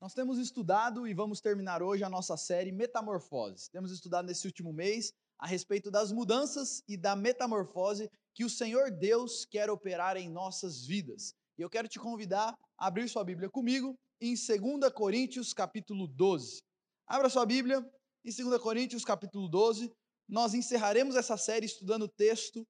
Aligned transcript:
Nós 0.00 0.14
temos 0.14 0.38
estudado 0.38 1.06
e 1.06 1.12
vamos 1.12 1.42
terminar 1.42 1.82
hoje 1.82 2.02
a 2.02 2.08
nossa 2.08 2.34
série 2.34 2.72
Metamorfoses. 2.72 3.68
Temos 3.68 3.92
estudado 3.92 4.24
nesse 4.24 4.46
último 4.46 4.72
mês 4.72 5.12
a 5.38 5.46
respeito 5.46 5.90
das 5.90 6.10
mudanças 6.10 6.82
e 6.88 6.96
da 6.96 7.14
metamorfose 7.14 8.10
que 8.34 8.42
o 8.42 8.48
Senhor 8.48 8.90
Deus 8.90 9.44
quer 9.44 9.68
operar 9.68 10.16
em 10.16 10.30
nossas 10.30 10.86
vidas. 10.86 11.34
E 11.58 11.60
eu 11.60 11.68
quero 11.68 11.86
te 11.86 11.98
convidar 11.98 12.56
a 12.78 12.86
abrir 12.86 13.10
sua 13.10 13.22
Bíblia 13.22 13.50
comigo 13.50 13.94
em 14.22 14.34
2 14.34 14.90
Coríntios, 14.94 15.52
capítulo 15.52 16.06
12. 16.06 16.62
Abra 17.06 17.28
sua 17.28 17.44
Bíblia 17.44 17.86
em 18.24 18.32
2 18.32 18.58
Coríntios, 18.58 19.04
capítulo 19.04 19.50
12. 19.50 19.92
Nós 20.26 20.54
encerraremos 20.54 21.14
essa 21.14 21.36
série 21.36 21.66
estudando 21.66 22.04
o 22.04 22.08
texto 22.08 22.66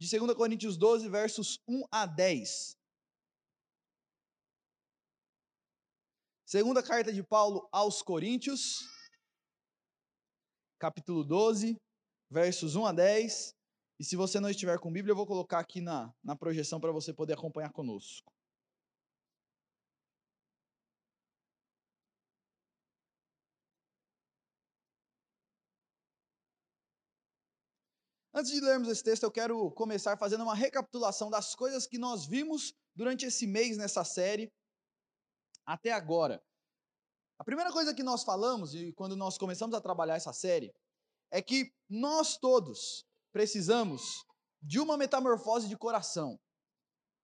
de 0.00 0.08
2 0.08 0.32
Coríntios 0.34 0.76
12, 0.76 1.08
versos 1.08 1.58
1 1.66 1.82
a 1.90 2.06
10. 2.06 2.76
Segunda 6.54 6.82
carta 6.82 7.10
de 7.10 7.22
Paulo 7.22 7.66
aos 7.72 8.02
Coríntios, 8.02 8.86
capítulo 10.78 11.24
12, 11.24 11.80
versos 12.30 12.76
1 12.76 12.84
a 12.84 12.92
10. 12.92 13.54
E 13.98 14.04
se 14.04 14.16
você 14.16 14.38
não 14.38 14.50
estiver 14.50 14.78
com 14.78 14.92
Bíblia, 14.92 15.12
eu 15.12 15.16
vou 15.16 15.26
colocar 15.26 15.60
aqui 15.60 15.80
na, 15.80 16.14
na 16.22 16.36
projeção 16.36 16.78
para 16.78 16.92
você 16.92 17.10
poder 17.14 17.32
acompanhar 17.32 17.72
conosco. 17.72 18.30
Antes 28.34 28.52
de 28.52 28.60
lermos 28.60 28.88
esse 28.88 29.02
texto, 29.02 29.22
eu 29.22 29.32
quero 29.32 29.70
começar 29.70 30.18
fazendo 30.18 30.44
uma 30.44 30.54
recapitulação 30.54 31.30
das 31.30 31.54
coisas 31.54 31.86
que 31.86 31.96
nós 31.96 32.26
vimos 32.26 32.74
durante 32.94 33.24
esse 33.24 33.46
mês 33.46 33.78
nessa 33.78 34.04
série 34.04 34.52
até 35.66 35.92
agora. 35.92 36.42
A 37.38 37.44
primeira 37.44 37.72
coisa 37.72 37.94
que 37.94 38.02
nós 38.02 38.22
falamos, 38.22 38.74
e 38.74 38.92
quando 38.92 39.16
nós 39.16 39.36
começamos 39.36 39.74
a 39.74 39.80
trabalhar 39.80 40.16
essa 40.16 40.32
série, 40.32 40.72
é 41.30 41.42
que 41.42 41.72
nós 41.88 42.36
todos 42.36 43.04
precisamos 43.32 44.24
de 44.62 44.78
uma 44.78 44.96
metamorfose 44.96 45.68
de 45.68 45.76
coração. 45.76 46.38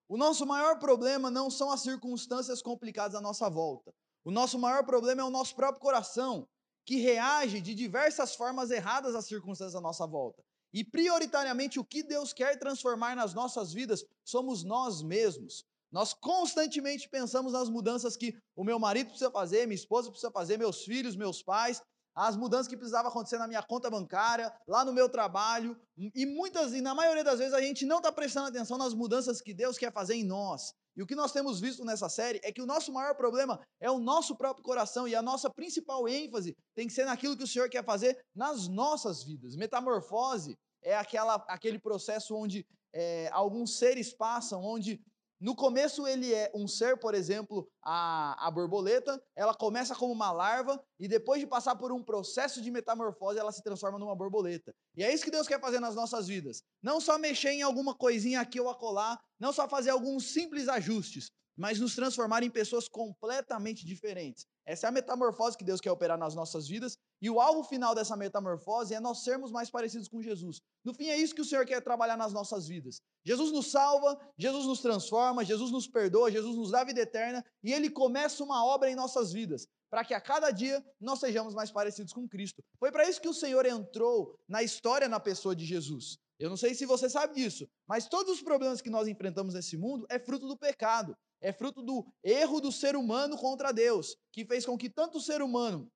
O 0.09 0.17
nosso 0.17 0.45
maior 0.45 0.79
problema 0.79 1.29
não 1.29 1.49
são 1.49 1.71
as 1.71 1.81
circunstâncias 1.81 2.61
complicadas 2.61 3.15
à 3.15 3.21
nossa 3.21 3.49
volta. 3.49 3.93
O 4.23 4.31
nosso 4.31 4.57
maior 4.59 4.83
problema 4.83 5.21
é 5.21 5.23
o 5.23 5.29
nosso 5.29 5.55
próprio 5.55 5.79
coração, 5.79 6.47
que 6.85 6.97
reage 6.97 7.61
de 7.61 7.75
diversas 7.75 8.35
formas 8.35 8.71
erradas 8.71 9.15
às 9.15 9.25
circunstâncias 9.25 9.75
à 9.75 9.81
nossa 9.81 10.07
volta. 10.07 10.43
E 10.73 10.83
prioritariamente 10.83 11.79
o 11.79 11.85
que 11.85 12.03
Deus 12.03 12.33
quer 12.33 12.57
transformar 12.57 13.15
nas 13.15 13.33
nossas 13.33 13.71
vidas 13.71 14.03
somos 14.25 14.63
nós 14.63 15.01
mesmos. 15.01 15.63
Nós 15.91 16.13
constantemente 16.13 17.09
pensamos 17.09 17.53
nas 17.53 17.69
mudanças 17.69 18.15
que 18.15 18.37
o 18.55 18.63
meu 18.63 18.77
marido 18.79 19.07
precisa 19.07 19.31
fazer, 19.31 19.65
minha 19.65 19.75
esposa 19.75 20.09
precisa 20.09 20.31
fazer, 20.31 20.57
meus 20.57 20.83
filhos, 20.83 21.15
meus 21.15 21.41
pais, 21.41 21.81
as 22.15 22.35
mudanças 22.35 22.67
que 22.67 22.75
precisavam 22.75 23.09
acontecer 23.09 23.37
na 23.37 23.47
minha 23.47 23.63
conta 23.63 23.89
bancária, 23.89 24.53
lá 24.67 24.83
no 24.83 24.91
meu 24.91 25.07
trabalho, 25.07 25.79
e 25.97 26.25
muitas, 26.25 26.73
e 26.73 26.81
na 26.81 26.93
maioria 26.93 27.23
das 27.23 27.39
vezes, 27.39 27.53
a 27.53 27.61
gente 27.61 27.85
não 27.85 27.97
está 27.97 28.11
prestando 28.11 28.47
atenção 28.47 28.77
nas 28.77 28.93
mudanças 28.93 29.41
que 29.41 29.53
Deus 29.53 29.77
quer 29.77 29.91
fazer 29.91 30.15
em 30.15 30.23
nós. 30.23 30.73
E 30.97 31.01
o 31.01 31.07
que 31.07 31.15
nós 31.15 31.31
temos 31.31 31.61
visto 31.61 31.85
nessa 31.85 32.09
série 32.09 32.41
é 32.43 32.51
que 32.51 32.61
o 32.61 32.65
nosso 32.65 32.91
maior 32.91 33.15
problema 33.15 33.57
é 33.79 33.89
o 33.89 33.99
nosso 33.99 34.35
próprio 34.35 34.63
coração, 34.63 35.07
e 35.07 35.15
a 35.15 35.21
nossa 35.21 35.49
principal 35.49 36.07
ênfase 36.09 36.57
tem 36.75 36.87
que 36.87 36.93
ser 36.93 37.05
naquilo 37.05 37.37
que 37.37 37.43
o 37.43 37.47
Senhor 37.47 37.69
quer 37.69 37.85
fazer 37.85 38.19
nas 38.35 38.67
nossas 38.67 39.23
vidas. 39.23 39.55
Metamorfose 39.55 40.57
é 40.83 40.97
aquela, 40.97 41.35
aquele 41.47 41.79
processo 41.79 42.35
onde 42.35 42.65
é, 42.93 43.29
alguns 43.31 43.77
seres 43.77 44.13
passam, 44.13 44.61
onde 44.61 44.99
no 45.39 45.55
começo 45.55 46.05
ele 46.05 46.33
é 46.33 46.51
um 46.53 46.67
ser, 46.67 46.97
por 46.97 47.15
exemplo, 47.15 47.69
a, 47.81 48.47
a 48.47 48.51
borboleta, 48.51 49.21
ela 49.35 49.53
começa 49.53 49.95
como 49.95 50.11
uma 50.11 50.31
larva 50.31 50.81
e 50.99 51.07
depois 51.07 51.39
de 51.39 51.47
passar 51.47 51.77
por 51.77 51.93
um 51.93 52.03
processo 52.03 52.61
de 52.61 52.69
metamorfose, 52.69 53.39
ela 53.39 53.51
se 53.51 53.63
transforma 53.63 53.97
numa 53.97 54.15
borboleta. 54.15 54.73
E 54.97 55.03
é 55.03 55.13
isso 55.13 55.23
que 55.23 55.31
Deus 55.31 55.47
quer 55.47 55.61
fazer 55.61 55.79
nas 55.79 55.95
nossas 55.95 56.27
vidas. 56.27 56.61
Não 56.83 56.99
só 56.99 57.17
mexer 57.17 57.51
em 57.51 57.61
alguma 57.61 57.95
coisinha 57.95 58.41
aqui 58.41 58.59
ou 58.59 58.69
acolá, 58.69 59.17
não 59.39 59.53
só 59.53 59.67
fazer 59.67 59.91
alguns 59.91 60.33
simples 60.33 60.67
ajustes, 60.67 61.31
mas 61.55 61.79
nos 61.79 61.95
transformar 61.95 62.43
em 62.43 62.49
pessoas 62.49 62.87
completamente 62.87 63.85
diferentes. 63.85 64.45
Essa 64.65 64.87
é 64.87 64.89
a 64.89 64.91
metamorfose 64.91 65.57
que 65.57 65.63
Deus 65.65 65.81
quer 65.81 65.91
operar 65.91 66.17
nas 66.17 66.35
nossas 66.35 66.67
vidas, 66.67 66.97
e 67.21 67.29
o 67.29 67.39
alvo 67.39 67.63
final 67.63 67.93
dessa 67.93 68.15
metamorfose 68.15 68.93
é 68.93 68.99
nós 68.99 69.23
sermos 69.23 69.51
mais 69.51 69.69
parecidos 69.69 70.07
com 70.07 70.21
Jesus. 70.21 70.61
No 70.83 70.93
fim, 70.93 71.07
é 71.07 71.17
isso 71.17 71.35
que 71.35 71.41
o 71.41 71.45
Senhor 71.45 71.65
quer 71.65 71.81
trabalhar 71.81 72.15
nas 72.15 72.31
nossas 72.31 72.67
vidas. 72.67 73.01
Jesus 73.25 73.51
nos 73.51 73.71
salva, 73.71 74.17
Jesus 74.37 74.65
nos 74.65 74.81
transforma, 74.81 75.43
Jesus 75.43 75.71
nos 75.71 75.87
perdoa, 75.87 76.31
Jesus 76.31 76.55
nos 76.55 76.71
dá 76.71 76.83
vida 76.83 77.01
eterna, 77.01 77.43
e 77.63 77.73
Ele 77.73 77.89
começa 77.89 78.43
uma 78.43 78.65
obra 78.65 78.89
em 78.89 78.95
nossas 78.95 79.33
vidas, 79.33 79.67
para 79.89 80.05
que 80.05 80.13
a 80.13 80.21
cada 80.21 80.51
dia 80.51 80.83
nós 80.99 81.19
sejamos 81.19 81.53
mais 81.53 81.71
parecidos 81.71 82.13
com 82.13 82.27
Cristo. 82.27 82.63
Foi 82.79 82.91
para 82.91 83.09
isso 83.09 83.21
que 83.21 83.27
o 83.27 83.33
Senhor 83.33 83.65
entrou 83.65 84.39
na 84.47 84.63
história 84.63 85.09
na 85.09 85.19
pessoa 85.19 85.55
de 85.55 85.65
Jesus. 85.65 86.17
Eu 86.39 86.49
não 86.49 86.55
sei 86.55 86.73
se 86.73 86.85
você 86.85 87.09
sabe 87.09 87.35
disso, 87.35 87.67
mas 87.85 88.07
todos 88.07 88.35
os 88.35 88.41
problemas 88.41 88.81
que 88.81 88.89
nós 88.89 89.09
enfrentamos 89.09 89.53
nesse 89.53 89.75
mundo 89.77 90.05
é 90.09 90.17
fruto 90.17 90.47
do 90.47 90.57
pecado 90.57 91.17
é 91.41 91.53
fruto 91.53 91.81
do 91.81 92.05
erro 92.23 92.59
do 92.59 92.71
ser 92.71 92.95
humano 92.95 93.37
contra 93.37 93.71
Deus, 93.71 94.15
que 94.31 94.45
fez 94.45 94.65
com 94.65 94.77
que 94.77 94.89
tanto 94.89 95.17
o 95.17 95.21
ser 95.21 95.41
humano 95.41 95.89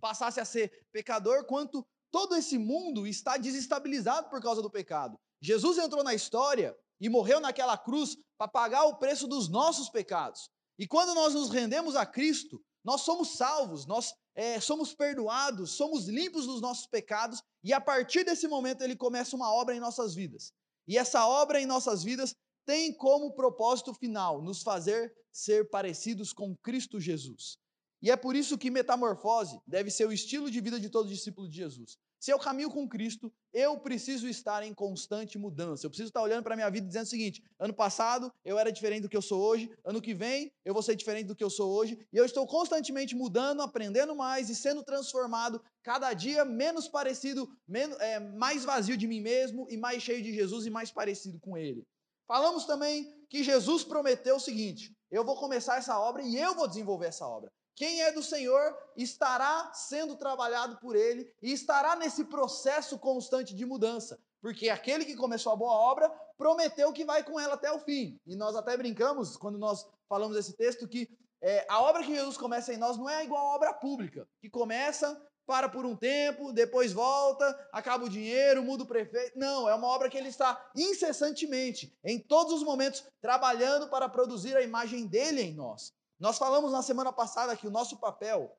passasse 0.00 0.40
a 0.40 0.44
ser 0.44 0.86
pecador, 0.92 1.44
quanto 1.46 1.86
todo 2.10 2.36
esse 2.36 2.58
mundo 2.58 3.06
está 3.06 3.36
desestabilizado 3.36 4.28
por 4.28 4.40
causa 4.40 4.60
do 4.60 4.70
pecado. 4.70 5.18
Jesus 5.40 5.78
entrou 5.78 6.04
na 6.04 6.14
história 6.14 6.76
e 7.00 7.08
morreu 7.08 7.40
naquela 7.40 7.76
cruz 7.76 8.16
para 8.38 8.46
pagar 8.46 8.84
o 8.84 8.96
preço 8.96 9.26
dos 9.26 9.48
nossos 9.48 9.88
pecados. 9.88 10.48
E 10.78 10.86
quando 10.86 11.14
nós 11.14 11.34
nos 11.34 11.50
rendemos 11.50 11.96
a 11.96 12.06
Cristo, 12.06 12.62
nós 12.84 13.02
somos 13.02 13.36
salvos, 13.36 13.86
nós 13.86 14.14
é, 14.34 14.60
somos 14.60 14.94
perdoados, 14.94 15.72
somos 15.72 16.06
limpos 16.06 16.46
dos 16.46 16.60
nossos 16.60 16.86
pecados, 16.86 17.42
e 17.62 17.72
a 17.72 17.80
partir 17.80 18.24
desse 18.24 18.48
momento 18.48 18.82
ele 18.82 18.96
começa 18.96 19.36
uma 19.36 19.52
obra 19.52 19.74
em 19.74 19.80
nossas 19.80 20.14
vidas. 20.14 20.52
E 20.86 20.98
essa 20.98 21.26
obra 21.26 21.60
em 21.60 21.66
nossas 21.66 22.02
vidas 22.02 22.34
tem 22.64 22.92
como 22.96 23.34
propósito 23.34 23.92
final 23.94 24.42
nos 24.42 24.62
fazer 24.62 25.12
ser 25.32 25.70
parecidos 25.70 26.32
com 26.32 26.56
Cristo 26.56 27.00
Jesus. 27.00 27.58
E 28.02 28.10
é 28.10 28.16
por 28.16 28.34
isso 28.34 28.58
que 28.58 28.68
metamorfose 28.70 29.60
deve 29.64 29.88
ser 29.88 30.06
o 30.06 30.12
estilo 30.12 30.50
de 30.50 30.60
vida 30.60 30.80
de 30.80 30.90
todo 30.90 31.08
discípulo 31.08 31.48
de 31.48 31.56
Jesus. 31.56 31.96
Se 32.18 32.32
eu 32.32 32.38
caminho 32.38 32.70
com 32.70 32.88
Cristo, 32.88 33.32
eu 33.52 33.78
preciso 33.78 34.28
estar 34.28 34.62
em 34.64 34.74
constante 34.74 35.38
mudança. 35.38 35.86
Eu 35.86 35.90
preciso 35.90 36.08
estar 36.08 36.22
olhando 36.22 36.42
para 36.42 36.54
a 36.54 36.56
minha 36.56 36.70
vida 36.70 36.86
dizendo 36.86 37.04
o 37.04 37.08
seguinte: 37.08 37.42
ano 37.58 37.72
passado 37.72 38.32
eu 38.44 38.58
era 38.58 38.72
diferente 38.72 39.02
do 39.02 39.08
que 39.08 39.16
eu 39.16 39.22
sou 39.22 39.40
hoje, 39.40 39.70
ano 39.84 40.00
que 40.00 40.14
vem 40.14 40.52
eu 40.64 40.74
vou 40.74 40.82
ser 40.82 40.96
diferente 40.96 41.26
do 41.26 41.34
que 41.34 41.42
eu 41.42 41.50
sou 41.50 41.72
hoje, 41.72 41.98
e 42.12 42.16
eu 42.16 42.24
estou 42.24 42.46
constantemente 42.46 43.14
mudando, 43.14 43.62
aprendendo 43.62 44.14
mais 44.14 44.48
e 44.48 44.54
sendo 44.54 44.84
transformado, 44.84 45.62
cada 45.82 46.12
dia 46.12 46.44
menos 46.44 46.88
parecido, 46.88 47.48
menos, 47.66 47.98
é, 48.00 48.18
mais 48.18 48.64
vazio 48.64 48.96
de 48.96 49.06
mim 49.06 49.20
mesmo 49.20 49.66
e 49.68 49.76
mais 49.76 50.02
cheio 50.02 50.22
de 50.22 50.32
Jesus 50.32 50.66
e 50.66 50.70
mais 50.70 50.90
parecido 50.90 51.38
com 51.40 51.56
Ele. 51.56 51.84
Falamos 52.26 52.64
também 52.64 53.12
que 53.28 53.42
Jesus 53.44 53.84
prometeu 53.84 54.36
o 54.36 54.40
seguinte: 54.40 54.92
eu 55.10 55.24
vou 55.24 55.36
começar 55.36 55.76
essa 55.76 55.98
obra 56.00 56.22
e 56.22 56.36
eu 56.36 56.54
vou 56.54 56.66
desenvolver 56.66 57.06
essa 57.06 57.26
obra. 57.26 57.52
Quem 57.74 58.02
é 58.02 58.12
do 58.12 58.22
Senhor 58.22 58.76
estará 58.96 59.72
sendo 59.74 60.16
trabalhado 60.16 60.78
por 60.78 60.94
Ele 60.94 61.32
e 61.42 61.52
estará 61.52 61.96
nesse 61.96 62.24
processo 62.24 62.98
constante 62.98 63.54
de 63.54 63.64
mudança, 63.64 64.20
porque 64.40 64.68
aquele 64.68 65.04
que 65.04 65.16
começou 65.16 65.52
a 65.52 65.56
boa 65.56 65.72
obra 65.72 66.10
prometeu 66.36 66.92
que 66.92 67.04
vai 67.04 67.22
com 67.22 67.38
ela 67.38 67.54
até 67.54 67.72
o 67.72 67.78
fim. 67.78 68.20
E 68.26 68.36
nós 68.36 68.54
até 68.56 68.76
brincamos, 68.76 69.36
quando 69.36 69.58
nós 69.58 69.86
falamos 70.08 70.36
esse 70.36 70.54
texto, 70.54 70.86
que 70.88 71.08
é, 71.40 71.66
a 71.68 71.80
obra 71.80 72.02
que 72.02 72.14
Jesus 72.14 72.36
começa 72.36 72.72
em 72.72 72.76
nós 72.76 72.96
não 72.96 73.08
é 73.08 73.24
igual 73.24 73.46
à 73.46 73.54
obra 73.54 73.72
pública, 73.72 74.28
que 74.40 74.50
começa 74.50 75.20
para 75.46 75.68
por 75.68 75.84
um 75.84 75.96
tempo, 75.96 76.52
depois 76.52 76.92
volta, 76.92 77.68
acaba 77.72 78.04
o 78.04 78.08
dinheiro, 78.08 78.62
muda 78.62 78.84
o 78.84 78.86
prefeito. 78.86 79.38
Não, 79.38 79.68
é 79.68 79.74
uma 79.74 79.88
obra 79.88 80.08
que 80.08 80.16
ele 80.16 80.28
está 80.28 80.70
incessantemente, 80.76 81.96
em 82.04 82.18
todos 82.18 82.52
os 82.52 82.62
momentos, 82.62 83.04
trabalhando 83.20 83.88
para 83.88 84.08
produzir 84.08 84.56
a 84.56 84.62
imagem 84.62 85.06
dele 85.06 85.42
em 85.42 85.54
nós. 85.54 85.92
Nós 86.22 86.38
falamos 86.38 86.70
na 86.70 86.82
semana 86.82 87.12
passada 87.12 87.56
que 87.56 87.66
o 87.66 87.70
nosso 87.70 87.96
papel 87.96 88.56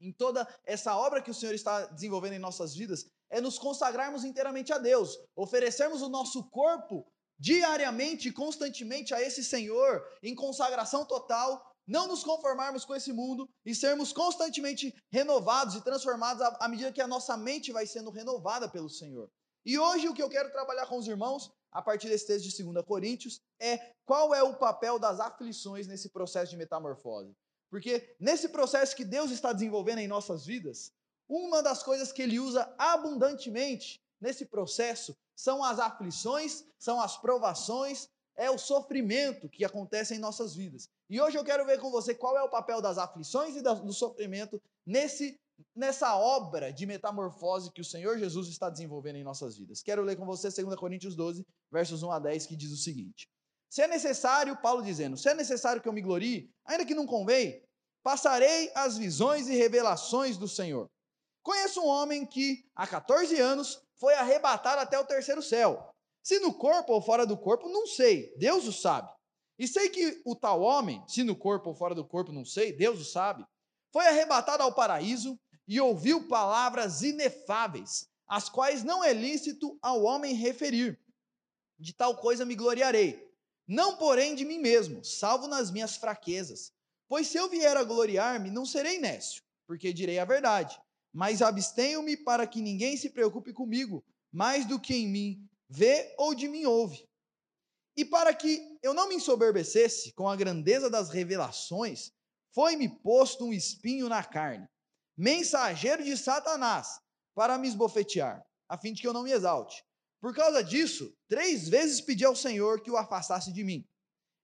em 0.00 0.10
toda 0.10 0.48
essa 0.64 0.96
obra 0.96 1.20
que 1.20 1.30
o 1.30 1.34
Senhor 1.34 1.54
está 1.54 1.84
desenvolvendo 1.88 2.32
em 2.32 2.38
nossas 2.38 2.74
vidas 2.74 3.04
é 3.28 3.38
nos 3.38 3.58
consagrarmos 3.58 4.24
inteiramente 4.24 4.72
a 4.72 4.78
Deus, 4.78 5.18
oferecermos 5.36 6.00
o 6.00 6.08
nosso 6.08 6.48
corpo 6.48 7.06
diariamente, 7.38 8.32
constantemente 8.32 9.12
a 9.12 9.20
esse 9.20 9.44
Senhor 9.44 10.02
em 10.22 10.34
consagração 10.34 11.04
total, 11.04 11.70
não 11.86 12.08
nos 12.08 12.24
conformarmos 12.24 12.86
com 12.86 12.94
esse 12.94 13.12
mundo 13.12 13.46
e 13.62 13.74
sermos 13.74 14.10
constantemente 14.10 14.94
renovados 15.12 15.74
e 15.74 15.84
transformados 15.84 16.40
à 16.40 16.66
medida 16.66 16.92
que 16.92 17.02
a 17.02 17.06
nossa 17.06 17.36
mente 17.36 17.72
vai 17.72 17.86
sendo 17.86 18.10
renovada 18.10 18.70
pelo 18.70 18.88
Senhor. 18.88 19.30
E 19.66 19.76
hoje 19.76 20.08
o 20.08 20.14
que 20.14 20.22
eu 20.22 20.30
quero 20.30 20.52
trabalhar 20.52 20.86
com 20.86 20.96
os 20.96 21.08
irmãos, 21.08 21.52
a 21.72 21.82
partir 21.82 22.08
desse 22.08 22.24
texto 22.24 22.48
de 22.48 22.62
2 22.62 22.86
Coríntios, 22.86 23.40
é 23.58 23.92
qual 24.04 24.32
é 24.32 24.40
o 24.40 24.54
papel 24.54 24.96
das 24.96 25.18
aflições 25.18 25.88
nesse 25.88 26.08
processo 26.10 26.52
de 26.52 26.56
metamorfose. 26.56 27.34
Porque 27.68 28.14
nesse 28.20 28.48
processo 28.48 28.94
que 28.94 29.04
Deus 29.04 29.32
está 29.32 29.52
desenvolvendo 29.52 29.98
em 29.98 30.06
nossas 30.06 30.46
vidas, 30.46 30.92
uma 31.28 31.64
das 31.64 31.82
coisas 31.82 32.12
que 32.12 32.22
Ele 32.22 32.38
usa 32.38 32.72
abundantemente 32.78 34.00
nesse 34.20 34.46
processo 34.46 35.16
são 35.34 35.64
as 35.64 35.80
aflições, 35.80 36.64
são 36.78 37.00
as 37.00 37.16
provações, 37.16 38.08
é 38.36 38.48
o 38.48 38.58
sofrimento 38.58 39.48
que 39.48 39.64
acontece 39.64 40.14
em 40.14 40.18
nossas 40.18 40.54
vidas. 40.54 40.88
E 41.10 41.20
hoje 41.20 41.36
eu 41.36 41.44
quero 41.44 41.66
ver 41.66 41.80
com 41.80 41.90
você 41.90 42.14
qual 42.14 42.38
é 42.38 42.42
o 42.42 42.48
papel 42.48 42.80
das 42.80 42.98
aflições 42.98 43.56
e 43.56 43.62
do 43.62 43.92
sofrimento 43.92 44.62
nesse, 44.86 45.40
nessa 45.74 46.16
obra 46.16 46.72
de 46.72 46.86
metamorfose 46.86 47.72
que 47.72 47.80
o 47.80 47.84
Senhor 47.84 48.18
Jesus 48.18 48.48
está 48.48 48.70
desenvolvendo 48.70 49.16
em 49.16 49.24
nossas 49.24 49.56
vidas. 49.56 49.82
Quero 49.82 50.02
ler 50.02 50.16
com 50.16 50.24
você 50.24 50.48
2 50.50 50.76
Coríntios 50.76 51.14
12, 51.14 51.44
versos 51.70 52.02
1 52.02 52.10
a 52.10 52.18
10, 52.18 52.46
que 52.46 52.56
diz 52.56 52.72
o 52.72 52.76
seguinte: 52.76 53.28
Se 53.68 53.82
é 53.82 53.88
necessário, 53.88 54.60
Paulo 54.60 54.82
dizendo, 54.82 55.16
se 55.16 55.28
é 55.28 55.34
necessário 55.34 55.82
que 55.82 55.88
eu 55.88 55.92
me 55.92 56.02
glorie, 56.02 56.50
ainda 56.64 56.84
que 56.84 56.94
não 56.94 57.06
convém, 57.06 57.62
passarei 58.02 58.70
as 58.74 58.96
visões 58.96 59.48
e 59.48 59.54
revelações 59.54 60.36
do 60.36 60.48
Senhor. 60.48 60.86
Conheço 61.42 61.80
um 61.80 61.86
homem 61.86 62.26
que, 62.26 62.68
há 62.74 62.86
14 62.86 63.38
anos, 63.40 63.80
foi 63.98 64.14
arrebatado 64.14 64.80
até 64.80 64.98
o 64.98 65.06
terceiro 65.06 65.42
céu. 65.42 65.90
Se 66.22 66.40
no 66.40 66.52
corpo 66.52 66.92
ou 66.92 67.00
fora 67.00 67.24
do 67.24 67.38
corpo, 67.38 67.68
não 67.68 67.86
sei, 67.86 68.34
Deus 68.36 68.66
o 68.66 68.72
sabe. 68.72 69.08
E 69.58 69.66
sei 69.66 69.88
que 69.88 70.20
o 70.26 70.34
tal 70.34 70.60
homem, 70.60 71.02
se 71.06 71.22
no 71.22 71.36
corpo 71.36 71.68
ou 71.68 71.74
fora 71.74 71.94
do 71.94 72.04
corpo, 72.04 72.32
não 72.32 72.44
sei, 72.44 72.72
Deus 72.72 73.00
o 73.00 73.04
sabe, 73.04 73.44
foi 73.92 74.06
arrebatado 74.06 74.62
ao 74.62 74.74
paraíso 74.74 75.38
e 75.66 75.80
ouviu 75.80 76.28
palavras 76.28 77.02
inefáveis, 77.02 78.08
as 78.28 78.48
quais 78.48 78.82
não 78.84 79.02
é 79.02 79.12
lícito 79.12 79.78
ao 79.82 80.02
homem 80.02 80.34
referir. 80.34 80.98
De 81.78 81.92
tal 81.92 82.16
coisa 82.16 82.44
me 82.44 82.54
gloriarei, 82.54 83.26
não 83.66 83.96
porém 83.96 84.34
de 84.34 84.44
mim 84.44 84.58
mesmo, 84.58 85.04
salvo 85.04 85.48
nas 85.48 85.70
minhas 85.70 85.96
fraquezas. 85.96 86.72
Pois 87.08 87.26
se 87.26 87.36
eu 87.36 87.48
vier 87.48 87.76
a 87.76 87.84
gloriar-me, 87.84 88.50
não 88.50 88.64
serei 88.64 88.98
nécio, 88.98 89.42
porque 89.66 89.92
direi 89.92 90.18
a 90.18 90.24
verdade. 90.24 90.80
Mas 91.12 91.42
abstenho-me 91.42 92.16
para 92.16 92.46
que 92.46 92.60
ninguém 92.60 92.96
se 92.96 93.10
preocupe 93.10 93.52
comigo, 93.52 94.04
mais 94.32 94.66
do 94.66 94.78
que 94.78 94.94
em 94.94 95.08
mim 95.08 95.48
vê 95.68 96.14
ou 96.18 96.34
de 96.34 96.48
mim 96.48 96.64
ouve. 96.64 97.08
E 97.96 98.04
para 98.04 98.34
que 98.34 98.78
eu 98.82 98.92
não 98.92 99.08
me 99.08 99.14
ensoberbecesse 99.14 100.12
com 100.12 100.28
a 100.28 100.36
grandeza 100.36 100.90
das 100.90 101.08
revelações, 101.08 102.12
foi-me 102.52 102.88
posto 102.88 103.46
um 103.46 103.52
espinho 103.52 104.08
na 104.08 104.22
carne, 104.22 104.68
mensageiro 105.16 106.04
de 106.04 106.16
Satanás, 106.16 107.00
para 107.34 107.56
me 107.58 107.68
esbofetear, 107.68 108.44
a 108.68 108.76
fim 108.76 108.92
de 108.92 109.00
que 109.00 109.08
eu 109.08 109.12
não 109.12 109.22
me 109.22 109.32
exalte. 109.32 109.84
Por 110.20 110.34
causa 110.34 110.62
disso, 110.62 111.14
três 111.28 111.68
vezes 111.68 112.00
pedi 112.00 112.24
ao 112.24 112.34
Senhor 112.34 112.82
que 112.82 112.90
o 112.90 112.96
afastasse 112.96 113.52
de 113.52 113.62
mim. 113.62 113.86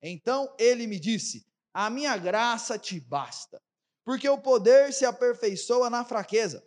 Então 0.03 0.55
ele 0.59 0.87
me 0.87 0.99
disse: 0.99 1.47
A 1.73 1.89
minha 1.91 2.17
graça 2.17 2.79
te 2.79 3.01
basta, 3.01 3.61
porque 4.05 4.29
o 4.29 4.41
poder 4.41 4.93
se 4.93 5.05
aperfeiçoa 5.05 5.89
na 5.89 6.05
fraqueza. 6.05 6.65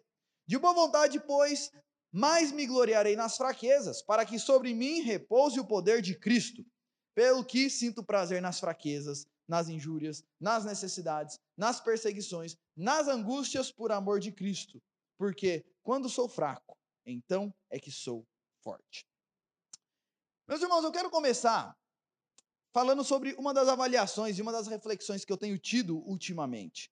De 0.48 0.58
boa 0.58 0.74
vontade, 0.74 1.20
pois, 1.20 1.72
mais 2.12 2.52
me 2.52 2.66
gloriarei 2.66 3.16
nas 3.16 3.36
fraquezas, 3.36 4.02
para 4.02 4.26
que 4.26 4.40
sobre 4.40 4.74
mim 4.74 5.02
repouse 5.02 5.60
o 5.60 5.66
poder 5.66 6.02
de 6.02 6.18
Cristo. 6.18 6.66
Pelo 7.14 7.46
que 7.46 7.70
sinto 7.70 8.04
prazer 8.04 8.42
nas 8.42 8.60
fraquezas, 8.60 9.26
nas 9.48 9.70
injúrias, 9.70 10.24
nas 10.40 10.66
necessidades, 10.66 11.40
nas 11.58 11.80
perseguições, 11.80 12.56
nas 12.76 13.08
angústias 13.08 13.72
por 13.72 13.92
amor 13.92 14.20
de 14.20 14.32
Cristo. 14.32 14.82
Porque 15.18 15.64
quando 15.84 16.10
sou 16.10 16.28
fraco, 16.28 16.78
então 17.06 17.54
é 17.70 17.80
que 17.80 17.92
sou 17.92 18.26
forte. 18.62 19.06
Meus 20.48 20.62
irmãos, 20.62 20.84
eu 20.84 20.92
quero 20.92 21.10
começar 21.10 21.76
falando 22.74 23.04
sobre 23.04 23.34
uma 23.34 23.54
das 23.54 23.68
avaliações 23.68 24.38
e 24.38 24.42
uma 24.42 24.52
das 24.52 24.68
reflexões 24.68 25.24
que 25.24 25.32
eu 25.32 25.38
tenho 25.38 25.58
tido 25.58 25.98
ultimamente. 26.08 26.92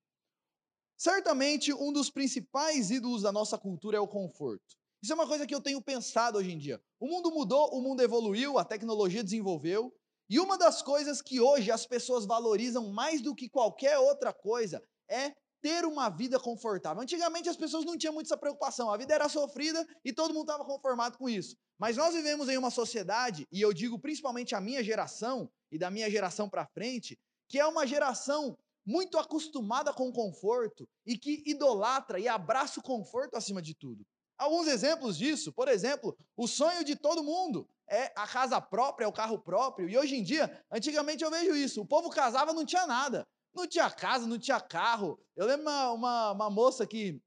Certamente, 0.98 1.74
um 1.74 1.92
dos 1.92 2.10
principais 2.10 2.90
ídolos 2.90 3.24
da 3.24 3.32
nossa 3.32 3.58
cultura 3.58 3.98
é 3.98 4.00
o 4.00 4.08
conforto. 4.08 4.78
Isso 5.02 5.12
é 5.12 5.16
uma 5.16 5.28
coisa 5.28 5.46
que 5.46 5.54
eu 5.54 5.60
tenho 5.60 5.82
pensado 5.82 6.38
hoje 6.38 6.54
em 6.54 6.58
dia. 6.58 6.82
O 6.98 7.08
mundo 7.08 7.30
mudou, 7.30 7.70
o 7.74 7.82
mundo 7.82 8.02
evoluiu, 8.02 8.58
a 8.58 8.64
tecnologia 8.64 9.22
desenvolveu, 9.22 9.94
e 10.34 10.40
uma 10.40 10.58
das 10.58 10.82
coisas 10.82 11.22
que 11.22 11.40
hoje 11.40 11.70
as 11.70 11.86
pessoas 11.86 12.26
valorizam 12.26 12.90
mais 12.90 13.22
do 13.22 13.36
que 13.36 13.48
qualquer 13.48 14.00
outra 14.00 14.34
coisa 14.34 14.82
é 15.08 15.32
ter 15.62 15.86
uma 15.86 16.10
vida 16.10 16.40
confortável. 16.40 17.04
Antigamente 17.04 17.50
as 17.50 17.56
pessoas 17.56 17.86
não 17.86 17.96
tinham 17.96 18.16
muito 18.16 18.26
essa 18.26 18.36
preocupação, 18.36 18.90
a 18.90 18.98
vida 18.98 19.14
era 19.14 19.30
sofrida 19.30 19.88
e 20.04 20.12
todo 20.12 20.34
mundo 20.34 20.50
estava 20.50 20.66
conformado 20.66 21.20
com 21.20 21.30
isso. 21.30 21.56
Mas 21.78 21.98
nós 21.98 22.16
vivemos 22.16 22.50
em 22.50 22.58
uma 22.58 22.72
sociedade, 22.72 23.48
e 23.52 23.62
eu 23.62 23.72
digo 23.72 24.00
principalmente 24.00 24.56
a 24.56 24.60
minha 24.60 24.84
geração 24.84 25.48
e 25.72 25.78
da 25.78 25.92
minha 25.92 26.10
geração 26.10 26.50
para 26.50 26.66
frente, 26.66 27.16
que 27.48 27.60
é 27.60 27.68
uma 27.68 27.86
geração 27.86 28.58
muito 28.84 29.20
acostumada 29.20 29.94
com 29.94 30.12
conforto 30.12 30.90
e 31.06 31.16
que 31.16 31.44
idolatra 31.46 32.20
e 32.20 32.28
abraça 32.28 32.80
o 32.80 32.84
conforto 32.84 33.36
acima 33.36 33.62
de 33.62 33.76
tudo. 33.76 34.04
Alguns 34.36 34.66
exemplos 34.66 35.16
disso, 35.16 35.54
por 35.54 35.68
exemplo, 35.68 36.18
o 36.36 36.48
sonho 36.48 36.84
de 36.84 36.96
todo 36.96 37.24
mundo 37.24 37.70
é 37.90 38.12
a 38.16 38.28
casa 38.28 38.60
própria, 38.60 39.06
é 39.06 39.08
o 39.08 39.14
carro 39.14 39.40
próprio. 39.40 39.90
E 39.90 39.98
hoje 39.98 40.16
em 40.16 40.24
dia, 40.24 40.64
antigamente 40.72 41.24
eu 41.24 41.32
vejo 41.32 41.56
isso: 41.56 41.82
o 41.82 41.86
povo 41.86 42.10
casava 42.10 42.54
não 42.54 42.66
tinha 42.66 42.88
nada. 42.88 43.28
Não 43.54 43.68
tinha 43.68 43.90
casa, 43.90 44.26
não 44.26 44.40
tinha 44.40 44.60
carro. 44.60 45.20
Eu 45.36 45.46
lembro 45.46 45.64
uma, 45.64 45.92
uma, 45.92 46.32
uma 46.32 46.50
moça 46.50 46.88
que, 46.88 47.22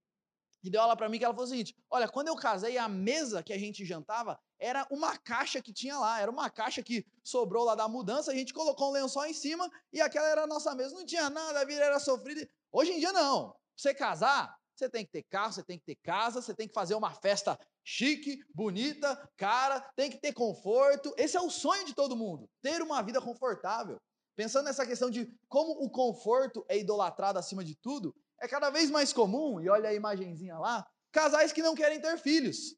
que 0.61 0.69
deu 0.69 0.83
aula 0.83 0.97
para 0.97 1.09
mim 1.09 1.19
que 1.19 1.25
ela 1.25 1.35
falou 1.35 1.47
o 1.47 1.51
seguinte: 1.51 1.75
Olha, 1.89 2.09
quando 2.09 2.29
eu 2.29 2.37
casei, 2.37 2.77
a 2.77 2.89
mesa 2.89 3.43
que 3.43 3.53
a 3.53 3.59
gente 3.59 3.85
jantava 3.85 4.39
era 4.59 4.87
uma 4.91 5.17
caixa 5.17 5.63
que 5.63 5.73
tinha 5.73 5.99
lá. 5.99 6.21
Era 6.21 6.31
uma 6.31 6.51
caixa 6.51 6.83
que 6.83 7.07
sobrou 7.23 7.65
lá 7.65 7.75
da 7.75 7.87
mudança. 7.87 8.33
A 8.33 8.35
gente 8.35 8.53
colocou 8.53 8.89
um 8.89 8.93
lençol 8.93 9.27
em 9.27 9.35
cima 9.35 9.71
e 9.93 10.01
aquela 10.01 10.27
era 10.27 10.43
a 10.43 10.47
nossa 10.47 10.75
mesa. 10.75 10.95
Não 10.95 11.07
tinha 11.07 11.31
nada, 11.31 11.61
a 11.61 11.65
vida 11.65 11.83
era 11.83 12.01
sofrida. 12.01 12.49
Hoje 12.73 12.93
em 12.93 12.99
dia, 12.99 13.13
não. 13.13 13.51
Pra 13.51 13.59
você 13.77 13.95
casar, 13.95 14.57
você 14.79 14.89
tem 14.89 15.05
que 15.05 15.13
ter 15.13 15.23
carro, 15.25 15.53
você 15.53 15.63
tem 15.63 15.79
que 15.79 15.85
ter 15.85 15.97
casa, 15.97 16.43
você 16.43 16.55
tem 16.55 16.69
que 16.69 16.75
fazer 16.75 16.95
uma 16.95 17.13
festa 17.13 17.59
chique, 17.85 18.39
bonita, 18.55 19.17
cara, 19.37 19.81
tem 19.97 20.11
que 20.11 20.19
ter 20.19 20.33
conforto. 20.33 21.15
Esse 21.17 21.37
é 21.37 21.41
o 21.41 21.51
sonho 21.51 21.85
de 21.87 21.95
todo 21.95 22.17
mundo, 22.17 22.49
ter 22.63 22.83
uma 22.83 23.03
vida 23.03 23.21
confortável. 23.21 24.01
Pensando 24.37 24.67
nessa 24.67 24.87
questão 24.87 25.11
de 25.11 25.33
como 25.49 25.73
o 25.83 25.91
conforto 25.91 26.65
é 26.69 26.79
idolatrado 26.79 27.39
acima 27.39 27.65
de 27.65 27.75
tudo, 27.75 28.15
é 28.41 28.47
cada 28.47 28.69
vez 28.69 28.91
mais 28.91 29.13
comum, 29.13 29.61
e 29.61 29.69
olha 29.69 29.89
a 29.89 29.95
imagenzinha 29.95 30.59
lá, 30.59 30.87
casais 31.11 31.53
que 31.53 31.63
não 31.63 31.75
querem 31.75 32.01
ter 32.01 32.19
filhos. 32.19 32.77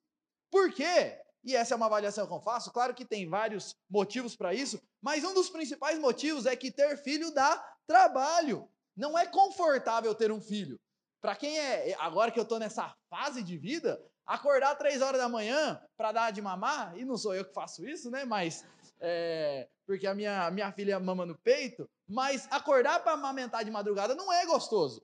Por 0.51 0.73
quê? 0.73 1.21
E 1.43 1.57
essa 1.57 1.75
é 1.75 1.77
uma 1.77 1.87
avaliação 1.87 2.27
que 2.27 2.33
eu 2.33 2.41
faço. 2.41 2.73
Claro 2.73 2.95
que 2.95 3.05
tem 3.05 3.29
vários 3.29 3.75
motivos 3.91 4.37
para 4.37 4.55
isso, 4.55 4.81
mas 5.03 5.25
um 5.25 5.35
dos 5.35 5.51
principais 5.51 5.99
motivos 5.99 6.47
é 6.47 6.55
que 6.55 6.71
ter 6.71 6.97
filho 6.99 7.33
dá 7.33 7.65
trabalho. 7.87 8.69
Não 8.97 9.19
é 9.19 9.27
confortável 9.27 10.15
ter 10.15 10.31
um 10.31 10.41
filho. 10.41 10.79
Para 11.21 11.35
quem 11.35 11.59
é, 11.59 11.95
agora 11.99 12.31
que 12.31 12.39
eu 12.39 12.45
estou 12.45 12.59
nessa 12.59 12.95
fase 13.11 13.43
de 13.43 13.59
vida, 13.59 14.01
acordar 14.25 14.77
três 14.77 15.03
horas 15.03 15.21
da 15.21 15.29
manhã 15.29 15.81
para 15.97 16.13
dar 16.13 16.31
de 16.31 16.41
mamar, 16.41 16.97
e 16.97 17.05
não 17.05 17.17
sou 17.17 17.35
eu 17.35 17.45
que 17.45 17.53
faço 17.53 17.87
isso, 17.89 18.11
né? 18.11 18.25
Mas, 18.25 18.65
é, 19.01 19.69
porque 19.87 20.07
a 20.07 20.15
minha, 20.15 20.51
minha 20.51 20.71
filha 20.73 21.01
mama 21.01 21.27
no 21.27 21.37
peito, 21.39 21.89
mas 22.07 22.47
acordar 22.51 23.03
para 23.03 23.13
amamentar 23.13 23.65
de 23.65 23.71
madrugada 23.71 24.15
não 24.15 24.33
é 24.33 24.47
gostoso. 24.47 25.03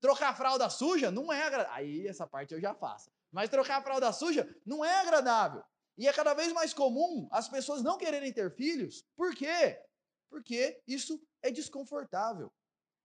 Trocar 0.00 0.30
a 0.30 0.34
fralda 0.34 0.70
suja 0.70 1.10
não 1.10 1.32
é 1.32 1.42
agradável. 1.42 1.74
Aí 1.74 2.06
essa 2.06 2.26
parte 2.26 2.54
eu 2.54 2.60
já 2.60 2.74
faço. 2.74 3.10
Mas 3.30 3.50
trocar 3.50 3.78
a 3.78 3.82
fralda 3.82 4.12
suja 4.12 4.48
não 4.64 4.84
é 4.84 5.00
agradável. 5.00 5.62
E 5.98 6.08
é 6.08 6.12
cada 6.12 6.32
vez 6.32 6.52
mais 6.52 6.72
comum 6.72 7.28
as 7.30 7.48
pessoas 7.48 7.82
não 7.82 7.98
quererem 7.98 8.32
ter 8.32 8.50
filhos. 8.54 9.04
Por 9.14 9.34
quê? 9.34 9.78
Porque 10.30 10.80
isso 10.86 11.20
é 11.42 11.50
desconfortável. 11.50 12.50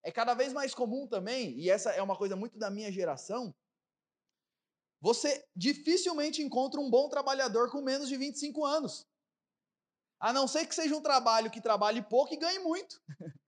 É 0.05 0.11
cada 0.11 0.35
vez 0.35 0.53
mais 0.53 0.75
comum 0.75 1.07
também, 1.07 1.57
e 1.59 1.67
essa 1.67 1.89
é 1.89 2.01
uma 2.01 2.15
coisa 2.15 2.35
muito 2.35 2.59
da 2.59 2.69
minha 2.69 2.91
geração, 2.91 3.51
você 5.01 5.43
dificilmente 5.55 6.43
encontra 6.43 6.79
um 6.79 6.91
bom 6.91 7.09
trabalhador 7.09 7.71
com 7.71 7.81
menos 7.81 8.07
de 8.07 8.15
25 8.15 8.63
anos. 8.63 9.03
A 10.19 10.31
não 10.31 10.47
ser 10.47 10.67
que 10.67 10.75
seja 10.75 10.95
um 10.95 11.01
trabalho 11.01 11.49
que 11.49 11.59
trabalhe 11.59 12.03
pouco 12.03 12.33
e 12.35 12.37
ganhe 12.37 12.59
muito. 12.59 13.01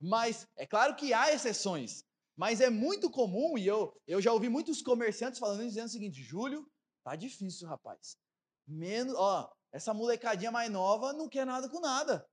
Mas 0.00 0.44
é 0.56 0.66
claro 0.66 0.96
que 0.96 1.14
há 1.14 1.32
exceções. 1.32 2.04
Mas 2.36 2.60
é 2.60 2.68
muito 2.68 3.08
comum, 3.08 3.56
e 3.56 3.64
eu, 3.64 3.94
eu 4.04 4.20
já 4.20 4.32
ouvi 4.32 4.48
muitos 4.48 4.82
comerciantes 4.82 5.38
falando 5.38 5.62
dizendo 5.62 5.86
o 5.86 5.90
seguinte: 5.90 6.20
Júlio, 6.20 6.66
tá 7.04 7.14
difícil, 7.14 7.68
rapaz. 7.68 8.16
Menos, 8.66 9.14
ó, 9.14 9.52
essa 9.70 9.94
molecadinha 9.94 10.50
mais 10.50 10.68
nova 10.68 11.12
não 11.12 11.28
quer 11.28 11.46
nada 11.46 11.68
com 11.68 11.78
nada. 11.78 12.28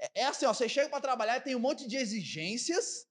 É, 0.00 0.22
é 0.22 0.24
assim, 0.24 0.46
ó, 0.46 0.54
você 0.54 0.68
chega 0.68 0.88
para 0.88 1.00
trabalhar 1.00 1.36
e 1.36 1.42
tem 1.42 1.54
um 1.54 1.60
monte 1.60 1.86
de 1.86 1.96
exigências, 1.96 3.06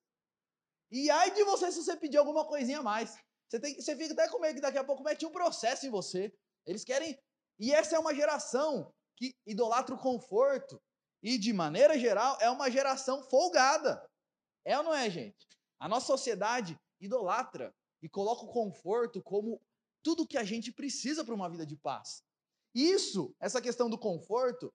e 0.92 1.10
aí 1.12 1.32
de 1.32 1.44
você 1.44 1.72
se 1.72 1.84
você 1.84 1.96
pedir 1.96 2.18
alguma 2.18 2.46
coisinha 2.46 2.80
a 2.80 2.84
mais. 2.84 3.16
Você, 3.48 3.60
tem, 3.60 3.76
você 3.76 3.96
fica 3.96 4.14
até 4.14 4.28
com 4.28 4.40
medo 4.40 4.56
que 4.56 4.62
daqui 4.62 4.78
a 4.78 4.84
pouco 4.84 5.04
mete 5.04 5.26
um 5.26 5.32
processo 5.32 5.86
em 5.86 5.90
você. 5.90 6.34
Eles 6.66 6.84
querem. 6.84 7.18
E 7.60 7.72
essa 7.72 7.96
é 7.96 8.00
uma 8.00 8.14
geração 8.14 8.94
que 9.16 9.36
idolatra 9.46 9.94
o 9.94 10.00
conforto. 10.00 10.82
E, 11.22 11.38
de 11.38 11.52
maneira 11.52 12.00
geral, 12.00 12.38
é 12.40 12.50
uma 12.50 12.72
geração 12.72 13.22
folgada. 13.24 14.04
É 14.66 14.78
ou 14.78 14.84
não 14.84 14.94
é, 14.94 15.10
gente? 15.10 15.48
A 15.80 15.88
nossa 15.88 16.08
sociedade 16.08 16.80
idolatra 17.00 17.74
e 18.02 18.10
coloca 18.10 18.46
o 18.46 18.52
conforto 18.52 19.22
como 19.22 19.62
tudo 20.02 20.28
que 20.28 20.38
a 20.38 20.44
gente 20.44 20.72
precisa 20.72 21.26
para 21.26 21.36
uma 21.36 21.50
vida 21.50 21.66
de 21.66 21.76
paz. 21.76 22.24
Isso, 22.74 23.36
essa 23.40 23.62
questão 23.62 23.90
do 23.90 23.98
conforto, 23.98 24.74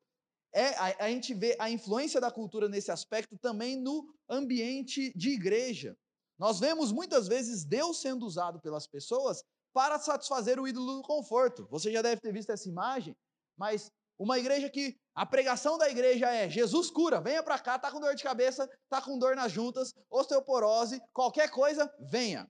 é, 0.55 0.69
a, 0.77 1.07
a 1.07 1.09
gente 1.09 1.35
vê 1.35 1.57
a 1.59 1.69
influência 1.69 2.21
da 2.21 2.31
cultura 2.31 2.69
nesse 2.69 2.91
aspecto 2.91 3.37
também 3.37 3.77
no 3.77 4.07
ambiente 4.29 5.13
de 5.17 5.31
igreja. 5.31 5.97
Nós 6.39 6.61
vemos 6.61 6.93
muitas 6.93 7.27
vezes 7.27 7.65
Deus 7.65 8.01
sendo 8.01 8.25
usado 8.25 8.61
pelas 8.61 8.87
pessoas 8.87 9.43
para 9.73 9.99
satisfazer 9.99 10.61
o 10.61 10.69
ídolo 10.69 10.97
do 10.97 11.03
conforto. 11.03 11.67
Você 11.71 11.93
já 11.93 12.01
deve 12.01 12.21
ter 12.21 12.33
visto 12.33 12.51
essa 12.51 12.69
imagem, 12.69 13.17
mas 13.59 13.91
uma 14.17 14.39
igreja 14.39 14.71
que 14.71 14.97
a 15.15 15.27
pregação 15.27 15.77
da 15.77 15.91
igreja 15.91 16.31
é 16.31 16.49
Jesus 16.49 16.89
cura, 16.89 17.21
venha 17.21 17.43
para 17.43 17.59
cá, 17.59 17.77
tá 17.79 17.91
com 17.91 18.01
dor 18.01 18.15
de 18.15 18.23
cabeça, 18.23 18.71
tá 18.89 19.03
com 19.03 19.19
dor 19.19 19.35
nas 19.35 19.51
juntas, 19.51 19.93
osteoporose, 20.09 21.01
qualquer 21.13 21.51
coisa, 21.51 21.93
venha. 22.01 22.49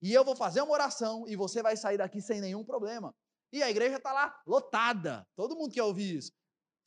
E 0.00 0.12
eu 0.12 0.24
vou 0.24 0.36
fazer 0.36 0.62
uma 0.62 0.72
oração 0.72 1.26
e 1.26 1.34
você 1.34 1.62
vai 1.62 1.76
sair 1.76 1.98
daqui 1.98 2.22
sem 2.22 2.40
nenhum 2.40 2.64
problema. 2.64 3.12
E 3.52 3.62
a 3.62 3.68
igreja 3.70 3.96
está 3.96 4.12
lá 4.12 4.40
lotada. 4.46 5.26
Todo 5.36 5.56
mundo 5.56 5.74
quer 5.74 5.82
ouvir 5.82 6.16
isso. 6.16 6.32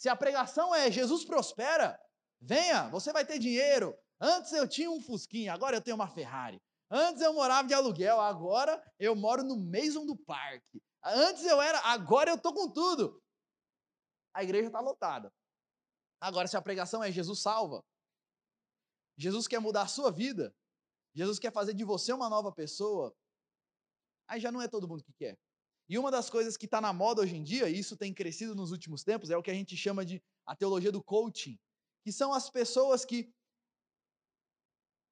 Se 0.03 0.10
a 0.10 0.17
pregação 0.17 0.75
é 0.75 0.91
Jesus 0.91 1.24
prospera, 1.24 1.98
venha, 2.41 2.89
você 2.89 3.13
vai 3.13 3.25
ter 3.25 3.39
dinheiro. 3.39 3.98
Antes 4.19 4.51
eu 4.51 4.67
tinha 4.67 4.91
um 4.91 5.00
Fusquinha, 5.00 5.53
agora 5.53 5.77
eu 5.77 5.81
tenho 5.81 5.95
uma 5.95 6.10
Ferrari. 6.10 6.62
Antes 6.91 7.22
eu 7.22 7.33
morava 7.33 7.69
de 7.69 7.74
aluguel, 7.74 8.19
agora 8.19 8.83
eu 9.00 9.15
moro 9.15 9.45
no 9.45 9.55
Mason 9.55 10.05
do 10.05 10.17
Parque. 10.17 10.83
Antes 11.05 11.45
eu 11.45 11.62
era, 11.62 11.79
agora 11.86 12.29
eu 12.29 12.38
tô 12.38 12.53
com 12.53 12.69
tudo. 12.69 13.24
A 14.33 14.43
igreja 14.43 14.67
está 14.67 14.81
lotada. 14.81 15.31
Agora, 16.19 16.50
se 16.50 16.57
a 16.57 16.62
pregação 16.62 17.01
é 17.01 17.10
Jesus 17.10 17.41
salva, 17.41 17.81
Jesus 19.17 19.48
quer 19.48 19.60
mudar 19.60 19.83
a 19.83 19.88
sua 19.88 20.12
vida, 20.12 20.53
Jesus 21.15 21.39
quer 21.39 21.53
fazer 21.53 21.74
de 21.74 21.86
você 21.86 22.12
uma 22.12 22.29
nova 22.29 22.51
pessoa, 22.51 23.15
aí 24.27 24.41
já 24.41 24.51
não 24.51 24.62
é 24.62 24.67
todo 24.67 24.86
mundo 24.86 25.01
que 25.01 25.13
quer. 25.13 25.39
E 25.93 25.97
uma 26.00 26.09
das 26.09 26.27
coisas 26.27 26.57
que 26.57 26.65
está 26.65 26.81
na 26.81 26.91
moda 26.91 27.21
hoje 27.21 27.35
em 27.35 27.43
dia, 27.43 27.69
e 27.69 27.77
isso 27.77 27.95
tem 27.95 28.12
crescido 28.12 28.55
nos 28.55 28.71
últimos 28.71 29.03
tempos, 29.03 29.29
é 29.29 29.38
o 29.38 29.43
que 29.43 29.51
a 29.51 29.53
gente 29.53 29.77
chama 29.77 30.03
de 30.03 30.19
a 30.43 30.55
teologia 30.55 30.91
do 30.91 31.03
coaching, 31.03 31.55
que 32.03 32.12
são 32.12 32.33
as 32.33 32.50
pessoas 32.50 33.05
que, 33.05 33.31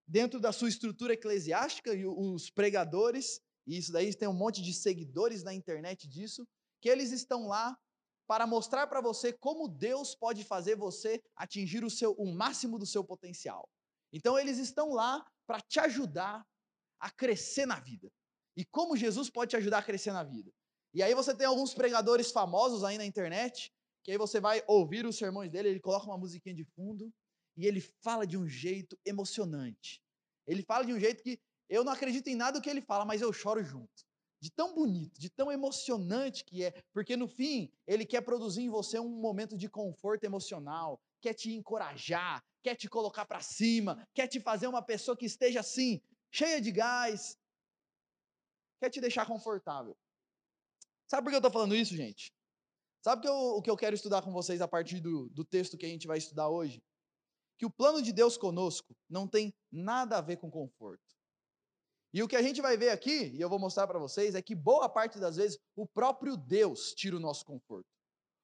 dentro 0.07 0.39
da 0.39 0.51
sua 0.51 0.69
estrutura 0.69 1.13
eclesiástica, 1.13 1.93
e 1.93 2.03
os 2.03 2.49
pregadores, 2.49 3.39
e 3.67 3.77
isso 3.77 3.91
daí 3.91 4.11
tem 4.15 4.27
um 4.27 4.33
monte 4.33 4.59
de 4.59 4.73
seguidores 4.73 5.43
na 5.43 5.53
internet 5.53 6.07
disso, 6.07 6.47
que 6.81 6.89
eles 6.89 7.11
estão 7.11 7.47
lá 7.47 7.77
para 8.25 8.47
mostrar 8.47 8.87
para 8.87 9.01
você 9.01 9.31
como 9.31 9.67
Deus 9.67 10.15
pode 10.15 10.43
fazer 10.43 10.75
você 10.75 11.21
atingir 11.35 11.83
o, 11.83 11.91
seu, 11.91 12.13
o 12.13 12.33
máximo 12.33 12.79
do 12.79 12.87
seu 12.87 13.03
potencial. 13.03 13.69
Então 14.11 14.35
eles 14.39 14.57
estão 14.57 14.93
lá 14.93 15.23
para 15.45 15.61
te 15.61 15.79
ajudar 15.79 16.43
a 16.99 17.11
crescer 17.11 17.67
na 17.67 17.79
vida. 17.79 18.11
E 18.57 18.65
como 18.65 18.97
Jesus 18.97 19.29
pode 19.29 19.51
te 19.51 19.57
ajudar 19.57 19.77
a 19.77 19.83
crescer 19.83 20.11
na 20.11 20.23
vida. 20.23 20.51
E 20.93 21.01
aí 21.01 21.13
você 21.13 21.33
tem 21.35 21.47
alguns 21.47 21.73
pregadores 21.73 22.31
famosos 22.31 22.83
aí 22.83 22.97
na 22.97 23.05
internet, 23.05 23.71
que 24.03 24.11
aí 24.11 24.17
você 24.17 24.39
vai 24.39 24.63
ouvir 24.67 25.05
os 25.05 25.17
sermões 25.17 25.49
dele, 25.49 25.69
ele 25.69 25.79
coloca 25.79 26.05
uma 26.05 26.17
musiquinha 26.17 26.55
de 26.55 26.65
fundo 26.65 27.13
e 27.55 27.65
ele 27.65 27.79
fala 27.79 28.25
de 28.25 28.37
um 28.37 28.47
jeito 28.47 28.97
emocionante. 29.05 30.01
Ele 30.45 30.63
fala 30.63 30.85
de 30.85 30.93
um 30.93 30.99
jeito 30.99 31.23
que 31.23 31.39
eu 31.69 31.83
não 31.83 31.93
acredito 31.93 32.27
em 32.27 32.35
nada 32.35 32.59
do 32.59 32.63
que 32.63 32.69
ele 32.69 32.81
fala, 32.81 33.05
mas 33.05 33.21
eu 33.21 33.31
choro 33.31 33.63
junto. 33.63 34.05
De 34.41 34.51
tão 34.51 34.73
bonito, 34.73 35.19
de 35.19 35.29
tão 35.29 35.51
emocionante 35.51 36.43
que 36.43 36.63
é, 36.63 36.71
porque 36.91 37.15
no 37.15 37.27
fim 37.27 37.71
ele 37.85 38.05
quer 38.05 38.21
produzir 38.21 38.63
em 38.63 38.69
você 38.69 38.99
um 38.99 39.07
momento 39.07 39.55
de 39.55 39.69
conforto 39.69 40.23
emocional, 40.23 40.99
quer 41.21 41.35
te 41.35 41.53
encorajar, 41.53 42.43
quer 42.63 42.75
te 42.75 42.89
colocar 42.89 43.25
para 43.25 43.39
cima, 43.39 44.05
quer 44.13 44.27
te 44.27 44.39
fazer 44.39 44.67
uma 44.67 44.81
pessoa 44.81 45.15
que 45.15 45.25
esteja 45.25 45.59
assim, 45.59 46.01
cheia 46.31 46.59
de 46.59 46.71
gás, 46.71 47.37
quer 48.79 48.89
te 48.89 48.99
deixar 48.99 49.27
confortável. 49.27 49.95
Sabe 51.11 51.25
por 51.25 51.31
que 51.31 51.35
eu 51.35 51.39
estou 51.39 51.51
falando 51.51 51.75
isso, 51.75 51.93
gente? 51.93 52.33
Sabe 53.03 53.23
que 53.23 53.27
eu, 53.27 53.35
o 53.35 53.61
que 53.61 53.69
eu 53.69 53.75
quero 53.75 53.93
estudar 53.93 54.21
com 54.21 54.31
vocês 54.31 54.61
a 54.61 54.67
partir 54.67 55.01
do, 55.01 55.27
do 55.31 55.43
texto 55.43 55.77
que 55.77 55.85
a 55.85 55.89
gente 55.89 56.07
vai 56.07 56.17
estudar 56.17 56.47
hoje? 56.47 56.81
Que 57.57 57.65
o 57.65 57.69
plano 57.69 58.01
de 58.01 58.13
Deus 58.13 58.37
conosco 58.37 58.95
não 59.09 59.27
tem 59.27 59.53
nada 59.69 60.17
a 60.17 60.21
ver 60.21 60.37
com 60.37 60.49
conforto. 60.49 61.03
E 62.13 62.23
o 62.23 62.29
que 62.29 62.35
a 62.37 62.41
gente 62.41 62.61
vai 62.61 62.77
ver 62.77 62.91
aqui, 62.91 63.29
e 63.35 63.41
eu 63.41 63.49
vou 63.49 63.59
mostrar 63.59 63.87
para 63.87 63.99
vocês, 63.99 64.35
é 64.35 64.41
que 64.41 64.55
boa 64.55 64.87
parte 64.87 65.19
das 65.19 65.35
vezes 65.35 65.59
o 65.75 65.85
próprio 65.85 66.37
Deus 66.37 66.93
tira 66.93 67.17
o 67.17 67.19
nosso 67.19 67.43
conforto. 67.43 67.89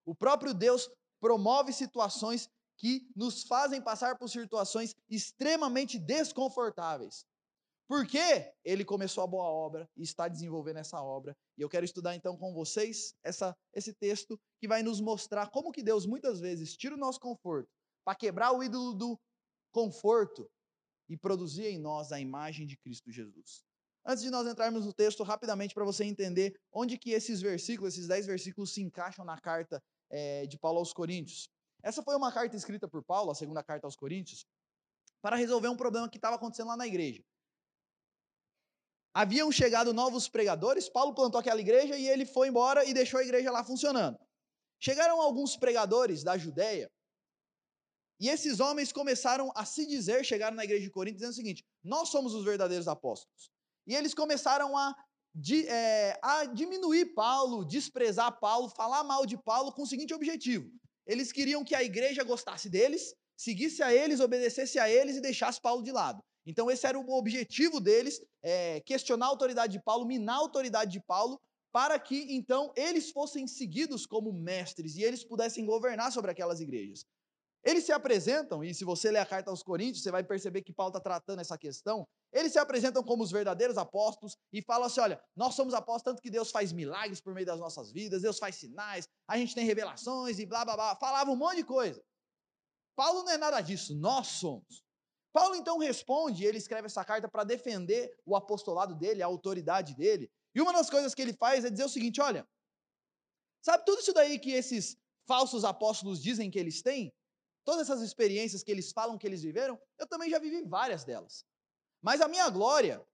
O 0.06 0.14
próprio 0.14 0.54
Deus 0.54 0.90
promove 1.22 1.72
situações 1.72 2.50
que 2.76 3.10
nos 3.16 3.44
fazem 3.44 3.82
passar 3.82 4.18
por 4.18 4.28
situações 4.28 4.94
extremamente 5.10 5.98
desconfortáveis. 5.98 7.26
Porque 7.88 8.51
ele 8.65 8.84
começou 8.84 9.24
a 9.24 9.27
boa 9.27 9.46
obra 9.46 9.89
e 9.96 10.03
está 10.03 10.27
desenvolvendo 10.27 10.77
essa 10.77 11.01
obra. 11.01 11.36
E 11.58 11.62
eu 11.62 11.70
quero 11.70 11.86
estudar 11.86 12.15
então 12.15 12.38
com 12.38 12.53
vocês 12.53 13.15
essa, 13.24 13.56
esse 13.74 13.94
texto 13.94 14.38
que 14.60 14.67
vai 14.67 14.84
nos 14.84 15.00
mostrar 15.00 15.50
como 15.50 15.72
que 15.72 15.82
Deus 15.82 16.06
muitas 16.06 16.39
vezes 16.39 16.75
tira 16.75 16.96
o 16.96 16.98
nosso 16.98 17.20
conforto 17.20 17.70
para 18.03 18.15
quebrar 18.15 18.51
o 18.51 18.62
ídolo 18.62 18.94
do 18.94 19.20
conforto 19.72 20.50
e 21.10 21.15
produzir 21.15 21.67
em 21.67 21.79
nós 21.79 22.12
a 22.12 22.20
imagem 22.20 22.67
de 22.67 22.75
Cristo 22.77 23.10
Jesus. 23.10 23.63
Antes 24.06 24.24
de 24.24 24.29
nós 24.29 24.48
entrarmos 24.48 24.86
no 24.86 24.94
texto, 24.94 25.24
rapidamente 25.24 25.74
para 25.74 25.86
você 25.86 26.03
entender 26.03 26.58
onde 26.72 26.98
que 26.98 27.12
esses 27.12 27.41
versículos, 27.41 27.94
esses 27.94 28.08
dez 28.08 28.25
versículos 28.25 28.74
se 28.74 28.82
encaixam 28.82 29.25
na 29.25 29.39
carta 29.39 29.82
é, 30.10 30.46
de 30.46 30.58
Paulo 30.58 30.79
aos 30.79 30.94
Coríntios. 30.94 31.50
Essa 31.84 32.01
foi 32.03 32.15
uma 32.15 32.32
carta 32.32 32.56
escrita 32.56 32.88
por 32.88 33.03
Paulo, 33.03 33.32
a 33.32 33.36
segunda 33.36 33.63
carta 33.63 33.88
aos 33.88 33.96
Coríntios, 33.96 34.46
para 35.22 35.36
resolver 35.36 35.67
um 35.67 35.77
problema 35.77 36.10
que 36.10 36.17
estava 36.17 36.36
acontecendo 36.36 36.67
lá 36.67 36.77
na 36.77 36.88
igreja. 36.88 37.24
Haviam 39.14 39.52
chegado 39.52 39.94
novos 39.94 40.30
pregadores, 40.30 40.90
Paulo 40.90 41.14
plantou 41.14 41.40
aquela 41.40 41.60
igreja 41.60 41.96
e 41.98 42.08
ele 42.08 42.26
foi 42.26 42.50
embora 42.50 42.86
e 42.86 42.94
deixou 42.94 43.20
a 43.20 43.24
igreja 43.24 43.52
lá 43.52 43.64
funcionando. 43.64 44.18
Chegaram 44.80 45.20
alguns 45.22 45.58
pregadores 45.58 46.24
da 46.24 46.38
Judéia 46.38 46.88
e 48.20 48.30
esses 48.30 48.60
homens 48.60 48.92
começaram 48.92 49.52
a 49.56 49.64
se 49.64 49.86
dizer, 49.86 50.26
chegaram 50.26 50.56
na 50.56 50.64
igreja 50.64 50.84
de 50.84 50.90
Corinto 50.90 51.16
dizendo 51.16 51.32
o 51.32 51.36
seguinte: 51.36 51.64
Nós 51.84 52.10
somos 52.10 52.34
os 52.34 52.44
verdadeiros 52.44 52.88
apóstolos. 52.88 53.52
E 53.86 53.96
eles 53.96 54.14
começaram 54.14 54.76
a, 54.76 54.96
é, 55.68 56.20
a 56.22 56.46
diminuir 56.46 57.14
Paulo, 57.14 57.64
desprezar 57.64 58.40
Paulo, 58.40 58.70
falar 58.70 59.04
mal 59.04 59.26
de 59.26 59.38
Paulo 59.38 59.72
com 59.72 59.84
o 59.84 59.88
seguinte 59.88 60.14
objetivo: 60.14 60.70
eles 61.06 61.32
queriam 61.32 61.64
que 61.64 61.76
a 61.76 61.84
igreja 61.84 62.24
gostasse 62.24 62.70
deles, 62.70 63.14
seguisse 63.38 63.84
a 63.84 63.94
eles, 63.94 64.20
obedecesse 64.20 64.80
a 64.80 64.90
eles 64.90 65.18
e 65.18 65.22
deixasse 65.22 65.62
Paulo 65.62 65.84
de 65.84 65.92
lado. 65.92 66.24
Então, 66.48 66.72
esse 66.72 66.88
era 66.88 66.98
o 66.98 67.12
objetivo 67.12 67.82
deles: 67.82 68.22
é, 68.42 68.80
questionar 68.80 69.25
a 69.25 69.30
autoridade 69.30 69.74
de 69.74 69.84
Paulo, 69.84 70.06
minar 70.06 70.36
a 70.36 70.39
autoridade 70.39 70.92
de 70.92 71.01
Paulo, 71.01 71.39
para 71.74 72.00
que 72.00 72.25
então 72.34 72.72
eles 72.75 73.12
fossem 73.12 73.46
seguidos 73.46 74.06
como 74.06 74.32
mestres 74.32 74.96
e 74.96 75.04
eles 75.04 75.25
pudessem 75.25 75.66
governar 75.66 76.12
sobre 76.12 76.32
aquelas 76.32 76.62
igrejas. 76.62 77.06
Eles 77.66 77.84
se 77.84 77.92
apresentam, 77.92 78.63
e 78.63 78.74
se 78.74 78.86
você 78.86 79.12
ler 79.12 79.20
a 79.20 79.25
carta 79.25 79.50
aos 79.50 79.62
Coríntios, 79.62 80.01
você 80.01 80.10
vai 80.10 80.24
perceber 80.24 80.62
que 80.62 80.72
Paulo 80.72 80.92
está 80.92 81.01
tratando 81.01 81.42
essa 81.42 81.58
questão. 81.58 82.08
Eles 82.32 82.54
se 82.54 82.60
apresentam 82.60 83.04
como 83.04 83.24
os 83.24 83.32
verdadeiros 83.32 83.77
apóstolos 83.77 84.38
e 84.54 84.62
falam 84.62 84.88
assim: 84.88 85.01
olha, 85.01 85.22
nós 85.36 85.54
somos 85.54 85.74
apóstolos, 85.74 86.04
tanto 86.04 86.22
que 86.22 86.32
Deus 86.32 86.50
faz 86.50 86.72
milagres 86.72 87.20
por 87.20 87.34
meio 87.34 87.46
das 87.46 87.60
nossas 87.60 87.92
vidas, 87.92 88.22
Deus 88.22 88.39
faz 88.39 88.56
sinais, 88.56 89.06
a 89.27 89.38
gente 89.38 89.54
tem 89.54 89.66
revelações 89.66 90.39
e 90.39 90.46
blá 90.46 90.63
blá 90.63 90.77
blá. 90.77 90.96
Falava 90.96 91.30
um 91.30 91.36
monte 91.36 91.58
de 91.58 91.66
coisa. 91.66 92.01
Paulo 92.96 93.24
não 93.24 93.32
é 93.34 93.38
nada 93.38 93.60
disso, 93.60 93.94
nós 93.96 94.27
somos. 94.27 94.87
Paulo 95.34 95.55
então 95.55 95.77
responde, 95.77 96.46
ele 96.46 96.57
escreve 96.57 96.88
essa 96.88 97.03
carta 97.03 97.27
para 97.27 97.43
defender 97.43 98.17
o 98.25 98.36
apostolado 98.36 98.96
dele, 98.96 99.22
a 99.22 99.25
autoridade 99.25 99.96
dele. 99.96 100.31
E 100.55 100.62
uma 100.62 100.74
das 100.74 100.89
coisas 100.89 101.13
que 101.13 101.22
ele 101.22 101.34
faz 101.34 101.63
é 101.63 101.69
dizer 101.69 101.86
o 101.86 101.89
seguinte: 101.89 102.19
olha, 102.22 102.48
sabe 103.62 103.86
tudo 103.86 104.00
isso 104.00 104.13
daí 104.13 104.39
que 104.39 104.51
esses 104.51 104.98
falsos 105.27 105.63
apóstolos 105.63 106.22
dizem 106.22 106.50
que 106.50 106.57
eles 106.57 106.81
têm? 106.81 107.13
Todas 107.65 107.89
essas 107.89 108.01
experiências 108.01 108.63
que 108.63 108.72
eles 108.72 108.91
falam 108.91 109.17
que 109.17 109.27
eles 109.27 109.41
viveram, 109.41 109.79
eu 110.00 110.07
também 110.07 110.29
já 110.29 110.39
vivi 110.39 110.62
várias 110.63 111.03
delas. 111.03 111.46
Mas 112.01 112.22
a 112.22 112.27
minha 112.27 112.50
glória 112.50 113.05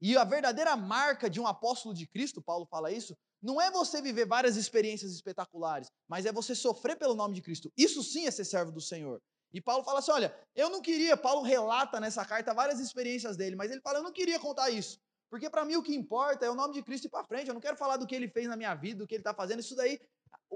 e 0.00 0.16
a 0.16 0.24
verdadeira 0.24 0.76
marca 0.76 1.30
de 1.30 1.40
um 1.40 1.46
apóstolo 1.46 1.94
de 1.94 2.06
Cristo, 2.06 2.42
Paulo 2.42 2.66
fala 2.66 2.90
isso, 2.90 3.16
não 3.40 3.60
é 3.60 3.70
você 3.70 4.02
viver 4.02 4.26
várias 4.26 4.56
experiências 4.56 5.12
espetaculares, 5.12 5.90
mas 6.08 6.26
é 6.26 6.32
você 6.32 6.54
sofrer 6.54 6.96
pelo 6.96 7.14
nome 7.14 7.34
de 7.34 7.42
Cristo. 7.42 7.72
Isso 7.76 8.02
sim 8.02 8.26
é 8.26 8.30
ser 8.30 8.44
servo 8.44 8.72
do 8.72 8.80
Senhor. 8.80 9.22
E 9.52 9.60
Paulo 9.60 9.84
fala 9.84 10.00
assim: 10.00 10.10
olha, 10.10 10.34
eu 10.54 10.68
não 10.70 10.82
queria, 10.82 11.16
Paulo 11.16 11.42
relata 11.42 11.98
nessa 12.00 12.24
carta 12.24 12.54
várias 12.54 12.80
experiências 12.80 13.36
dele, 13.36 13.56
mas 13.56 13.70
ele 13.70 13.80
fala: 13.80 13.98
eu 13.98 14.02
não 14.02 14.12
queria 14.12 14.38
contar 14.38 14.70
isso. 14.70 15.00
Porque 15.30 15.50
para 15.50 15.64
mim 15.64 15.76
o 15.76 15.82
que 15.82 15.94
importa 15.94 16.46
é 16.46 16.50
o 16.50 16.54
nome 16.54 16.74
de 16.74 16.82
Cristo 16.82 17.06
ir 17.06 17.10
para 17.10 17.24
frente. 17.24 17.48
Eu 17.48 17.54
não 17.54 17.60
quero 17.60 17.76
falar 17.76 17.96
do 17.96 18.06
que 18.06 18.14
ele 18.14 18.28
fez 18.28 18.46
na 18.46 18.56
minha 18.56 18.74
vida, 18.74 18.98
do 18.98 19.06
que 19.06 19.14
ele 19.14 19.20
está 19.20 19.34
fazendo. 19.34 19.60
Isso 19.60 19.76
daí, 19.76 20.00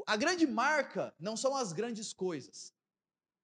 a 0.06 0.16
grande 0.16 0.46
marca 0.46 1.14
não 1.18 1.36
são 1.36 1.54
as 1.54 1.72
grandes 1.72 2.12
coisas, 2.12 2.72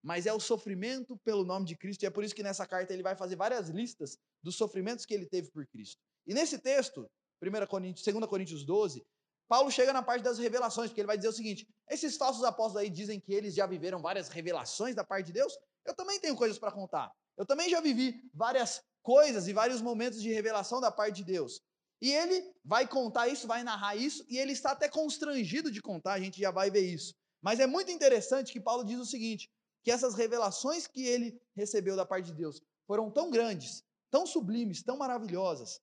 mas 0.03 0.27
é 0.27 0.33
o 0.33 0.41
sofrimento 0.41 1.19
pelo 1.19 1.45
nome 1.45 1.67
de 1.67 1.77
Cristo. 1.77 2.03
E 2.03 2.07
é 2.07 2.11
por 2.11 2.25
isso 2.25 2.35
que 2.35 2.43
nessa 2.43 2.67
carta 2.67 2.93
ele 2.93 3.03
vai 3.03 3.15
fazer 3.15 3.37
várias 3.37 3.69
listas 3.69 4.19
dos 4.43 4.57
sofrimentos 4.57 5.05
que 5.05 5.13
ele 5.13 5.27
teve 5.27 5.51
por 5.51 5.67
Cristo. 5.67 6.01
E 6.27 6.33
nesse 6.33 6.59
texto, 6.59 7.11
1 7.43 7.67
Coríntios, 7.67 8.05
2 8.05 8.27
Coríntios 8.27 8.65
12, 8.65 9.05
Paulo 9.49 9.71
chega 9.71 9.93
na 9.93 10.03
parte 10.03 10.23
das 10.23 10.39
revelações, 10.39 10.91
porque 10.91 11.01
ele 11.01 11.07
vai 11.07 11.17
dizer 11.17 11.29
o 11.29 11.33
seguinte: 11.33 11.67
esses 11.89 12.17
falsos 12.17 12.45
apóstolos 12.45 12.83
aí 12.83 12.91
dizem 12.91 13.19
que 13.19 13.33
eles 13.33 13.55
já 13.55 13.67
viveram 13.67 14.01
várias 14.01 14.29
revelações 14.29 14.95
da 14.95 15.03
parte 15.03 15.27
de 15.27 15.33
Deus. 15.33 15.59
Eu 15.87 15.95
também 15.95 16.21
tenho 16.21 16.37
coisas 16.37 16.59
para 16.59 16.71
contar. 16.71 17.11
Eu 17.37 17.47
também 17.47 17.71
já 17.71 17.81
vivi 17.81 18.21
várias 18.35 18.83
coisas 19.03 19.49
e 19.49 19.53
vários 19.53 19.81
momentos 19.81 20.21
de 20.21 20.31
revelação 20.31 20.81
da 20.81 20.91
parte 20.91 21.17
de 21.17 21.25
Deus. 21.25 21.63
E 22.01 22.13
ele 22.13 22.53
vai 22.65 22.87
contar 22.87 23.27
isso, 23.29 23.47
vai 23.47 23.65
narrar 23.65 23.97
isso, 23.97 24.25
e 24.29 24.39
ele 24.39 24.53
está 24.53 24.73
até 24.73 24.89
constrangido 24.89 25.71
de 25.71 25.81
contar, 25.81 26.13
a 26.13 26.21
gente 26.21 26.39
já 26.39 26.51
vai 26.51 26.71
ver 26.71 26.83
isso. 26.83 27.15
Mas 27.41 27.59
é 27.59 27.67
muito 27.67 27.91
interessante 27.91 28.53
que 28.53 28.61
Paulo 28.61 28.85
diz 28.85 29.01
o 29.01 29.07
seguinte: 29.07 29.51
que 29.83 29.91
essas 29.91 30.15
revelações 30.15 30.87
que 30.87 31.07
ele 31.07 31.41
recebeu 31.57 31.97
da 31.97 32.05
parte 32.05 32.27
de 32.27 32.35
Deus 32.35 32.61
foram 32.87 33.11
tão 33.11 33.31
grandes, 33.31 33.83
tão 34.11 34.27
sublimes, 34.27 34.83
tão 34.83 34.97
maravilhosas, 34.97 35.81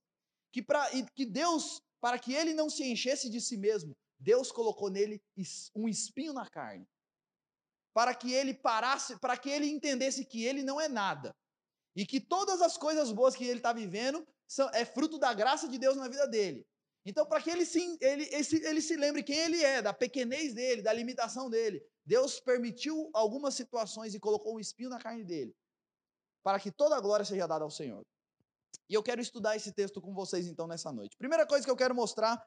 que, 0.51 0.61
pra, 0.61 0.87
que 1.15 1.25
Deus 1.25 1.81
para 2.05 2.19
que 2.19 2.35
ele 2.35 2.53
não 2.53 2.69
se 2.69 2.83
enchesse 2.83 3.31
de 3.31 3.41
si 3.41 3.57
mesmo, 3.57 3.97
Deus 4.19 4.51
colocou 4.51 4.91
nele 4.91 5.19
um 5.73 5.89
espinho 5.89 6.33
na 6.33 6.47
carne, 6.47 6.87
para 7.95 8.13
que 8.13 8.31
ele 8.31 8.53
parasse, 8.53 9.17
para 9.19 9.35
que 9.35 9.49
ele 9.49 9.65
entendesse 9.65 10.23
que 10.23 10.43
ele 10.45 10.61
não 10.61 10.79
é 10.79 10.87
nada 10.87 11.35
e 11.95 12.05
que 12.05 12.21
todas 12.21 12.61
as 12.61 12.77
coisas 12.77 13.11
boas 13.11 13.35
que 13.35 13.43
ele 13.43 13.57
está 13.57 13.73
vivendo 13.73 14.23
são, 14.47 14.69
é 14.69 14.85
fruto 14.85 15.17
da 15.17 15.33
graça 15.33 15.67
de 15.67 15.79
Deus 15.79 15.97
na 15.97 16.07
vida 16.07 16.27
dele. 16.27 16.63
Então, 17.03 17.25
para 17.25 17.41
que 17.41 17.49
ele 17.49 17.65
se, 17.65 17.97
ele, 17.99 18.29
ele, 18.31 18.67
ele 18.67 18.81
se 18.81 18.95
lembre 18.95 19.23
quem 19.23 19.39
ele 19.39 19.63
é, 19.63 19.81
da 19.81 19.91
pequenez 19.91 20.53
dele, 20.53 20.83
da 20.83 20.93
limitação 20.93 21.49
dele, 21.49 21.83
Deus 22.05 22.39
permitiu 22.39 23.09
algumas 23.15 23.55
situações 23.55 24.13
e 24.13 24.19
colocou 24.19 24.57
um 24.57 24.59
espinho 24.59 24.91
na 24.91 24.99
carne 24.99 25.23
dele, 25.23 25.55
para 26.43 26.59
que 26.59 26.71
toda 26.71 26.95
a 26.95 27.01
glória 27.01 27.25
seja 27.25 27.47
dada 27.47 27.63
ao 27.63 27.71
Senhor. 27.71 28.05
E 28.89 28.93
eu 28.93 29.03
quero 29.03 29.21
estudar 29.21 29.55
esse 29.55 29.71
texto 29.71 30.01
com 30.01 30.13
vocês 30.13 30.47
então 30.47 30.67
nessa 30.67 30.91
noite. 30.91 31.17
Primeira 31.17 31.45
coisa 31.45 31.65
que 31.65 31.71
eu 31.71 31.75
quero 31.75 31.95
mostrar 31.95 32.43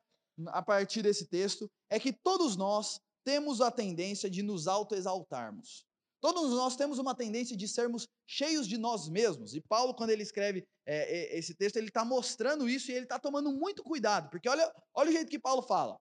a 0.49 0.63
partir 0.63 1.03
desse 1.03 1.27
texto 1.27 1.71
é 1.91 1.99
que 1.99 2.13
todos 2.13 2.57
nós 2.57 3.01
temos 3.25 3.61
a 3.61 3.71
tendência 3.71 4.31
de 4.31 4.43
nos 4.43 4.67
autoexaltarmos. 4.67 5.85
Todos 6.21 6.51
nós 6.51 6.77
temos 6.77 6.99
uma 6.99 7.15
tendência 7.15 7.57
de 7.57 7.69
sermos 7.69 8.09
cheios 8.27 8.67
de 8.67 8.77
nós 8.77 9.09
mesmos. 9.09 9.55
E 9.55 9.61
Paulo, 9.61 9.95
quando 9.95 10.11
ele 10.11 10.23
escreve 10.23 10.67
é, 10.85 11.39
esse 11.39 11.55
texto, 11.55 11.77
ele 11.77 11.89
está 11.89 12.05
mostrando 12.05 12.69
isso 12.69 12.91
e 12.91 12.95
ele 12.95 13.05
está 13.05 13.19
tomando 13.19 13.53
muito 13.53 13.85
cuidado. 13.85 14.29
Porque 14.31 14.49
olha, 14.49 14.73
olha 14.95 15.11
o 15.11 15.13
jeito 15.13 15.31
que 15.31 15.39
Paulo 15.39 15.63
fala. 15.63 15.97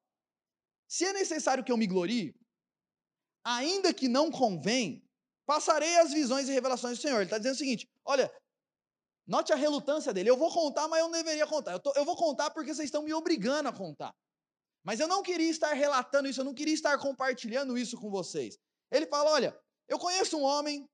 Se 0.88 1.06
é 1.06 1.14
necessário 1.14 1.64
que 1.64 1.72
eu 1.72 1.78
me 1.78 1.86
glorie, 1.86 2.34
ainda 3.44 3.94
que 3.94 4.08
não 4.08 4.32
convém, 4.32 5.04
passarei 5.46 5.98
as 5.98 6.12
visões 6.12 6.50
e 6.50 6.54
revelações 6.54 6.98
do 6.98 7.02
Senhor. 7.02 7.18
Ele 7.18 7.26
está 7.26 7.38
dizendo 7.38 7.56
o 7.56 7.58
seguinte: 7.58 7.88
olha, 8.04 8.32
note 9.28 9.52
a 9.52 9.56
relutância 9.56 10.14
dele. 10.14 10.30
Eu 10.30 10.38
vou 10.38 10.52
contar, 10.52 10.88
mas 10.88 11.00
eu 11.00 11.06
não 11.06 11.12
deveria 11.12 11.46
contar. 11.46 11.74
Eu, 11.74 11.80
tô, 11.80 11.92
eu 11.96 12.06
vou 12.06 12.16
contar 12.16 12.50
porque 12.52 12.74
vocês 12.74 12.88
estão 12.88 13.04
me 13.04 13.14
obrigando 13.14 13.70
a 13.70 13.74
contar. 13.74 14.16
Mas 14.84 15.00
eu 15.00 15.08
não 15.08 15.22
queria 15.22 15.50
estar 15.50 15.74
relatando 15.74 16.30
isso, 16.30 16.40
eu 16.40 16.46
não 16.46 16.54
queria 16.54 16.74
estar 16.74 16.98
compartilhando 16.98 17.78
isso 17.78 17.98
com 17.98 18.10
vocês. 18.10 18.58
Ele 18.90 19.06
fala: 19.06 19.32
olha, 19.32 19.60
eu 19.88 20.00
conheço 20.00 20.38
um 20.38 20.44
homem 20.44 20.88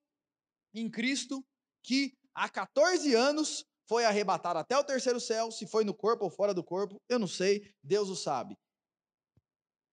em 0.73 0.89
Cristo 0.89 1.45
que 1.83 2.11
há 2.33 2.49
14 2.49 3.13
anos 3.13 3.63
foi 3.87 4.05
arrebatado 4.05 4.57
até 4.57 4.77
o 4.77 4.83
terceiro 4.83 5.19
céu, 5.19 5.51
se 5.51 5.67
foi 5.67 5.83
no 5.83 5.93
corpo 5.93 6.23
ou 6.23 6.31
fora 6.31 6.53
do 6.53 6.63
corpo, 6.63 6.99
eu 7.07 7.19
não 7.19 7.27
sei, 7.27 7.71
Deus 7.83 8.09
o 8.09 8.15
sabe. 8.15 8.57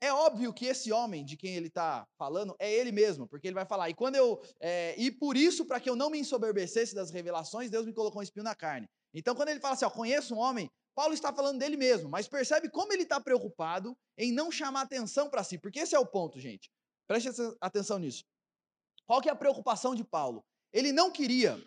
É 0.02 0.12
óbvio 0.12 0.52
que 0.52 0.64
esse 0.64 0.90
homem 0.90 1.24
de 1.24 1.36
quem 1.36 1.54
ele 1.54 1.66
está 1.66 2.06
falando 2.16 2.56
é 2.58 2.72
ele 2.72 2.90
mesmo, 2.90 3.28
porque 3.28 3.46
ele 3.46 3.54
vai 3.54 3.66
falar, 3.66 3.90
e 3.90 3.94
quando 3.94 4.16
eu. 4.16 4.40
É, 4.58 4.94
e 4.98 5.10
por 5.10 5.36
isso, 5.36 5.66
para 5.66 5.78
que 5.78 5.90
eu 5.90 5.94
não 5.94 6.08
me 6.08 6.18
ensoberbecesse 6.18 6.94
das 6.94 7.10
revelações, 7.10 7.70
Deus 7.70 7.84
me 7.84 7.92
colocou 7.92 8.20
um 8.20 8.22
espinho 8.22 8.44
na 8.44 8.54
carne. 8.54 8.88
Então, 9.12 9.34
quando 9.34 9.50
ele 9.50 9.60
fala 9.60 9.74
assim, 9.74 9.84
ó, 9.84 9.90
conheço 9.90 10.34
um 10.34 10.38
homem, 10.38 10.70
Paulo 10.94 11.12
está 11.12 11.32
falando 11.32 11.58
dele 11.58 11.76
mesmo, 11.76 12.08
mas 12.08 12.28
percebe 12.28 12.70
como 12.70 12.92
ele 12.92 13.02
está 13.02 13.20
preocupado 13.20 13.94
em 14.16 14.32
não 14.32 14.50
chamar 14.50 14.82
atenção 14.82 15.28
para 15.28 15.44
si, 15.44 15.58
porque 15.58 15.80
esse 15.80 15.94
é 15.94 15.98
o 15.98 16.06
ponto, 16.06 16.40
gente. 16.40 16.70
Preste 17.06 17.28
atenção 17.60 17.98
nisso. 17.98 18.24
Qual 19.06 19.20
que 19.20 19.28
é 19.28 19.32
a 19.32 19.36
preocupação 19.36 19.94
de 19.94 20.04
Paulo? 20.04 20.44
Ele 20.72 20.92
não 20.92 21.10
queria 21.10 21.60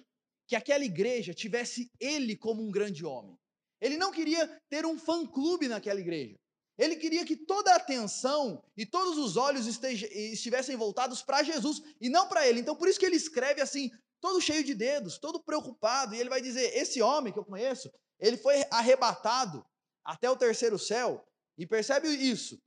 que 0.48 0.56
aquela 0.56 0.84
igreja 0.84 1.34
tivesse 1.34 1.92
ele 2.00 2.36
como 2.36 2.64
um 2.64 2.72
grande 2.72 3.06
homem. 3.06 3.38
Ele 3.82 3.98
não 3.98 4.12
queria 4.12 4.48
ter 4.70 4.86
um 4.86 4.98
fã-clube 4.98 5.68
naquela 5.68 6.00
igreja. 6.00 6.36
Ele 6.78 6.96
queria 6.96 7.26
que 7.26 7.36
toda 7.36 7.72
a 7.72 7.76
atenção 7.76 8.64
e 8.76 8.86
todos 8.86 9.18
os 9.18 9.38
olhos 9.38 9.68
estivessem 9.68 10.76
voltados 10.76 11.22
para 11.22 11.44
Jesus 11.44 11.82
e 12.02 12.10
não 12.10 12.28
para 12.28 12.48
ele. 12.48 12.60
Então, 12.60 12.76
por 12.76 12.88
isso 12.88 13.00
que 13.00 13.06
ele 13.06 13.16
escreve 13.16 13.62
assim, 13.62 13.92
todo 14.20 14.42
cheio 14.42 14.64
de 14.64 14.74
dedos, 14.74 15.20
todo 15.20 15.44
preocupado. 15.44 16.16
E 16.16 16.20
ele 16.20 16.30
vai 16.30 16.42
dizer: 16.42 16.76
Esse 16.76 17.02
homem 17.02 17.32
que 17.32 17.38
eu 17.38 17.46
conheço, 17.46 17.92
ele 18.20 18.38
foi 18.38 18.64
arrebatado 18.72 19.64
até 20.04 20.30
o 20.30 20.38
terceiro 20.38 20.80
céu. 20.80 21.24
E 21.58 21.68
percebe 21.68 22.08
isso? 22.08 22.60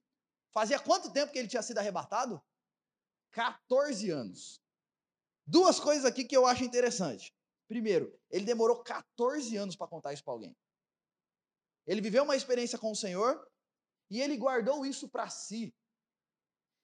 Fazia 0.52 0.78
quanto 0.78 1.12
tempo 1.12 1.32
que 1.32 1.38
ele 1.38 1.48
tinha 1.48 1.62
sido 1.62 1.78
arrebatado? 1.78 2.40
14 3.32 4.10
anos. 4.10 4.60
Duas 5.44 5.80
coisas 5.80 6.04
aqui 6.04 6.25
que 6.25 6.36
eu 6.36 6.46
acho 6.46 6.64
interessante. 6.64 7.34
Primeiro, 7.68 8.16
ele 8.30 8.44
demorou 8.44 8.82
14 8.82 9.56
anos 9.56 9.75
para 9.75 9.88
contar 9.88 10.12
isso 10.12 10.22
para 10.22 10.32
alguém. 10.32 10.56
Ele 11.86 12.00
viveu 12.00 12.22
uma 12.22 12.36
experiência 12.36 12.78
com 12.78 12.90
o 12.90 12.96
Senhor 12.96 13.46
e 14.10 14.21
ele 14.21 14.36
guardou 14.36 14.84
isso 14.84 15.08
para 15.08 15.28
si. 15.28 15.75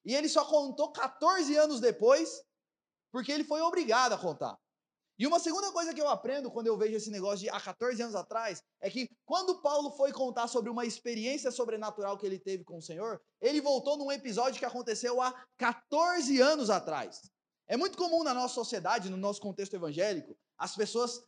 E 0.05 0.13
ele 0.13 0.27
só 0.27 0.45
contou 0.45 0.91
14 0.91 1.55
anos 1.55 1.79
depois, 1.79 2.43
porque 3.11 3.31
ele 3.31 3.43
foi 3.43 3.61
obrigado 3.61 4.13
a 4.13 4.17
contar. 4.17 4.57
E 5.17 5.27
uma 5.27 5.39
segunda 5.39 5.71
coisa 5.71 5.93
que 5.93 6.01
eu 6.01 6.07
aprendo 6.09 6.51
quando 6.51 6.67
eu 6.67 6.77
vejo 6.77 6.95
esse 6.95 7.11
negócio 7.11 7.39
de 7.39 7.49
há 7.49 7.59
14 7.59 8.01
anos 8.01 8.15
atrás 8.15 8.63
é 8.81 8.89
que 8.89 9.09
quando 9.25 9.61
Paulo 9.61 9.91
foi 9.91 10.11
contar 10.11 10.47
sobre 10.47 10.71
uma 10.71 10.85
experiência 10.85 11.51
sobrenatural 11.51 12.17
que 12.17 12.25
ele 12.25 12.39
teve 12.39 12.63
com 12.63 12.77
o 12.77 12.81
Senhor, 12.81 13.21
ele 13.39 13.61
voltou 13.61 13.95
num 13.95 14.11
episódio 14.11 14.57
que 14.57 14.65
aconteceu 14.65 15.21
há 15.21 15.31
14 15.57 16.41
anos 16.41 16.69
atrás. 16.69 17.21
É 17.67 17.77
muito 17.77 17.97
comum 17.97 18.23
na 18.23 18.33
nossa 18.33 18.55
sociedade, 18.55 19.09
no 19.09 19.17
nosso 19.17 19.39
contexto 19.39 19.75
evangélico, 19.75 20.35
as 20.57 20.75
pessoas 20.75 21.23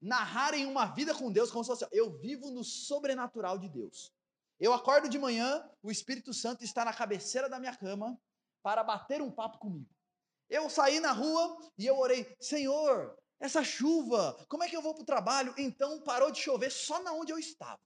narrarem 0.00 0.66
uma 0.66 0.84
vida 0.86 1.14
com 1.14 1.32
Deus 1.32 1.50
como 1.50 1.64
se 1.64 1.70
fosse, 1.70 1.86
eu 1.90 2.10
vivo 2.18 2.50
no 2.50 2.62
sobrenatural 2.62 3.58
de 3.58 3.68
Deus. 3.70 4.12
Eu 4.58 4.72
acordo 4.72 5.08
de 5.08 5.18
manhã, 5.18 5.68
o 5.82 5.90
Espírito 5.90 6.32
Santo 6.32 6.64
está 6.64 6.84
na 6.84 6.92
cabeceira 6.92 7.48
da 7.48 7.58
minha 7.58 7.76
cama 7.76 8.18
para 8.62 8.82
bater 8.84 9.20
um 9.20 9.30
papo 9.30 9.58
comigo. 9.58 9.90
Eu 10.48 10.70
saí 10.70 11.00
na 11.00 11.12
rua 11.12 11.58
e 11.76 11.86
eu 11.86 11.98
orei, 11.98 12.26
Senhor, 12.40 13.16
essa 13.40 13.64
chuva, 13.64 14.36
como 14.48 14.62
é 14.62 14.68
que 14.68 14.76
eu 14.76 14.82
vou 14.82 14.94
para 14.94 15.02
o 15.02 15.06
trabalho? 15.06 15.54
Então 15.58 16.02
parou 16.02 16.30
de 16.30 16.40
chover 16.40 16.70
só 16.70 17.02
na 17.02 17.12
onde 17.12 17.32
eu 17.32 17.38
estava. 17.38 17.80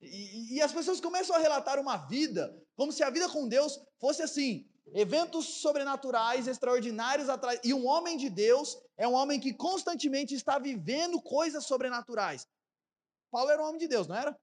E, 0.00 0.56
e, 0.56 0.62
as 0.62 0.72
pessoas 0.72 1.00
começam 1.00 1.34
a 1.34 1.38
relatar 1.38 1.78
uma 1.78 1.96
vida 1.96 2.54
como 2.76 2.92
se 2.92 3.02
a 3.02 3.08
vida 3.08 3.28
com 3.28 3.48
Deus 3.48 3.80
fosse 3.98 4.22
assim: 4.22 4.68
eventos 4.92 5.62
sobrenaturais, 5.62 6.46
extraordinários 6.46 7.28
atrás. 7.28 7.58
E 7.64 7.72
um 7.72 7.86
homem 7.86 8.16
de 8.16 8.28
Deus 8.28 8.76
é 8.98 9.08
um 9.08 9.14
homem 9.14 9.40
que 9.40 9.54
constantemente 9.54 10.34
está 10.34 10.58
vivendo 10.58 11.22
coisas 11.22 11.64
sobrenaturais. 11.64 12.46
Paulo 13.30 13.50
era 13.50 13.62
um 13.62 13.66
homem 13.66 13.78
de 13.78 13.88
Deus, 13.88 14.06
não 14.06 14.16
era? 14.16 14.38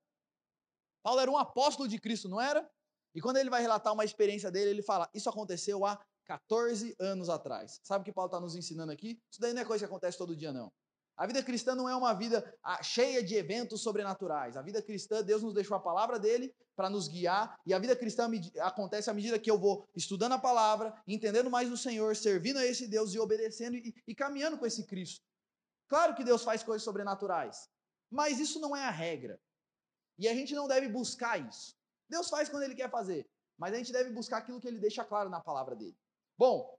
Paulo 1.04 1.20
era 1.20 1.32
um 1.32 1.38
apóstolo 1.38 1.88
de 1.88 2.00
Cristo, 2.00 2.30
não 2.30 2.40
era? 2.40 2.70
E 3.14 3.22
quando 3.22 3.38
ele 3.38 3.50
vai 3.50 3.62
relatar 3.62 3.94
uma 3.94 4.06
experiência 4.06 4.52
dele, 4.52 4.70
ele 4.70 4.82
fala: 4.82 5.10
Isso 5.14 5.30
aconteceu 5.30 5.86
há 5.86 6.00
14 6.26 6.96
anos 7.00 7.30
atrás. 7.30 7.80
Sabe 7.84 8.02
o 8.02 8.06
que 8.06 8.14
Paulo 8.14 8.28
está 8.28 8.40
nos 8.40 8.56
ensinando 8.56 8.92
aqui? 8.92 9.20
Isso 9.30 9.42
daí 9.42 9.54
não 9.54 9.62
é 9.62 9.66
coisa 9.66 9.86
que 9.86 9.90
acontece 9.90 10.18
todo 10.18 10.36
dia, 10.36 10.52
não. 10.52 10.72
A 11.18 11.28
vida 11.28 11.44
cristã 11.44 11.76
não 11.76 11.88
é 11.88 11.96
uma 11.96 12.14
vida 12.14 12.58
ah, 12.64 12.82
cheia 12.82 13.22
de 13.22 13.36
eventos 13.36 13.82
sobrenaturais. 13.82 14.58
A 14.58 14.62
vida 14.62 14.82
cristã, 14.82 15.22
Deus 15.22 15.44
nos 15.44 15.54
deixou 15.54 15.76
a 15.76 15.80
palavra 15.80 16.18
dele 16.18 16.54
para 16.76 16.90
nos 16.90 17.08
guiar, 17.08 17.60
e 17.66 17.74
a 17.74 17.80
vida 17.80 17.96
cristã 17.96 18.28
acontece 18.62 19.10
à 19.10 19.14
medida 19.14 19.38
que 19.38 19.52
eu 19.52 19.60
vou 19.60 19.88
estudando 19.96 20.32
a 20.32 20.40
palavra, 20.40 20.96
entendendo 21.06 21.50
mais 21.50 21.70
do 21.70 21.78
Senhor, 21.78 22.16
servindo 22.16 22.58
a 22.58 22.66
esse 22.66 22.88
Deus 22.88 23.14
e 23.14 23.20
obedecendo 23.20 23.76
e, 23.76 23.94
e 24.08 24.16
caminhando 24.16 24.58
com 24.58 24.66
esse 24.66 24.86
Cristo. 24.88 25.24
Claro 25.88 26.16
que 26.16 26.24
Deus 26.24 26.44
faz 26.44 26.64
coisas 26.64 26.84
sobrenaturais, 26.84 27.70
mas 28.10 28.40
isso 28.40 28.60
não 28.60 28.76
é 28.76 28.84
a 28.84 28.90
regra. 28.90 29.40
E 30.18 30.28
a 30.28 30.34
gente 30.34 30.54
não 30.54 30.68
deve 30.68 30.88
buscar 30.88 31.38
isso. 31.40 31.76
Deus 32.10 32.30
faz 32.30 32.50
quando 32.50 32.64
ele 32.64 32.76
quer 32.76 32.90
fazer, 32.90 33.26
mas 33.58 33.74
a 33.74 33.78
gente 33.78 33.92
deve 33.92 34.12
buscar 34.12 34.38
aquilo 34.38 34.60
que 34.60 34.68
ele 34.68 34.80
deixa 34.80 35.04
claro 35.04 35.30
na 35.30 35.40
palavra 35.40 35.76
dele. 35.76 35.98
Bom, 36.38 36.78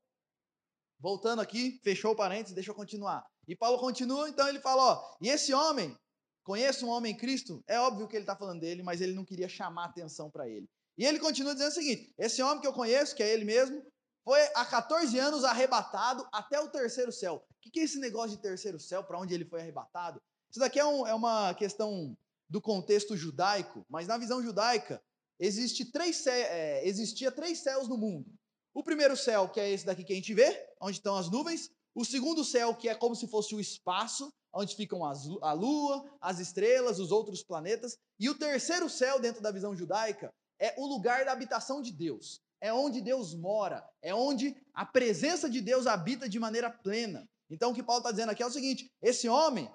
voltando 1.00 1.40
aqui, 1.40 1.80
fechou 1.82 2.12
o 2.12 2.16
parênteses, 2.16 2.54
deixa 2.54 2.70
eu 2.70 2.74
continuar. 2.74 3.26
E 3.48 3.56
Paulo 3.56 3.78
continua, 3.78 4.28
então 4.28 4.48
ele 4.48 4.60
fala: 4.60 4.82
ó, 4.82 5.16
e 5.20 5.28
esse 5.28 5.52
homem, 5.52 5.96
conhece 6.44 6.84
um 6.84 6.88
homem 6.88 7.12
em 7.12 7.16
Cristo? 7.16 7.62
É 7.66 7.80
óbvio 7.80 8.06
que 8.06 8.16
ele 8.16 8.24
está 8.24 8.36
falando 8.36 8.60
dele, 8.60 8.82
mas 8.82 9.00
ele 9.00 9.14
não 9.14 9.24
queria 9.24 9.48
chamar 9.48 9.86
atenção 9.86 10.30
para 10.30 10.48
ele. 10.48 10.68
E 10.96 11.04
ele 11.04 11.18
continua 11.18 11.54
dizendo 11.54 11.70
o 11.70 11.74
seguinte: 11.74 12.14
esse 12.18 12.42
homem 12.42 12.60
que 12.60 12.66
eu 12.66 12.72
conheço, 12.72 13.16
que 13.16 13.22
é 13.22 13.32
ele 13.32 13.44
mesmo, 13.44 13.84
foi 14.24 14.40
há 14.54 14.64
14 14.64 15.18
anos 15.18 15.44
arrebatado 15.44 16.26
até 16.32 16.60
o 16.60 16.68
terceiro 16.68 17.10
céu. 17.10 17.44
O 17.66 17.70
que 17.70 17.80
é 17.80 17.84
esse 17.84 17.98
negócio 17.98 18.36
de 18.36 18.42
terceiro 18.42 18.78
céu, 18.78 19.02
para 19.02 19.18
onde 19.18 19.34
ele 19.34 19.44
foi 19.44 19.60
arrebatado? 19.60 20.20
Isso 20.50 20.60
daqui 20.60 20.78
é, 20.78 20.84
um, 20.84 21.06
é 21.06 21.14
uma 21.14 21.54
questão 21.54 22.16
do 22.52 22.60
contexto 22.60 23.16
judaico, 23.16 23.82
mas 23.88 24.06
na 24.06 24.18
visão 24.18 24.42
judaica, 24.42 25.02
existe 25.40 25.90
três, 25.90 26.24
é, 26.26 26.86
existia 26.86 27.32
três 27.32 27.60
céus 27.60 27.88
no 27.88 27.96
mundo. 27.96 28.30
O 28.74 28.84
primeiro 28.84 29.16
céu, 29.16 29.48
que 29.48 29.58
é 29.58 29.70
esse 29.70 29.86
daqui 29.86 30.04
que 30.04 30.12
a 30.12 30.16
gente 30.16 30.34
vê, 30.34 30.68
onde 30.78 30.98
estão 30.98 31.16
as 31.16 31.30
nuvens. 31.30 31.70
O 31.94 32.04
segundo 32.04 32.44
céu, 32.44 32.74
que 32.74 32.90
é 32.90 32.94
como 32.94 33.16
se 33.16 33.26
fosse 33.26 33.54
o 33.54 33.60
espaço, 33.60 34.30
onde 34.52 34.76
ficam 34.76 35.02
as, 35.02 35.26
a 35.40 35.52
lua, 35.54 36.04
as 36.20 36.40
estrelas, 36.40 36.98
os 36.98 37.10
outros 37.10 37.42
planetas. 37.42 37.96
E 38.20 38.28
o 38.28 38.34
terceiro 38.34 38.88
céu, 38.88 39.18
dentro 39.18 39.42
da 39.42 39.50
visão 39.50 39.74
judaica, 39.74 40.30
é 40.60 40.74
o 40.76 40.86
lugar 40.86 41.24
da 41.24 41.32
habitação 41.32 41.80
de 41.80 41.90
Deus. 41.90 42.38
É 42.60 42.70
onde 42.70 43.00
Deus 43.00 43.34
mora, 43.34 43.82
é 44.02 44.14
onde 44.14 44.54
a 44.74 44.84
presença 44.84 45.48
de 45.48 45.62
Deus 45.62 45.86
habita 45.86 46.28
de 46.28 46.38
maneira 46.38 46.70
plena. 46.70 47.26
Então, 47.50 47.70
o 47.70 47.74
que 47.74 47.82
Paulo 47.82 48.00
está 48.00 48.10
dizendo 48.10 48.30
aqui 48.30 48.42
é 48.42 48.46
o 48.46 48.50
seguinte: 48.50 48.90
esse 49.00 49.26
homem, 49.28 49.70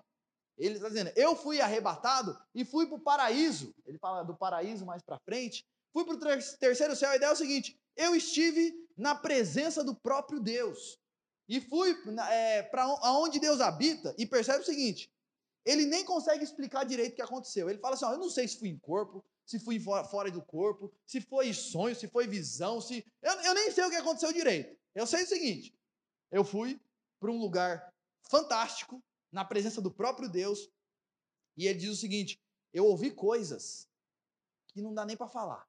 ele 0.58 0.76
está 0.76 0.88
dizendo, 0.88 1.12
eu 1.15 1.36
fui 1.36 1.62
arrebatado 1.62 2.38
e 2.54 2.65
fui 2.65 2.88
para 2.88 2.96
o 2.96 3.02
paraíso. 3.02 3.74
Ele 3.86 3.98
fala 4.00 4.24
do 4.24 4.36
paraíso 4.36 4.86
mais 4.86 5.04
para 5.04 5.20
frente. 5.20 5.65
Fui 5.93 6.04
para 6.04 6.15
o 6.15 6.58
terceiro 6.58 6.96
céu. 6.96 7.12
A 7.12 7.15
ideia 7.15 7.30
é 7.30 7.34
o 7.34 7.36
seguinte: 7.36 7.80
eu 7.96 8.15
estive 8.15 8.74
na 8.98 9.13
presença 9.13 9.84
do 9.84 9.96
próprio 9.96 10.39
Deus. 10.39 11.00
E 11.48 11.62
fui 11.62 11.96
é, 12.30 12.63
para 12.63 12.88
onde 13.13 13.39
Deus 13.39 13.62
habita 13.62 14.13
e 14.17 14.26
percebe 14.26 14.60
o 14.60 14.65
seguinte: 14.65 15.12
ele 15.63 15.86
nem 15.86 16.04
consegue 16.04 16.43
explicar 16.43 16.84
direito 16.86 17.13
o 17.13 17.15
que 17.15 17.22
aconteceu. 17.22 17.70
Ele 17.70 17.80
fala 17.80 17.93
assim: 17.96 18.06
ó, 18.06 18.13
eu 18.13 18.17
não 18.17 18.30
sei 18.30 18.48
se 18.48 18.58
fui 18.58 18.70
em 18.70 18.78
corpo, 18.78 19.24
se 19.46 19.60
fui 19.60 19.80
fora 19.80 20.32
do 20.32 20.41
corpo, 20.41 20.91
se 21.06 21.22
foi 21.22 21.54
sonho, 21.54 21.96
se 21.96 22.08
foi 22.08 22.28
visão, 22.28 22.82
se. 22.82 23.06
Eu, 23.22 23.34
eu 23.41 23.54
nem 23.54 23.72
sei 23.72 23.84
o 23.86 23.89
que 23.89 23.96
aconteceu 23.96 24.34
direito. 24.34 24.78
Eu 24.96 25.06
sei 25.06 25.24
o 25.24 25.28
seguinte: 25.28 25.74
eu 26.32 26.43
fui 26.43 26.80
para 27.20 27.32
um 27.32 27.38
lugar 27.38 27.93
fantástico, 28.22 29.02
na 29.32 29.44
presença 29.46 29.82
do 29.82 29.92
próprio 29.92 30.30
Deus, 30.30 30.70
e 31.58 31.68
ele 31.68 31.80
diz 31.80 31.90
o 31.90 31.96
seguinte: 31.96 32.40
eu 32.74 32.86
ouvi 32.86 33.12
coisas 33.12 33.88
que 34.68 34.82
não 34.82 34.94
dá 34.94 35.06
nem 35.06 35.18
para 35.18 35.28
falar. 35.28 35.68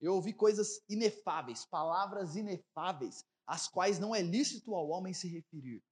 Eu 0.00 0.14
ouvi 0.14 0.32
coisas 0.32 0.80
inefáveis, 0.88 1.64
palavras 1.64 2.36
inefáveis, 2.36 3.24
às 3.46 3.68
quais 3.68 3.98
não 3.98 4.14
é 4.14 4.20
lícito 4.20 4.74
ao 4.74 4.88
homem 4.88 5.14
se 5.14 5.28
referir. 5.28 5.82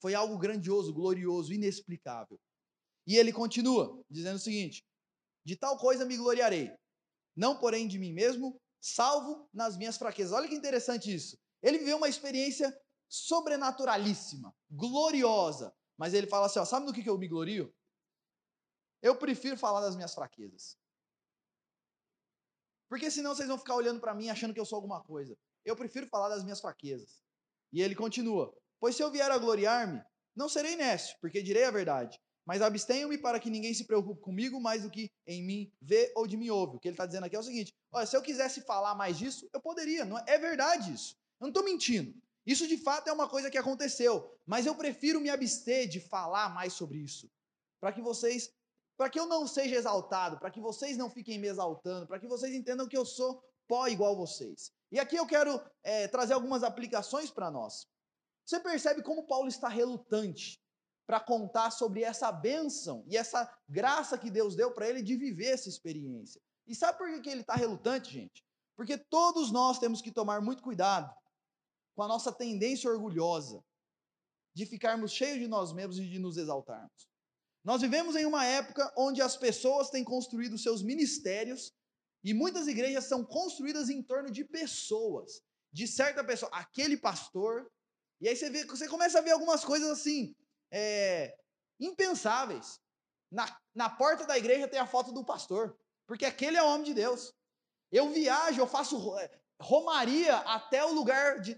Foi 0.00 0.14
algo 0.14 0.36
grandioso, 0.38 0.92
glorioso, 0.92 1.52
inexplicável. 1.52 2.38
E 3.06 3.16
ele 3.16 3.32
continua 3.32 4.02
dizendo 4.10 4.36
o 4.36 4.40
seguinte: 4.40 4.84
de 5.44 5.56
tal 5.56 5.78
coisa 5.78 6.04
me 6.04 6.16
gloriarei, 6.16 6.74
não 7.36 7.58
porém 7.58 7.86
de 7.86 7.98
mim 7.98 8.12
mesmo, 8.12 8.60
salvo 8.80 9.48
nas 9.52 9.76
minhas 9.76 9.96
fraquezas. 9.96 10.32
Olha 10.32 10.48
que 10.48 10.54
interessante 10.54 11.14
isso. 11.14 11.38
Ele 11.62 11.78
viveu 11.78 11.96
uma 11.96 12.08
experiência 12.08 12.76
sobrenaturalíssima, 13.08 14.54
gloriosa, 14.70 15.74
mas 16.00 16.14
ele 16.14 16.26
fala 16.26 16.46
assim: 16.46 16.58
ó, 16.58 16.64
sabe 16.64 16.90
que, 16.94 17.02
que 17.02 17.10
eu 17.10 17.18
me 17.18 17.28
glorio? 17.28 17.70
Eu 19.02 19.16
prefiro 19.16 19.58
falar 19.58 19.82
das 19.82 19.94
minhas 19.94 20.14
fraquezas. 20.14 20.78
Porque 22.88 23.10
senão 23.10 23.34
vocês 23.34 23.46
vão 23.46 23.58
ficar 23.58 23.74
olhando 23.74 24.00
para 24.00 24.14
mim 24.14 24.30
achando 24.30 24.54
que 24.54 24.58
eu 24.58 24.64
sou 24.64 24.76
alguma 24.76 25.02
coisa. 25.02 25.36
Eu 25.62 25.76
prefiro 25.76 26.06
falar 26.06 26.30
das 26.30 26.42
minhas 26.42 26.58
fraquezas. 26.58 27.22
E 27.70 27.82
ele 27.82 27.94
continua: 27.94 28.50
Pois 28.80 28.96
se 28.96 29.02
eu 29.02 29.10
vier 29.10 29.30
a 29.30 29.36
gloriar-me, 29.36 30.02
não 30.34 30.48
serei 30.48 30.74
nécio, 30.74 31.14
porque 31.20 31.42
direi 31.42 31.64
a 31.64 31.70
verdade. 31.70 32.18
Mas 32.46 32.62
abstenho-me 32.62 33.18
para 33.18 33.38
que 33.38 33.50
ninguém 33.50 33.74
se 33.74 33.86
preocupe 33.86 34.22
comigo 34.22 34.58
mais 34.58 34.82
do 34.82 34.90
que 34.90 35.12
em 35.26 35.44
mim 35.44 35.70
vê 35.82 36.10
ou 36.16 36.26
de 36.26 36.38
mim 36.38 36.48
ouve. 36.48 36.78
O 36.78 36.80
que 36.80 36.88
ele 36.88 36.94
está 36.94 37.04
dizendo 37.04 37.24
aqui 37.26 37.36
é 37.36 37.40
o 37.40 37.42
seguinte: 37.42 37.74
olha, 37.92 38.06
se 38.06 38.16
eu 38.16 38.22
quisesse 38.22 38.62
falar 38.62 38.94
mais 38.94 39.18
disso, 39.18 39.50
eu 39.52 39.60
poderia. 39.60 40.06
Não 40.06 40.18
é, 40.18 40.24
é 40.28 40.38
verdade 40.38 40.94
isso. 40.94 41.14
Eu 41.38 41.44
não 41.44 41.48
estou 41.48 41.62
mentindo. 41.62 42.18
Isso 42.46 42.66
de 42.66 42.76
fato 42.76 43.08
é 43.08 43.12
uma 43.12 43.28
coisa 43.28 43.50
que 43.50 43.58
aconteceu. 43.58 44.36
Mas 44.46 44.66
eu 44.66 44.74
prefiro 44.74 45.20
me 45.20 45.30
abster 45.30 45.88
de 45.88 46.00
falar 46.00 46.48
mais 46.50 46.72
sobre 46.72 46.98
isso. 46.98 47.30
Para 47.80 47.92
que 47.92 48.00
vocês 48.00 48.50
para 48.96 49.08
que 49.08 49.18
eu 49.18 49.24
não 49.24 49.46
seja 49.46 49.76
exaltado, 49.76 50.38
para 50.38 50.50
que 50.50 50.60
vocês 50.60 50.98
não 50.98 51.08
fiquem 51.08 51.38
me 51.38 51.48
exaltando, 51.48 52.06
para 52.06 52.20
que 52.20 52.28
vocês 52.28 52.54
entendam 52.54 52.86
que 52.86 52.96
eu 52.96 53.06
sou 53.06 53.42
pó 53.66 53.88
igual 53.88 54.14
vocês. 54.14 54.70
E 54.92 55.00
aqui 55.00 55.16
eu 55.16 55.26
quero 55.26 55.58
é, 55.82 56.06
trazer 56.06 56.34
algumas 56.34 56.62
aplicações 56.62 57.30
para 57.30 57.50
nós. 57.50 57.86
Você 58.44 58.60
percebe 58.60 59.02
como 59.02 59.26
Paulo 59.26 59.48
está 59.48 59.68
relutante 59.68 60.60
para 61.06 61.18
contar 61.18 61.70
sobre 61.70 62.02
essa 62.02 62.30
bênção 62.30 63.02
e 63.06 63.16
essa 63.16 63.50
graça 63.66 64.18
que 64.18 64.30
Deus 64.30 64.54
deu 64.54 64.70
para 64.70 64.86
ele 64.86 65.02
de 65.02 65.16
viver 65.16 65.46
essa 65.46 65.68
experiência. 65.68 66.38
E 66.66 66.74
sabe 66.74 66.98
por 66.98 67.22
que 67.22 67.30
ele 67.30 67.40
está 67.40 67.54
relutante, 67.54 68.12
gente? 68.12 68.44
Porque 68.76 68.98
todos 68.98 69.50
nós 69.50 69.78
temos 69.78 70.02
que 70.02 70.12
tomar 70.12 70.42
muito 70.42 70.62
cuidado 70.62 71.10
com 71.94 72.02
a 72.02 72.08
nossa 72.08 72.32
tendência 72.32 72.90
orgulhosa 72.90 73.62
de 74.54 74.66
ficarmos 74.66 75.12
cheios 75.12 75.38
de 75.38 75.48
nós 75.48 75.72
mesmos 75.72 75.98
e 75.98 76.08
de 76.08 76.18
nos 76.18 76.36
exaltarmos. 76.36 77.08
Nós 77.62 77.82
vivemos 77.82 78.16
em 78.16 78.24
uma 78.24 78.44
época 78.44 78.92
onde 78.96 79.20
as 79.20 79.36
pessoas 79.36 79.90
têm 79.90 80.02
construído 80.02 80.56
seus 80.56 80.82
ministérios 80.82 81.72
e 82.24 82.32
muitas 82.32 82.66
igrejas 82.66 83.04
são 83.04 83.24
construídas 83.24 83.88
em 83.88 84.02
torno 84.02 84.30
de 84.30 84.44
pessoas, 84.44 85.42
de 85.72 85.86
certa 85.86 86.24
pessoa, 86.24 86.50
aquele 86.52 86.96
pastor. 86.96 87.70
E 88.20 88.28
aí 88.28 88.36
você, 88.36 88.50
vê, 88.50 88.64
você 88.64 88.88
começa 88.88 89.18
a 89.18 89.22
ver 89.22 89.32
algumas 89.32 89.64
coisas 89.64 89.90
assim, 89.90 90.34
é, 90.70 91.36
impensáveis. 91.78 92.80
Na, 93.30 93.60
na 93.74 93.88
porta 93.88 94.26
da 94.26 94.36
igreja 94.36 94.68
tem 94.68 94.80
a 94.80 94.86
foto 94.86 95.12
do 95.12 95.24
pastor, 95.24 95.78
porque 96.06 96.24
aquele 96.24 96.56
é 96.56 96.62
o 96.62 96.66
homem 96.66 96.84
de 96.84 96.94
Deus. 96.94 97.32
Eu 97.92 98.10
viajo, 98.10 98.60
eu 98.60 98.66
faço 98.66 99.16
é, 99.18 99.30
romaria 99.60 100.36
até 100.38 100.84
o 100.84 100.92
lugar 100.92 101.40
de 101.40 101.56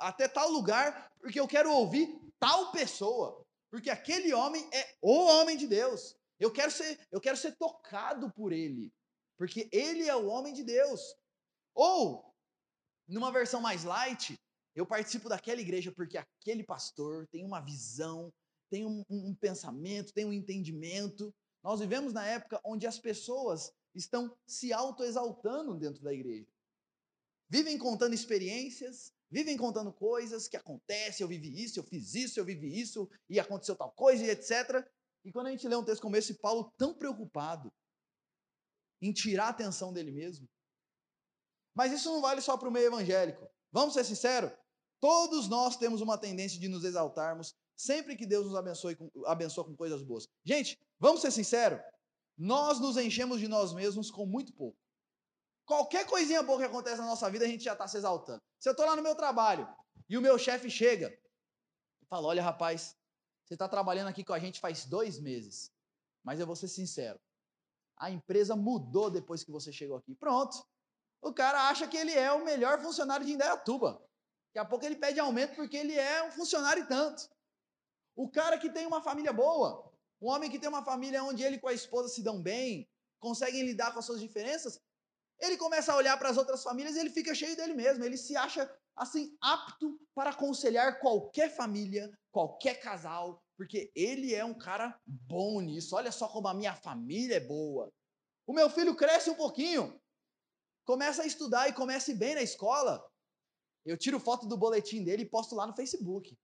até 0.00 0.28
tal 0.28 0.50
lugar, 0.50 1.10
porque 1.20 1.38
eu 1.38 1.48
quero 1.48 1.72
ouvir 1.72 2.18
tal 2.38 2.72
pessoa. 2.72 3.44
Porque 3.70 3.90
aquele 3.90 4.32
homem 4.32 4.68
é 4.72 4.96
o 5.02 5.12
homem 5.12 5.56
de 5.56 5.66
Deus. 5.66 6.16
Eu 6.38 6.52
quero 6.52 6.70
ser, 6.70 6.98
eu 7.10 7.20
quero 7.20 7.36
ser 7.36 7.56
tocado 7.56 8.30
por 8.32 8.52
ele, 8.52 8.92
porque 9.38 9.68
ele 9.72 10.08
é 10.08 10.14
o 10.14 10.26
homem 10.26 10.52
de 10.52 10.62
Deus. 10.62 11.00
Ou 11.74 12.34
numa 13.08 13.32
versão 13.32 13.60
mais 13.60 13.84
light, 13.84 14.38
eu 14.74 14.86
participo 14.86 15.28
daquela 15.28 15.60
igreja 15.60 15.90
porque 15.92 16.18
aquele 16.18 16.62
pastor 16.62 17.26
tem 17.28 17.44
uma 17.44 17.60
visão, 17.60 18.32
tem 18.70 18.84
um, 18.84 19.02
um, 19.08 19.34
pensamento, 19.34 20.12
tem 20.12 20.26
um 20.26 20.32
entendimento. 20.32 21.34
Nós 21.62 21.80
vivemos 21.80 22.12
na 22.12 22.26
época 22.26 22.60
onde 22.64 22.86
as 22.86 22.98
pessoas 22.98 23.72
estão 23.94 24.36
se 24.46 24.72
autoexaltando 24.72 25.74
dentro 25.74 26.02
da 26.02 26.12
igreja. 26.12 26.50
Vivem 27.48 27.78
contando 27.78 28.12
experiências, 28.12 29.14
Vivem 29.30 29.56
contando 29.56 29.92
coisas 29.92 30.46
que 30.46 30.56
acontecem, 30.56 31.24
eu 31.24 31.28
vivi 31.28 31.62
isso, 31.62 31.80
eu 31.80 31.84
fiz 31.84 32.14
isso, 32.14 32.38
eu 32.38 32.44
vivi 32.44 32.80
isso, 32.80 33.08
e 33.28 33.40
aconteceu 33.40 33.74
tal 33.74 33.90
coisa, 33.92 34.24
e 34.24 34.30
etc. 34.30 34.86
E 35.24 35.32
quando 35.32 35.48
a 35.48 35.50
gente 35.50 35.66
lê 35.66 35.74
um 35.74 35.84
texto 35.84 36.02
como 36.02 36.16
esse, 36.16 36.34
Paulo 36.34 36.72
tão 36.76 36.94
preocupado 36.94 37.72
em 39.02 39.12
tirar 39.12 39.46
a 39.46 39.50
atenção 39.50 39.92
dele 39.92 40.12
mesmo. 40.12 40.48
Mas 41.74 41.92
isso 41.92 42.10
não 42.10 42.22
vale 42.22 42.40
só 42.40 42.56
para 42.56 42.68
o 42.68 42.72
meio 42.72 42.86
evangélico. 42.86 43.50
Vamos 43.72 43.94
ser 43.94 44.04
sinceros? 44.04 44.52
Todos 45.00 45.48
nós 45.48 45.76
temos 45.76 46.00
uma 46.00 46.16
tendência 46.16 46.58
de 46.58 46.68
nos 46.68 46.84
exaltarmos 46.84 47.54
sempre 47.76 48.16
que 48.16 48.26
Deus 48.26 48.46
nos 48.46 48.54
abençoe 48.54 48.96
com, 48.96 49.10
abençoa 49.26 49.64
com 49.64 49.76
coisas 49.76 50.02
boas. 50.02 50.26
Gente, 50.44 50.78
vamos 50.98 51.20
ser 51.20 51.30
sinceros? 51.30 51.80
Nós 52.38 52.80
nos 52.80 52.96
enchemos 52.96 53.38
de 53.40 53.48
nós 53.48 53.74
mesmos 53.74 54.10
com 54.10 54.24
muito 54.24 54.52
pouco. 54.54 54.78
Qualquer 55.66 56.06
coisinha 56.06 56.44
boa 56.44 56.60
que 56.60 56.64
acontece 56.64 56.98
na 56.98 57.06
nossa 57.06 57.28
vida, 57.28 57.44
a 57.44 57.48
gente 57.48 57.64
já 57.64 57.72
está 57.72 57.88
se 57.88 57.96
exaltando. 57.96 58.40
Se 58.58 58.68
eu 58.68 58.70
estou 58.70 58.86
lá 58.86 58.94
no 58.94 59.02
meu 59.02 59.16
trabalho 59.16 59.68
e 60.08 60.16
o 60.16 60.22
meu 60.22 60.38
chefe 60.38 60.70
chega 60.70 61.08
e 62.00 62.06
fala: 62.06 62.28
Olha, 62.28 62.42
rapaz, 62.42 62.96
você 63.44 63.54
está 63.54 63.68
trabalhando 63.68 64.08
aqui 64.08 64.22
com 64.22 64.32
a 64.32 64.38
gente 64.38 64.60
faz 64.60 64.84
dois 64.84 65.18
meses, 65.18 65.72
mas 66.22 66.38
eu 66.38 66.46
vou 66.46 66.54
ser 66.54 66.68
sincero, 66.68 67.20
a 67.96 68.10
empresa 68.10 68.54
mudou 68.54 69.10
depois 69.10 69.42
que 69.42 69.50
você 69.50 69.72
chegou 69.72 69.96
aqui. 69.96 70.14
Pronto. 70.14 70.64
O 71.20 71.32
cara 71.32 71.68
acha 71.68 71.88
que 71.88 71.96
ele 71.96 72.12
é 72.12 72.30
o 72.30 72.44
melhor 72.44 72.80
funcionário 72.80 73.26
de 73.26 73.32
Indaiatuba. 73.32 74.00
Daqui 74.48 74.58
a 74.58 74.64
pouco 74.64 74.84
ele 74.84 74.96
pede 74.96 75.18
aumento 75.18 75.56
porque 75.56 75.76
ele 75.76 75.94
é 75.94 76.22
um 76.22 76.30
funcionário 76.30 76.84
e 76.84 76.86
tanto. 76.86 77.28
O 78.14 78.30
cara 78.30 78.56
que 78.56 78.70
tem 78.70 78.86
uma 78.86 79.02
família 79.02 79.32
boa, 79.32 79.92
um 80.20 80.28
homem 80.28 80.50
que 80.50 80.58
tem 80.58 80.68
uma 80.68 80.84
família 80.84 81.24
onde 81.24 81.42
ele 81.42 81.58
com 81.58 81.68
a 81.68 81.72
esposa 81.72 82.08
se 82.08 82.22
dão 82.22 82.40
bem, 82.40 82.88
conseguem 83.18 83.62
lidar 83.62 83.92
com 83.92 83.98
as 83.98 84.04
suas 84.04 84.20
diferenças, 84.20 84.80
ele 85.40 85.56
começa 85.56 85.92
a 85.92 85.96
olhar 85.96 86.16
para 86.18 86.30
as 86.30 86.36
outras 86.36 86.62
famílias 86.62 86.96
e 86.96 87.00
ele 87.00 87.10
fica 87.10 87.34
cheio 87.34 87.56
dele 87.56 87.74
mesmo. 87.74 88.04
Ele 88.04 88.16
se 88.16 88.36
acha 88.36 88.70
assim 88.94 89.36
apto 89.40 89.98
para 90.14 90.30
aconselhar 90.30 90.98
qualquer 91.00 91.54
família, 91.54 92.10
qualquer 92.32 92.80
casal, 92.80 93.42
porque 93.56 93.90
ele 93.94 94.34
é 94.34 94.44
um 94.44 94.56
cara 94.56 94.98
bom 95.06 95.60
nisso. 95.60 95.94
Olha 95.94 96.10
só 96.10 96.28
como 96.28 96.48
a 96.48 96.54
minha 96.54 96.74
família 96.74 97.36
é 97.36 97.40
boa. 97.40 97.92
O 98.46 98.52
meu 98.52 98.70
filho 98.70 98.94
cresce 98.94 99.28
um 99.28 99.34
pouquinho, 99.34 100.00
começa 100.86 101.22
a 101.22 101.26
estudar 101.26 101.68
e 101.68 101.72
comece 101.72 102.14
bem 102.14 102.34
na 102.34 102.42
escola. 102.42 103.04
Eu 103.84 103.96
tiro 103.96 104.20
foto 104.20 104.46
do 104.46 104.56
boletim 104.56 105.02
dele 105.02 105.22
e 105.24 105.28
posto 105.28 105.54
lá 105.54 105.66
no 105.66 105.74
Facebook, 105.74 106.36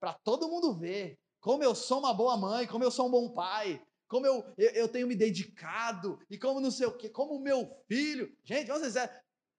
para 0.00 0.14
todo 0.14 0.48
mundo 0.48 0.76
ver 0.76 1.18
como 1.40 1.62
eu 1.62 1.74
sou 1.74 2.00
uma 2.00 2.12
boa 2.12 2.36
mãe, 2.36 2.66
como 2.66 2.82
eu 2.82 2.90
sou 2.90 3.06
um 3.06 3.10
bom 3.10 3.32
pai, 3.32 3.80
como 4.08 4.26
eu, 4.26 4.54
eu, 4.56 4.70
eu, 4.70 4.88
tenho 4.88 5.06
me 5.06 5.16
dedicado, 5.16 6.18
e 6.30 6.38
como 6.38 6.60
não 6.60 6.70
sei 6.70 6.86
o 6.86 6.96
quê, 6.96 7.08
como 7.08 7.34
o 7.34 7.40
meu 7.40 7.68
filho. 7.88 8.36
Gente, 8.44 8.68
vamos 8.68 8.86
dizer, 8.86 9.10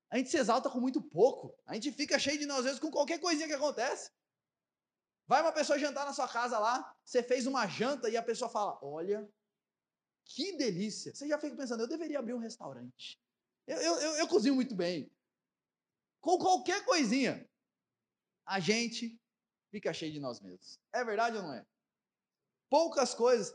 a 0.10 0.18
gente 0.18 0.30
se 0.30 0.38
exalta 0.38 0.70
com 0.70 0.80
muito 0.80 1.02
pouco. 1.02 1.54
A 1.66 1.74
gente 1.74 1.92
fica 1.92 2.18
cheio 2.18 2.40
de 2.40 2.46
nós 2.46 2.64
mesmos 2.64 2.80
com 2.80 2.90
qualquer 2.90 3.20
coisinha 3.20 3.48
que 3.48 3.54
acontece. 3.54 4.12
Vai 5.28 5.42
uma 5.42 5.52
pessoa 5.52 5.78
jantar 5.78 6.06
na 6.06 6.14
sua 6.14 6.28
casa 6.28 6.58
lá, 6.58 6.96
você 7.04 7.22
fez 7.22 7.46
uma 7.46 7.68
janta 7.68 8.10
e 8.10 8.16
a 8.16 8.24
pessoa 8.24 8.50
fala: 8.50 8.80
Olha, 8.82 9.30
que 10.24 10.56
delícia. 10.56 11.14
Você 11.14 11.28
já 11.28 11.38
fica 11.38 11.56
pensando, 11.56 11.84
eu 11.84 11.88
deveria 11.88 12.20
abrir 12.20 12.34
um 12.34 12.40
restaurante. 12.40 13.20
Eu, 13.68 13.78
eu, 13.78 13.96
eu, 14.00 14.12
eu 14.20 14.28
cozinho 14.28 14.56
muito 14.56 14.74
bem. 14.74 15.12
Com 16.22 16.38
qualquer 16.38 16.86
coisinha, 16.86 17.46
a 18.46 18.62
gente 18.62 19.20
fica 19.70 19.94
cheio 19.94 20.14
de 20.14 20.20
nós 20.20 20.40
mesmos. 20.40 20.80
É 20.94 21.04
verdade 21.04 21.36
ou 21.36 21.44
não 21.44 21.54
é? 21.54 21.66
Poucas 22.70 23.14
coisas. 23.14 23.54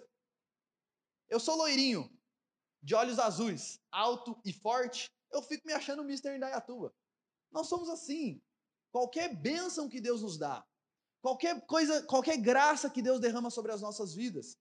Eu 1.32 1.40
sou 1.40 1.56
loirinho, 1.56 2.14
de 2.82 2.94
olhos 2.94 3.18
azuis, 3.18 3.80
alto 3.90 4.38
e 4.44 4.52
forte. 4.52 5.10
Eu 5.30 5.40
fico 5.40 5.66
me 5.66 5.72
achando 5.72 6.02
Mr. 6.02 6.36
Indaiatuba. 6.36 6.92
Nós 7.50 7.68
somos 7.68 7.88
assim. 7.88 8.38
Qualquer 8.90 9.34
bênção 9.34 9.88
que 9.88 9.98
Deus 9.98 10.20
nos 10.20 10.36
dá, 10.36 10.62
qualquer 11.22 11.64
coisa, 11.64 12.02
qualquer 12.02 12.36
graça 12.36 12.90
que 12.90 13.00
Deus 13.00 13.18
derrama 13.18 13.48
sobre 13.48 13.72
as 13.72 13.80
nossas 13.80 14.14
vidas, 14.14 14.58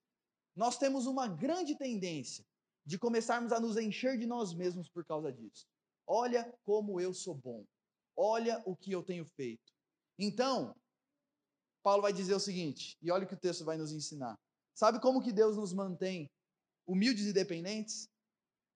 nós 0.55 0.77
temos 0.77 1.07
uma 1.07 1.27
grande 1.27 1.77
tendência 1.77 2.45
de 2.85 2.97
começarmos 2.97 3.51
a 3.51 3.59
nos 3.59 3.75
encher 3.75 4.17
de 4.17 4.25
nós 4.25 4.53
mesmos 4.53 4.87
por 4.87 5.03
causa 5.05 5.29
disso. 5.29 5.67
Olha 6.07 6.57
como 6.63 7.01
eu 7.01 7.13
sou 7.13 7.35
bom. 7.35 7.65
Olha 8.15 8.63
o 8.65 8.77
que 8.77 8.93
eu 8.93 9.03
tenho 9.03 9.25
feito. 9.35 9.73
Então, 10.17 10.73
Paulo 11.83 12.01
vai 12.01 12.13
dizer 12.13 12.33
o 12.33 12.39
seguinte, 12.39 12.97
e 13.01 13.11
olha 13.11 13.25
o 13.25 13.27
que 13.27 13.33
o 13.33 13.39
texto 13.39 13.65
vai 13.65 13.75
nos 13.75 13.91
ensinar. 13.91 14.39
Sabe 14.73 15.01
como 15.01 15.21
que 15.21 15.33
Deus 15.33 15.57
nos 15.57 15.73
mantém 15.73 16.31
humildes 16.91 17.25
e 17.25 17.33
dependentes? 17.33 18.09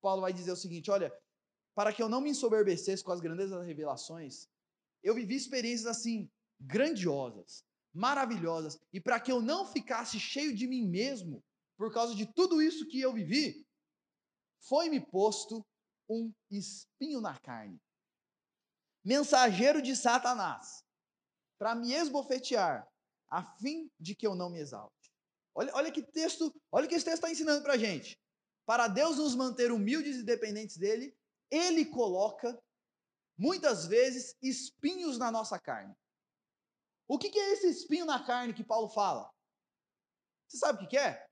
Paulo 0.02 0.22
vai 0.22 0.32
dizer 0.32 0.52
o 0.52 0.56
seguinte: 0.56 0.90
olha, 0.90 1.12
para 1.76 1.92
que 1.92 2.02
eu 2.02 2.08
não 2.08 2.22
me 2.22 2.30
ensoberbecesse 2.30 3.04
com 3.04 3.12
as 3.12 3.20
grandezas 3.20 3.58
das 3.58 3.68
revelações, 3.68 4.48
eu 5.04 5.14
vivi 5.14 5.36
experiências 5.36 5.86
assim, 5.86 6.30
grandiosas, 6.60 7.64
maravilhosas, 7.94 8.80
e 8.94 9.02
para 9.02 9.20
que 9.20 9.32
eu 9.32 9.42
não 9.42 9.66
ficasse 9.66 10.20
cheio 10.20 10.56
de 10.56 10.68
mim 10.68 10.88
mesmo, 10.88 11.44
por 11.78 11.94
causa 11.94 12.16
de 12.16 12.26
tudo 12.34 12.62
isso 12.62 12.88
que 12.88 13.02
eu 13.02 13.14
vivi, 13.14 13.68
foi-me 14.62 15.00
posto 15.00 15.66
um 16.10 16.32
espinho 16.50 17.20
na 17.20 17.38
carne, 17.40 17.80
mensageiro 19.04 19.82
de 19.82 19.96
Satanás, 19.96 20.84
para 21.58 21.76
me 21.76 21.94
esbofetear, 21.94 22.88
a 23.28 23.44
fim 23.58 23.90
de 24.00 24.16
que 24.16 24.26
eu 24.26 24.36
não 24.36 24.50
me 24.50 24.60
exalte. 24.60 24.95
Olha, 25.56 25.74
olha 25.74 25.92
que 25.92 26.04
texto, 26.04 26.54
olha 26.72 26.88
que 26.88 26.94
esse 26.94 27.06
texto 27.06 27.16
está 27.16 27.32
ensinando 27.32 27.64
para 27.64 27.74
a 27.74 27.78
gente. 27.78 28.20
Para 28.66 28.88
Deus 28.88 29.18
nos 29.18 29.36
manter 29.36 29.72
humildes 29.72 30.18
e 30.18 30.24
dependentes 30.24 30.78
dele, 30.78 31.16
Ele 31.50 31.86
coloca, 31.86 32.62
muitas 33.38 33.88
vezes, 33.88 34.36
espinhos 34.42 35.18
na 35.18 35.32
nossa 35.32 35.58
carne. 35.58 35.96
O 37.08 37.18
que, 37.18 37.30
que 37.30 37.40
é 37.40 37.54
esse 37.54 37.70
espinho 37.70 38.06
na 38.06 38.26
carne 38.26 38.54
que 38.54 38.64
Paulo 38.64 38.90
fala? 38.90 39.32
Você 40.48 40.58
sabe 40.58 40.78
o 40.78 40.82
que, 40.82 40.88
que 40.88 40.98
é? 40.98 41.26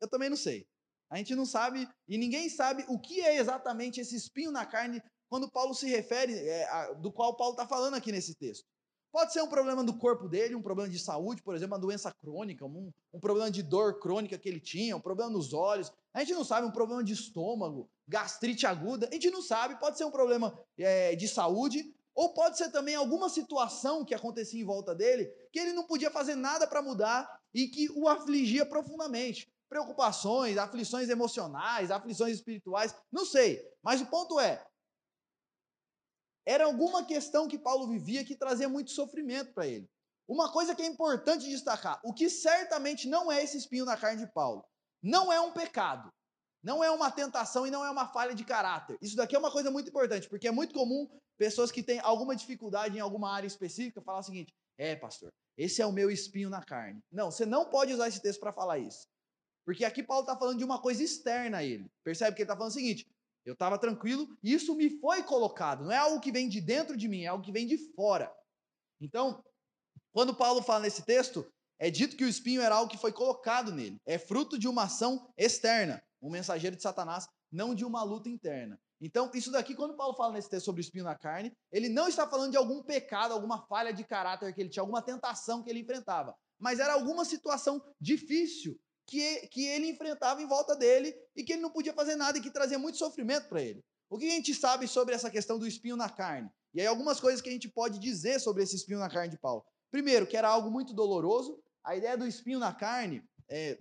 Eu 0.00 0.08
também 0.08 0.28
não 0.28 0.36
sei. 0.36 0.68
A 1.08 1.16
gente 1.16 1.34
não 1.34 1.46
sabe 1.46 1.88
e 2.08 2.18
ninguém 2.18 2.50
sabe 2.50 2.84
o 2.88 2.98
que 2.98 3.20
é 3.20 3.36
exatamente 3.36 4.00
esse 4.00 4.16
espinho 4.16 4.50
na 4.50 4.66
carne 4.66 5.02
quando 5.28 5.50
Paulo 5.50 5.74
se 5.74 5.88
refere, 5.88 6.36
é, 6.36 6.68
a, 6.68 6.92
do 6.92 7.12
qual 7.12 7.36
Paulo 7.36 7.54
está 7.54 7.66
falando 7.66 7.94
aqui 7.94 8.12
nesse 8.12 8.34
texto. 8.34 8.66
Pode 9.14 9.32
ser 9.32 9.42
um 9.42 9.48
problema 9.48 9.84
do 9.84 9.96
corpo 9.96 10.28
dele, 10.28 10.56
um 10.56 10.60
problema 10.60 10.90
de 10.90 10.98
saúde, 10.98 11.40
por 11.40 11.54
exemplo, 11.54 11.76
uma 11.76 11.80
doença 11.80 12.12
crônica, 12.20 12.66
um, 12.66 12.90
um, 13.12 13.20
problema 13.20 13.48
de 13.48 13.62
dor 13.62 14.00
crônica 14.00 14.36
que 14.36 14.48
ele 14.48 14.58
tinha, 14.58 14.96
um 14.96 15.00
problema 15.00 15.30
nos 15.30 15.54
olhos. 15.54 15.92
A 16.12 16.18
gente 16.18 16.34
não 16.34 16.42
sabe, 16.42 16.66
um 16.66 16.72
problema 16.72 17.04
de 17.04 17.12
estômago, 17.12 17.88
gastrite 18.08 18.66
aguda. 18.66 19.08
A 19.08 19.14
gente 19.14 19.30
não 19.30 19.40
sabe, 19.40 19.78
pode 19.78 19.98
ser 19.98 20.04
um 20.04 20.10
problema 20.10 20.58
é, 20.76 21.14
de 21.14 21.28
saúde, 21.28 21.94
ou 22.12 22.34
pode 22.34 22.58
ser 22.58 22.72
também 22.72 22.96
alguma 22.96 23.28
situação 23.28 24.04
que 24.04 24.16
acontecia 24.16 24.60
em 24.60 24.64
volta 24.64 24.92
dele 24.92 25.32
que 25.52 25.60
ele 25.60 25.72
não 25.72 25.86
podia 25.86 26.10
fazer 26.10 26.34
nada 26.34 26.66
para 26.66 26.82
mudar 26.82 27.40
e 27.54 27.68
que 27.68 27.88
o 27.94 28.08
afligia 28.08 28.66
profundamente. 28.66 29.48
Preocupações, 29.68 30.58
aflições 30.58 31.08
emocionais, 31.08 31.92
aflições 31.92 32.34
espirituais, 32.34 32.92
não 33.12 33.24
sei. 33.24 33.62
Mas 33.80 34.00
o 34.00 34.06
ponto 34.06 34.40
é, 34.40 34.60
era 36.46 36.64
alguma 36.64 37.04
questão 37.04 37.48
que 37.48 37.58
Paulo 37.58 37.88
vivia 37.88 38.24
que 38.24 38.36
trazia 38.36 38.68
muito 38.68 38.90
sofrimento 38.90 39.52
para 39.52 39.66
ele. 39.66 39.88
Uma 40.28 40.50
coisa 40.50 40.74
que 40.74 40.82
é 40.82 40.86
importante 40.86 41.48
destacar: 41.48 42.00
o 42.04 42.12
que 42.12 42.28
certamente 42.28 43.08
não 43.08 43.30
é 43.30 43.42
esse 43.42 43.56
espinho 43.56 43.84
na 43.84 43.96
carne 43.96 44.24
de 44.24 44.32
Paulo. 44.32 44.64
Não 45.02 45.32
é 45.32 45.38
um 45.40 45.52
pecado, 45.52 46.10
não 46.62 46.82
é 46.82 46.90
uma 46.90 47.10
tentação 47.10 47.66
e 47.66 47.70
não 47.70 47.84
é 47.84 47.90
uma 47.90 48.08
falha 48.08 48.34
de 48.34 48.42
caráter. 48.42 48.96
Isso 49.02 49.16
daqui 49.16 49.36
é 49.36 49.38
uma 49.38 49.52
coisa 49.52 49.70
muito 49.70 49.90
importante, 49.90 50.28
porque 50.28 50.48
é 50.48 50.50
muito 50.50 50.72
comum 50.72 51.06
pessoas 51.36 51.70
que 51.70 51.82
têm 51.82 52.00
alguma 52.00 52.34
dificuldade 52.34 52.96
em 52.96 53.00
alguma 53.00 53.30
área 53.30 53.46
específica 53.46 54.00
falar 54.00 54.20
o 54.20 54.22
seguinte: 54.22 54.54
é, 54.78 54.96
pastor, 54.96 55.30
esse 55.58 55.82
é 55.82 55.86
o 55.86 55.92
meu 55.92 56.10
espinho 56.10 56.48
na 56.48 56.62
carne. 56.62 57.00
Não, 57.12 57.30
você 57.30 57.44
não 57.44 57.68
pode 57.68 57.92
usar 57.92 58.08
esse 58.08 58.20
texto 58.20 58.40
para 58.40 58.52
falar 58.52 58.78
isso. 58.78 59.06
Porque 59.64 59.84
aqui 59.84 60.02
Paulo 60.02 60.22
está 60.22 60.36
falando 60.36 60.58
de 60.58 60.64
uma 60.64 60.80
coisa 60.80 61.02
externa 61.02 61.58
a 61.58 61.64
ele. 61.64 61.90
Percebe 62.02 62.34
que 62.34 62.42
ele 62.42 62.44
está 62.44 62.56
falando 62.56 62.70
o 62.70 62.74
seguinte: 62.74 63.06
eu 63.44 63.52
estava 63.52 63.78
tranquilo 63.78 64.26
e 64.42 64.52
isso 64.52 64.74
me 64.74 64.98
foi 65.00 65.22
colocado. 65.22 65.84
Não 65.84 65.92
é 65.92 65.98
algo 65.98 66.20
que 66.20 66.32
vem 66.32 66.48
de 66.48 66.60
dentro 66.60 66.96
de 66.96 67.08
mim, 67.08 67.22
é 67.22 67.28
algo 67.28 67.44
que 67.44 67.52
vem 67.52 67.66
de 67.66 67.78
fora. 67.94 68.32
Então, 69.00 69.42
quando 70.12 70.34
Paulo 70.34 70.62
fala 70.62 70.80
nesse 70.80 71.04
texto, 71.04 71.46
é 71.78 71.90
dito 71.90 72.16
que 72.16 72.24
o 72.24 72.28
espinho 72.28 72.62
era 72.62 72.76
algo 72.76 72.90
que 72.90 72.96
foi 72.96 73.12
colocado 73.12 73.72
nele. 73.72 74.00
É 74.06 74.18
fruto 74.18 74.58
de 74.58 74.68
uma 74.68 74.84
ação 74.84 75.30
externa, 75.36 76.02
um 76.22 76.30
mensageiro 76.30 76.76
de 76.76 76.82
Satanás, 76.82 77.26
não 77.50 77.74
de 77.74 77.84
uma 77.84 78.02
luta 78.02 78.28
interna. 78.28 78.80
Então, 79.00 79.30
isso 79.34 79.50
daqui, 79.50 79.74
quando 79.74 79.96
Paulo 79.96 80.14
fala 80.14 80.32
nesse 80.32 80.48
texto 80.48 80.64
sobre 80.66 80.80
o 80.80 80.84
espinho 80.84 81.04
na 81.04 81.14
carne, 81.14 81.52
ele 81.70 81.88
não 81.88 82.08
está 82.08 82.26
falando 82.26 82.52
de 82.52 82.56
algum 82.56 82.82
pecado, 82.82 83.32
alguma 83.32 83.66
falha 83.66 83.92
de 83.92 84.04
caráter 84.04 84.54
que 84.54 84.60
ele 84.60 84.70
tinha, 84.70 84.82
alguma 84.82 85.02
tentação 85.02 85.62
que 85.62 85.68
ele 85.68 85.80
enfrentava. 85.80 86.34
Mas 86.58 86.78
era 86.78 86.94
alguma 86.94 87.24
situação 87.24 87.82
difícil 88.00 88.80
que, 89.06 89.46
que 89.48 89.66
ele 89.66 89.88
enfrentava 89.88 90.42
em 90.42 90.46
volta 90.46 90.74
dele 90.74 91.14
e 91.36 91.42
que 91.42 91.54
ele 91.54 91.62
não 91.62 91.70
podia 91.70 91.92
fazer 91.92 92.16
nada 92.16 92.38
e 92.38 92.40
que 92.40 92.50
trazia 92.50 92.78
muito 92.78 92.98
sofrimento 92.98 93.48
para 93.48 93.62
ele. 93.62 93.84
O 94.08 94.18
que 94.18 94.26
a 94.26 94.30
gente 94.30 94.54
sabe 94.54 94.86
sobre 94.86 95.14
essa 95.14 95.30
questão 95.30 95.58
do 95.58 95.66
espinho 95.66 95.96
na 95.96 96.08
carne? 96.08 96.50
E 96.74 96.80
aí, 96.80 96.86
algumas 96.86 97.20
coisas 97.20 97.40
que 97.40 97.48
a 97.48 97.52
gente 97.52 97.68
pode 97.68 97.98
dizer 97.98 98.40
sobre 98.40 98.62
esse 98.62 98.76
espinho 98.76 98.98
na 98.98 99.08
carne 99.08 99.30
de 99.30 99.38
Paulo. 99.38 99.64
Primeiro, 99.90 100.26
que 100.26 100.36
era 100.36 100.48
algo 100.48 100.70
muito 100.70 100.92
doloroso. 100.92 101.62
A 101.84 101.96
ideia 101.96 102.16
do 102.16 102.26
espinho 102.26 102.58
na 102.58 102.72
carne, 102.72 103.22
é, 103.48 103.78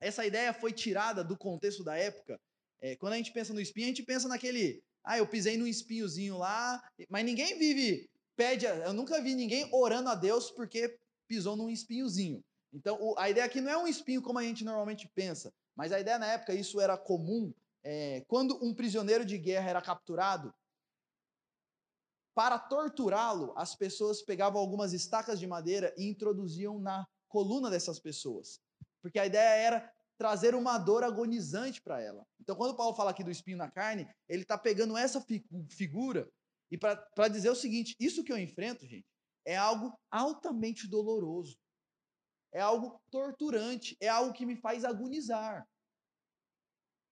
essa 0.00 0.24
ideia 0.24 0.52
foi 0.52 0.72
tirada 0.72 1.24
do 1.24 1.36
contexto 1.36 1.82
da 1.82 1.96
época. 1.96 2.40
É, 2.80 2.96
quando 2.96 3.14
a 3.14 3.16
gente 3.16 3.32
pensa 3.32 3.52
no 3.52 3.60
espinho, 3.60 3.86
a 3.86 3.88
gente 3.88 4.02
pensa 4.02 4.28
naquele. 4.28 4.82
Ah, 5.04 5.18
eu 5.18 5.26
pisei 5.26 5.56
num 5.56 5.66
espinhozinho 5.66 6.38
lá, 6.38 6.80
mas 7.08 7.24
ninguém 7.24 7.58
vive, 7.58 8.08
pede. 8.36 8.66
Eu 8.66 8.92
nunca 8.92 9.20
vi 9.20 9.34
ninguém 9.34 9.68
orando 9.72 10.08
a 10.08 10.14
Deus 10.14 10.50
porque 10.50 10.96
pisou 11.26 11.56
num 11.56 11.68
espinhozinho. 11.68 12.44
Então, 12.72 12.98
o, 13.00 13.18
a 13.18 13.28
ideia 13.28 13.46
aqui 13.46 13.60
não 13.60 13.70
é 13.70 13.76
um 13.76 13.86
espinho 13.86 14.22
como 14.22 14.38
a 14.38 14.42
gente 14.42 14.64
normalmente 14.64 15.06
pensa, 15.08 15.52
mas 15.76 15.92
a 15.92 16.00
ideia 16.00 16.18
na 16.18 16.26
época, 16.26 16.54
isso 16.54 16.80
era 16.80 16.96
comum. 16.96 17.52
É, 17.84 18.24
quando 18.28 18.58
um 18.64 18.74
prisioneiro 18.74 19.24
de 19.24 19.36
guerra 19.36 19.70
era 19.70 19.82
capturado, 19.82 20.54
para 22.34 22.58
torturá-lo, 22.58 23.52
as 23.56 23.74
pessoas 23.74 24.22
pegavam 24.22 24.60
algumas 24.60 24.92
estacas 24.92 25.38
de 25.38 25.46
madeira 25.46 25.92
e 25.98 26.08
introduziam 26.08 26.78
na 26.78 27.06
coluna 27.28 27.68
dessas 27.68 27.98
pessoas. 27.98 28.60
Porque 29.02 29.18
a 29.18 29.26
ideia 29.26 29.54
era 29.56 29.92
trazer 30.16 30.54
uma 30.54 30.78
dor 30.78 31.02
agonizante 31.04 31.82
para 31.82 32.00
ela. 32.00 32.26
Então, 32.40 32.56
quando 32.56 32.76
Paulo 32.76 32.94
fala 32.94 33.10
aqui 33.10 33.24
do 33.24 33.30
espinho 33.30 33.58
na 33.58 33.70
carne, 33.70 34.08
ele 34.28 34.42
está 34.42 34.56
pegando 34.56 34.96
essa 34.96 35.20
fi 35.20 35.44
figura 35.68 36.30
e 36.70 36.78
para 36.78 37.28
dizer 37.28 37.50
o 37.50 37.54
seguinte: 37.54 37.94
isso 38.00 38.24
que 38.24 38.32
eu 38.32 38.38
enfrento, 38.38 38.86
gente, 38.86 39.06
é 39.44 39.56
algo 39.56 39.92
altamente 40.10 40.88
doloroso 40.88 41.58
é 42.52 42.60
algo 42.60 43.00
torturante, 43.10 43.96
é 44.00 44.08
algo 44.08 44.32
que 44.32 44.46
me 44.46 44.56
faz 44.56 44.84
agonizar. 44.84 45.66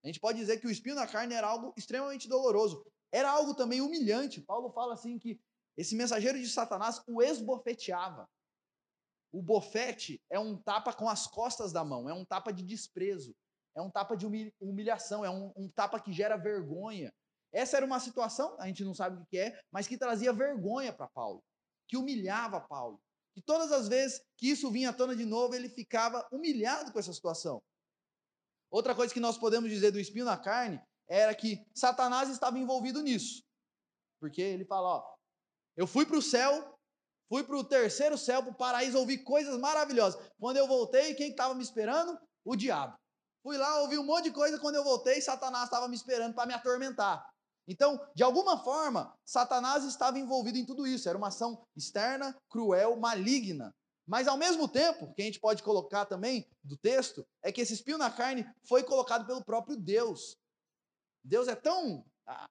A 0.02 0.06
gente 0.06 0.20
pode 0.20 0.38
dizer 0.38 0.58
que 0.60 0.66
o 0.66 0.70
espinho 0.70 0.94
na 0.94 1.06
carne 1.06 1.34
era 1.34 1.46
algo 1.46 1.74
extremamente 1.76 2.28
doloroso. 2.28 2.84
Era 3.12 3.30
algo 3.30 3.54
também 3.54 3.80
humilhante. 3.80 4.40
Paulo 4.40 4.70
fala 4.70 4.94
assim 4.94 5.18
que 5.18 5.40
esse 5.76 5.94
mensageiro 5.94 6.38
de 6.38 6.48
Satanás 6.48 7.02
o 7.06 7.22
esbofeteava. 7.22 8.28
O 9.32 9.42
bofete 9.42 10.20
é 10.28 10.38
um 10.38 10.56
tapa 10.56 10.92
com 10.92 11.08
as 11.08 11.26
costas 11.26 11.72
da 11.72 11.84
mão, 11.84 12.08
é 12.08 12.14
um 12.14 12.24
tapa 12.24 12.52
de 12.52 12.64
desprezo, 12.64 13.34
é 13.76 13.80
um 13.80 13.90
tapa 13.90 14.16
de 14.16 14.26
humilhação, 14.60 15.24
é 15.24 15.30
um, 15.30 15.52
um 15.56 15.68
tapa 15.68 16.00
que 16.00 16.12
gera 16.12 16.36
vergonha. 16.36 17.12
Essa 17.52 17.76
era 17.76 17.86
uma 17.86 18.00
situação, 18.00 18.56
a 18.60 18.66
gente 18.66 18.84
não 18.84 18.94
sabe 18.94 19.22
o 19.22 19.26
que 19.26 19.38
é, 19.38 19.60
mas 19.70 19.86
que 19.86 19.98
trazia 19.98 20.32
vergonha 20.32 20.92
para 20.92 21.08
Paulo, 21.08 21.42
que 21.88 21.96
humilhava 21.96 22.60
Paulo. 22.60 23.00
E 23.36 23.42
todas 23.42 23.70
as 23.72 23.88
vezes 23.88 24.20
que 24.36 24.50
isso 24.50 24.70
vinha 24.70 24.90
à 24.90 24.92
tona 24.92 25.14
de 25.14 25.24
novo, 25.24 25.54
ele 25.54 25.68
ficava 25.68 26.26
humilhado 26.32 26.92
com 26.92 26.98
essa 26.98 27.12
situação. 27.12 27.62
Outra 28.70 28.94
coisa 28.94 29.12
que 29.12 29.20
nós 29.20 29.36
podemos 29.38 29.70
dizer 29.70 29.90
do 29.90 29.98
espinho 29.98 30.24
na 30.24 30.36
carne 30.36 30.80
era 31.08 31.34
que 31.34 31.64
Satanás 31.74 32.28
estava 32.28 32.58
envolvido 32.58 33.02
nisso. 33.02 33.42
Porque 34.20 34.40
ele 34.40 34.64
fala: 34.64 34.98
Ó, 34.98 35.14
eu 35.76 35.86
fui 35.86 36.06
para 36.06 36.18
o 36.18 36.22
céu, 36.22 36.78
fui 37.28 37.42
para 37.42 37.56
o 37.56 37.64
terceiro 37.64 38.16
céu, 38.16 38.42
para 38.42 38.52
o 38.52 38.56
paraíso, 38.56 38.98
ouvi 38.98 39.18
coisas 39.18 39.58
maravilhosas. 39.58 40.20
Quando 40.38 40.58
eu 40.58 40.68
voltei, 40.68 41.14
quem 41.14 41.30
estava 41.30 41.54
me 41.54 41.62
esperando? 41.62 42.18
O 42.44 42.54
diabo. 42.54 42.96
Fui 43.42 43.56
lá, 43.56 43.80
ouvi 43.80 43.98
um 43.98 44.04
monte 44.04 44.24
de 44.24 44.32
coisa. 44.32 44.58
Quando 44.58 44.76
eu 44.76 44.84
voltei, 44.84 45.20
Satanás 45.20 45.64
estava 45.64 45.88
me 45.88 45.96
esperando 45.96 46.34
para 46.34 46.46
me 46.46 46.54
atormentar. 46.54 47.26
Então, 47.68 48.00
de 48.14 48.22
alguma 48.22 48.58
forma, 48.58 49.16
Satanás 49.24 49.84
estava 49.84 50.18
envolvido 50.18 50.58
em 50.58 50.66
tudo 50.66 50.86
isso. 50.86 51.08
Era 51.08 51.18
uma 51.18 51.28
ação 51.28 51.64
externa, 51.76 52.36
cruel, 52.48 52.96
maligna. 52.96 53.74
Mas 54.06 54.26
ao 54.26 54.36
mesmo 54.36 54.66
tempo, 54.66 55.12
que 55.14 55.22
a 55.22 55.24
gente 55.24 55.38
pode 55.38 55.62
colocar 55.62 56.04
também 56.04 56.44
do 56.64 56.76
texto, 56.76 57.24
é 57.42 57.52
que 57.52 57.60
esse 57.60 57.74
espinho 57.74 57.96
na 57.96 58.10
carne 58.10 58.44
foi 58.66 58.82
colocado 58.82 59.24
pelo 59.24 59.44
próprio 59.44 59.76
Deus. 59.76 60.36
Deus 61.22 61.46
é 61.46 61.54
tão. 61.54 62.04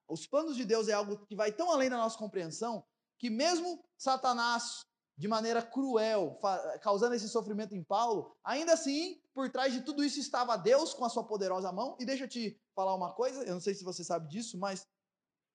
Os 0.08 0.26
planos 0.26 0.56
de 0.56 0.64
Deus 0.64 0.88
é 0.88 0.92
algo 0.92 1.26
que 1.26 1.36
vai 1.36 1.52
tão 1.52 1.70
além 1.70 1.90
da 1.90 1.96
nossa 1.96 2.16
compreensão, 2.16 2.82
que 3.18 3.28
mesmo 3.28 3.84
Satanás, 3.98 4.86
de 5.18 5.28
maneira 5.28 5.60
cruel, 5.62 6.40
causando 6.80 7.14
esse 7.14 7.28
sofrimento 7.28 7.74
em 7.74 7.84
Paulo, 7.84 8.34
ainda 8.42 8.72
assim, 8.72 9.20
por 9.34 9.50
trás 9.50 9.72
de 9.72 9.82
tudo 9.82 10.02
isso 10.02 10.18
estava 10.18 10.56
Deus 10.56 10.94
com 10.94 11.04
a 11.04 11.10
sua 11.10 11.24
poderosa 11.24 11.70
mão. 11.70 11.94
E 12.00 12.06
deixa 12.06 12.24
eu 12.24 12.28
te 12.28 12.58
falar 12.74 12.94
uma 12.94 13.12
coisa, 13.12 13.42
eu 13.44 13.52
não 13.52 13.60
sei 13.60 13.74
se 13.74 13.84
você 13.84 14.02
sabe 14.02 14.28
disso, 14.28 14.58
mas 14.58 14.86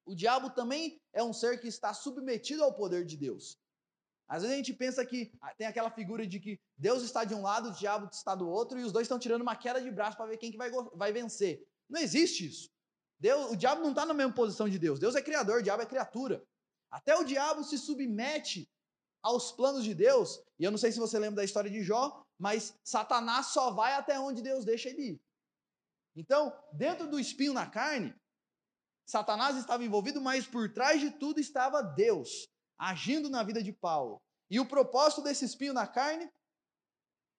o 0.05 0.15
diabo 0.15 0.49
também 0.51 1.01
é 1.13 1.23
um 1.23 1.33
ser 1.33 1.59
que 1.59 1.67
está 1.67 1.93
submetido 1.93 2.63
ao 2.63 2.73
poder 2.73 3.05
de 3.05 3.17
Deus. 3.17 3.59
Às 4.27 4.41
vezes 4.41 4.53
a 4.53 4.57
gente 4.57 4.73
pensa 4.73 5.05
que 5.05 5.31
ah, 5.41 5.53
tem 5.55 5.67
aquela 5.67 5.91
figura 5.91 6.25
de 6.25 6.39
que 6.39 6.59
Deus 6.77 7.03
está 7.03 7.23
de 7.23 7.35
um 7.35 7.41
lado, 7.41 7.69
o 7.69 7.73
diabo 7.73 8.09
está 8.11 8.33
do 8.33 8.47
outro, 8.47 8.79
e 8.79 8.83
os 8.83 8.91
dois 8.91 9.05
estão 9.05 9.19
tirando 9.19 9.41
uma 9.41 9.55
queda 9.55 9.81
de 9.81 9.91
braço 9.91 10.17
para 10.17 10.25
ver 10.25 10.37
quem 10.37 10.51
que 10.51 10.57
vai, 10.57 10.71
vai 10.93 11.11
vencer. 11.11 11.67
Não 11.89 12.01
existe 12.01 12.47
isso. 12.47 12.69
Deus, 13.19 13.51
o 13.51 13.55
diabo 13.55 13.81
não 13.81 13.91
está 13.91 14.05
na 14.05 14.13
mesma 14.13 14.33
posição 14.33 14.67
de 14.67 14.79
Deus. 14.79 14.99
Deus 14.99 15.15
é 15.15 15.21
criador, 15.21 15.59
o 15.59 15.63
diabo 15.63 15.83
é 15.83 15.85
criatura. 15.85 16.43
Até 16.89 17.15
o 17.15 17.23
diabo 17.23 17.63
se 17.63 17.77
submete 17.77 18.69
aos 19.21 19.51
planos 19.51 19.83
de 19.83 19.93
Deus. 19.93 20.39
E 20.59 20.63
eu 20.63 20.71
não 20.71 20.77
sei 20.77 20.91
se 20.91 20.99
você 20.99 21.19
lembra 21.19 21.37
da 21.37 21.43
história 21.43 21.69
de 21.69 21.83
Jó, 21.83 22.23
mas 22.37 22.77
Satanás 22.83 23.47
só 23.47 23.71
vai 23.71 23.93
até 23.93 24.19
onde 24.19 24.41
Deus 24.41 24.65
deixa 24.65 24.89
ele 24.89 25.01
ir. 25.11 25.21
Então, 26.15 26.53
dentro 26.73 27.07
do 27.07 27.19
espinho 27.19 27.53
na 27.53 27.69
carne, 27.69 28.15
Satanás 29.05 29.55
estava 29.55 29.83
envolvido, 29.83 30.19
mas 30.19 30.47
por 30.47 30.73
trás 30.73 30.99
de 30.99 31.11
tudo 31.11 31.39
estava 31.39 31.81
Deus 31.81 32.47
agindo 32.77 33.29
na 33.29 33.43
vida 33.43 33.61
de 33.61 33.71
Paulo. 33.71 34.21
E 34.49 34.59
o 34.59 34.65
propósito 34.65 35.21
desse 35.21 35.45
espinho 35.45 35.73
na 35.73 35.87
carne, 35.87 36.29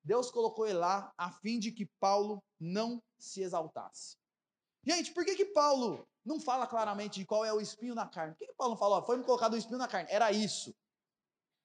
Deus 0.02 0.30
colocou 0.30 0.66
ele 0.66 0.78
lá 0.78 1.12
a 1.18 1.32
fim 1.32 1.58
de 1.58 1.72
que 1.72 1.86
Paulo 2.00 2.42
não 2.60 3.02
se 3.18 3.42
exaltasse. 3.42 4.16
Gente, 4.84 5.12
por 5.12 5.24
que, 5.24 5.34
que 5.34 5.46
Paulo 5.46 6.06
não 6.24 6.40
fala 6.40 6.66
claramente 6.66 7.18
de 7.18 7.26
qual 7.26 7.44
é 7.44 7.52
o 7.52 7.60
espinho 7.60 7.94
na 7.94 8.06
carne? 8.06 8.34
Por 8.34 8.38
que, 8.38 8.46
que 8.46 8.54
Paulo 8.54 8.74
não 8.74 8.78
falou, 8.78 9.04
foi 9.04 9.16
me 9.16 9.24
colocado 9.24 9.54
o 9.54 9.56
espinho 9.56 9.78
na 9.78 9.88
carne? 9.88 10.08
Era 10.10 10.30
isso. 10.30 10.74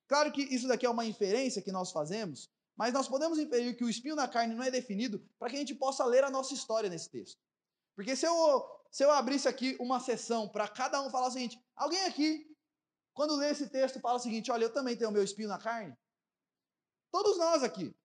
Claro 0.07 0.31
que 0.31 0.41
isso 0.41 0.67
daqui 0.67 0.85
é 0.85 0.89
uma 0.89 1.05
inferência 1.05 1.61
que 1.61 1.71
nós 1.71 1.91
fazemos, 1.91 2.49
mas 2.75 2.93
nós 2.93 3.07
podemos 3.07 3.37
inferir 3.37 3.77
que 3.77 3.83
o 3.83 3.89
espinho 3.89 4.15
na 4.15 4.27
carne 4.27 4.55
não 4.55 4.63
é 4.63 4.71
definido 4.71 5.23
para 5.37 5.49
que 5.49 5.55
a 5.55 5.59
gente 5.59 5.75
possa 5.75 6.03
ler 6.03 6.23
a 6.23 6.29
nossa 6.29 6.53
história 6.53 6.89
nesse 6.89 7.09
texto. 7.09 7.39
Porque 7.95 8.15
se 8.15 8.25
eu, 8.25 8.35
se 8.91 9.05
eu 9.05 9.11
abrisse 9.11 9.47
aqui 9.47 9.77
uma 9.79 10.01
sessão 10.01 10.49
para 10.49 10.67
cada 10.67 11.01
um 11.01 11.09
falar 11.09 11.27
o 11.27 11.31
seguinte: 11.31 11.57
alguém 11.75 12.03
aqui, 12.03 12.45
quando 13.13 13.37
lê 13.37 13.49
esse 13.49 13.69
texto, 13.69 14.01
fala 14.01 14.17
o 14.17 14.19
seguinte: 14.19 14.51
olha, 14.51 14.65
eu 14.65 14.73
também 14.73 14.97
tenho 14.97 15.11
meu 15.11 15.23
espinho 15.23 15.47
na 15.47 15.57
carne? 15.57 15.97
Todos 17.09 17.37
nós 17.37 17.63
aqui, 17.63 17.95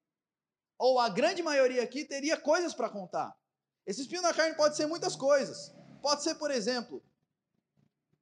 ou 0.79 1.01
a 1.01 1.09
grande 1.09 1.42
maioria 1.42 1.83
aqui, 1.83 2.05
teria 2.05 2.40
coisas 2.40 2.72
para 2.72 2.88
contar. 2.88 3.37
Esse 3.85 4.03
espinho 4.03 4.22
na 4.22 4.33
carne 4.33 4.57
pode 4.57 4.77
ser 4.77 4.87
muitas 4.87 5.16
coisas. 5.16 5.75
Pode 6.01 6.22
ser, 6.22 6.37
por 6.37 6.53
exemplo, 6.53 7.03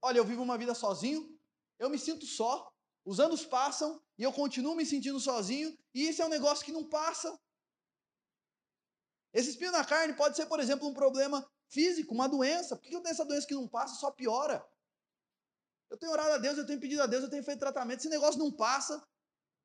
olha, 0.00 0.18
eu 0.18 0.24
vivo 0.24 0.42
uma 0.42 0.56
vida 0.56 0.74
sozinho, 0.74 1.38
eu 1.78 1.90
me 1.90 1.98
sinto 1.98 2.24
só, 2.24 2.72
os 3.04 3.20
anos 3.20 3.44
passam 3.44 4.02
e 4.16 4.22
eu 4.22 4.32
continuo 4.32 4.74
me 4.74 4.86
sentindo 4.86 5.20
sozinho, 5.20 5.76
e 5.92 6.08
isso 6.08 6.22
é 6.22 6.26
um 6.26 6.30
negócio 6.30 6.64
que 6.64 6.72
não 6.72 6.88
passa. 6.88 7.38
Esse 9.34 9.50
espinho 9.50 9.72
na 9.72 9.84
carne 9.84 10.14
pode 10.14 10.36
ser, 10.36 10.46
por 10.46 10.60
exemplo, 10.60 10.88
um 10.88 10.94
problema 10.94 11.46
físico, 11.74 12.14
uma 12.14 12.28
doença. 12.28 12.76
Por 12.76 12.82
que 12.82 12.94
eu 12.94 13.02
tenho 13.02 13.12
essa 13.12 13.24
doença 13.24 13.46
que 13.46 13.54
não 13.54 13.68
passa, 13.68 13.96
só 13.96 14.10
piora? 14.10 14.64
Eu 15.90 15.98
tenho 15.98 16.12
orado 16.12 16.32
a 16.32 16.38
Deus, 16.38 16.56
eu 16.56 16.66
tenho 16.66 16.80
pedido 16.80 17.02
a 17.02 17.06
Deus, 17.06 17.24
eu 17.24 17.30
tenho 17.30 17.44
feito 17.44 17.58
tratamento, 17.58 17.98
esse 17.98 18.08
negócio 18.08 18.38
não 18.38 18.50
passa, 18.50 19.06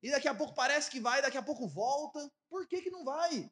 e 0.02 0.10
daqui 0.10 0.28
a 0.28 0.34
pouco 0.34 0.54
parece 0.54 0.90
que 0.90 1.00
vai, 1.00 1.22
daqui 1.22 1.38
a 1.38 1.42
pouco 1.42 1.66
volta. 1.66 2.30
Por 2.48 2.66
que, 2.66 2.82
que 2.82 2.90
não 2.90 3.04
vai? 3.04 3.50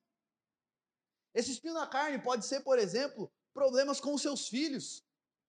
Esse 1.35 1.53
espinho 1.53 1.75
na 1.75 1.87
carne 1.87 2.21
pode 2.21 2.45
ser, 2.45 2.61
por 2.61 2.79
exemplo, 2.79 3.31
problemas 3.53 4.01
com 4.01 4.15
os 4.15 4.23
seus 4.23 4.49
filhos, 4.49 5.05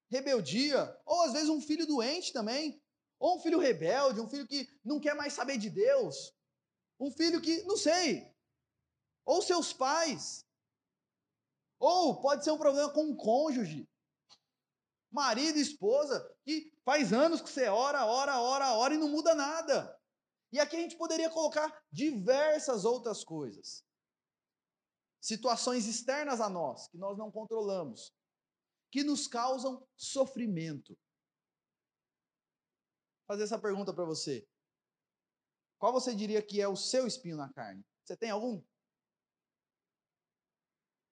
rebeldia, 0.09 0.97
ou 1.05 1.23
às 1.23 1.33
vezes 1.33 1.49
um 1.49 1.61
filho 1.61 1.85
doente 1.85 2.33
também. 2.33 2.81
Ou 3.19 3.37
um 3.37 3.41
filho 3.41 3.59
rebelde, 3.59 4.21
um 4.21 4.29
filho 4.29 4.47
que 4.47 4.67
não 4.83 4.99
quer 4.99 5.13
mais 5.13 5.33
saber 5.33 5.57
de 5.57 5.69
Deus. 5.69 6.33
Um 6.99 7.11
filho 7.11 7.41
que, 7.41 7.63
não 7.63 7.75
sei. 7.75 8.33
Ou 9.25 9.41
seus 9.41 9.73
pais. 9.73 10.45
Ou 11.79 12.19
pode 12.19 12.43
ser 12.43 12.51
um 12.51 12.57
problema 12.57 12.91
com 12.91 13.03
um 13.03 13.15
cônjuge. 13.15 13.89
Marido 15.11 15.57
esposa, 15.57 16.23
que 16.43 16.71
faz 16.85 17.11
anos 17.13 17.41
que 17.41 17.49
você 17.49 17.67
ora, 17.67 18.05
ora, 18.05 18.39
ora, 18.39 18.73
ora 18.73 18.93
e 18.93 18.97
não 18.97 19.09
muda 19.09 19.33
nada. 19.33 19.97
E 20.51 20.59
aqui 20.59 20.75
a 20.75 20.79
gente 20.79 20.97
poderia 20.97 21.29
colocar 21.29 21.83
diversas 21.91 22.85
outras 22.85 23.23
coisas. 23.23 23.83
Situações 25.21 25.87
externas 25.87 26.39
a 26.39 26.49
nós, 26.49 26.87
que 26.89 26.97
nós 26.97 27.17
não 27.17 27.31
controlamos, 27.31 28.13
que 28.91 29.03
nos 29.03 29.27
causam 29.27 29.85
sofrimento 29.95 30.97
fazer 33.29 33.43
essa 33.43 33.59
pergunta 33.59 33.93
para 33.93 34.05
você. 34.05 34.47
Qual 35.77 35.93
você 35.93 36.15
diria 36.15 36.41
que 36.41 36.59
é 36.59 36.67
o 36.67 36.75
seu 36.75 37.05
espinho 37.05 37.37
na 37.37 37.53
carne? 37.53 37.85
Você 38.03 38.17
tem 38.17 38.31
algum? 38.31 38.59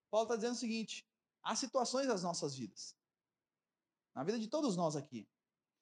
Paulo 0.10 0.26
está 0.26 0.36
dizendo 0.36 0.54
o 0.54 0.60
seguinte: 0.60 1.06
há 1.44 1.56
situações 1.56 2.08
das 2.08 2.24
nossas 2.24 2.56
vidas, 2.56 2.96
na 4.14 4.24
vida 4.24 4.40
de 4.40 4.48
todos 4.48 4.76
nós 4.76 4.96
aqui, 4.96 5.28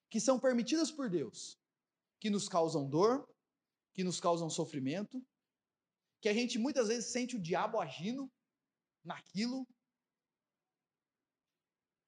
que 0.10 0.20
são 0.20 0.40
permitidas 0.40 0.92
por 0.92 1.10
Deus, 1.10 1.60
que 2.20 2.30
nos 2.30 2.48
causam 2.48 2.90
dor, 2.90 3.28
que 3.94 4.04
nos 4.04 4.20
causam 4.20 4.50
sofrimento, 4.50 5.26
que 6.22 6.30
a 6.30 6.34
gente 6.34 6.58
muitas 6.58 6.88
vezes 6.88 7.12
sente 7.12 7.36
o 7.36 7.42
diabo 7.42 7.80
agindo 7.80 8.32
naquilo, 9.04 9.68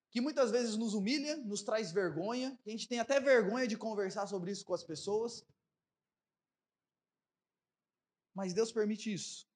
que 0.10 0.22
muitas 0.22 0.52
vezes 0.52 0.76
nos 0.76 0.94
humilha, 0.94 1.38
nos 1.38 1.62
traz 1.62 1.92
vergonha, 1.92 2.58
a 2.66 2.70
gente 2.70 2.88
tem 2.88 3.00
até 3.00 3.20
vergonha 3.20 3.68
de 3.68 3.78
conversar 3.78 4.26
sobre 4.28 4.52
isso 4.52 4.66
com 4.66 4.74
as 4.74 4.84
pessoas. 4.84 5.46
Mas 8.34 8.54
Deus 8.54 8.72
permite 8.72 9.12
isso 9.12 9.48